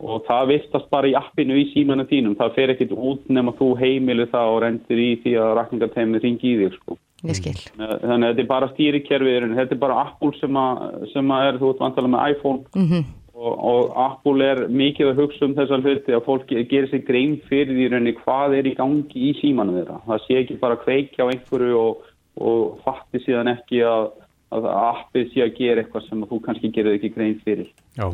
og 0.00 0.24
það 0.24 0.48
vistast 0.48 0.90
bara 0.90 1.06
í 1.08 1.14
appinu 1.14 1.54
í 1.60 1.72
símanu 1.74 2.06
þínum. 2.08 2.36
Það 2.36 2.54
fer 2.54 2.70
ekkit 2.70 2.92
út 2.96 3.28
nema 3.28 3.52
þú 3.52 3.76
heimilir 3.76 4.30
það 4.32 4.54
og 4.54 4.62
rendir 4.62 4.98
í 4.98 5.10
því 5.22 5.36
að 5.36 5.56
rakningarteimni 5.58 6.20
ringi 6.22 6.54
í 6.54 6.58
þig 6.62 6.76
sko. 6.78 6.96
Þannig 7.20 8.24
að 8.24 8.30
þetta 8.30 8.40
er 8.40 8.48
bara 8.48 8.70
stýrikerfið, 8.72 9.28
í 9.28 9.40
rauninni. 9.40 9.58
þetta 9.60 9.74
er 9.76 9.82
bara 9.82 10.00
Apple 10.06 10.32
sem 10.40 10.56
að, 10.56 11.10
sem 11.12 11.30
að 11.30 11.46
er, 11.48 11.58
þú 11.60 11.72
ert 11.74 11.82
vantalega 11.84 12.14
með 12.14 12.30
iPhone 12.32 12.64
Mm 12.72 13.04
og, 13.40 13.54
og 13.70 13.92
Apple 13.96 14.44
er 14.44 14.62
mikið 14.68 15.12
að 15.12 15.20
hugsa 15.22 15.46
um 15.46 15.56
þessar 15.56 15.84
hluti 15.84 16.14
að 16.14 16.24
fólk 16.26 16.50
gerir 16.50 16.88
sig 16.90 17.06
grein 17.08 17.38
fyrir 17.48 17.72
því 17.72 17.88
rauninni 17.92 18.16
hvað 18.20 18.56
er 18.58 18.68
í 18.68 18.76
gangi 18.76 19.28
í 19.30 19.32
símanum 19.40 19.78
þeirra. 19.78 20.00
Það 20.08 20.24
sé 20.26 20.38
ekki 20.42 20.58
bara 20.60 20.80
kveikja 20.80 21.26
á 21.26 21.30
einhverju 21.32 21.78
og, 21.80 22.02
og 22.40 22.80
fatti 22.84 23.22
síðan 23.24 23.52
ekki 23.54 23.84
að, 23.86 24.10
að 24.56 24.68
appið 24.72 25.30
sé 25.34 25.44
að 25.44 25.54
gera 25.58 25.84
eitthvað 25.84 26.08
sem 26.08 26.26
þú 26.30 26.40
kannski 26.46 26.72
gerir 26.74 26.98
ekki 26.98 27.12
grein 27.14 27.38
fyrir. 27.44 27.70
Já. 27.98 28.08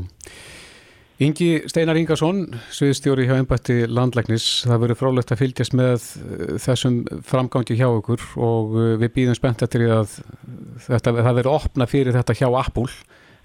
Ingi 1.16 1.62
Steinar 1.64 1.97
Ingarsson, 1.97 2.43
sviðstjóri 2.77 3.24
hjá 3.24 3.39
ennbætti 3.39 3.87
landlæknis, 3.89 4.66
það 4.68 4.83
verður 4.83 4.99
frálegt 5.01 5.31
að 5.33 5.41
fylgjast 5.41 5.77
með 5.79 5.95
uh, 6.20 6.59
þessum 6.61 6.99
framgangi 7.24 7.79
hjá 7.79 7.87
okkur 7.89 8.24
og 8.37 8.74
uh, 8.77 8.91
við 9.01 9.14
býðum 9.14 9.39
spennt 9.39 9.64
eftir 9.64 9.87
að 9.89 10.18
þetta, 10.85 11.14
það 11.14 11.31
verður 11.31 11.55
opna 11.55 11.89
fyrir 11.89 12.12
þetta 12.18 12.37
hjá 12.37 12.51
Apple 12.51 12.91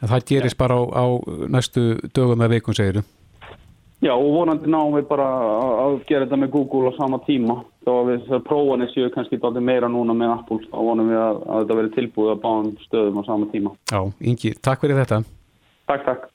en 0.01 0.11
það 0.11 0.27
gerist 0.33 0.59
bara 0.59 0.81
á, 0.81 0.83
á 0.83 1.05
næstu 1.53 1.85
dögum 2.11 2.43
eða 2.43 2.57
vikum 2.57 2.75
segiru. 2.75 3.05
Já 4.03 4.17
og 4.17 4.31
vonandi 4.33 4.67
náum 4.67 4.97
við 4.97 5.07
bara 5.07 5.29
að 5.85 5.99
gera 6.09 6.25
þetta 6.25 6.41
með 6.41 6.53
Google 6.57 6.91
á 6.91 6.99
sama 6.99 7.21
tíma 7.23 7.61
þá 7.85 7.91
að 7.93 8.09
við 8.09 8.19
þessar 8.23 8.43
prófanir 8.49 8.91
séu 8.93 9.13
kannski 9.13 9.39
dálítið 9.41 9.67
meira 9.69 9.89
núna 9.91 10.17
með 10.17 10.35
Apple 10.35 10.59
þá 10.67 10.77
vonum 10.89 11.09
við 11.11 11.21
að, 11.21 11.41
að 11.45 11.63
þetta 11.63 11.79
verður 11.79 11.95
tilbúið 11.97 12.33
að 12.33 12.43
báðum 12.45 12.75
stöðum 12.87 13.21
á 13.21 13.23
sama 13.29 13.49
tíma. 13.53 13.73
Já, 13.91 14.01
Ingi, 14.33 14.53
takk 14.61 14.85
fyrir 14.85 15.01
þetta. 15.01 15.23
Takk, 15.91 16.05
takk. 16.09 16.29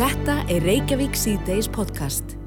Þetta 0.00 0.36
er 0.48 0.64
Reykjavík 0.64 1.18
C-Days 1.18 1.68
podcast. 1.68 2.39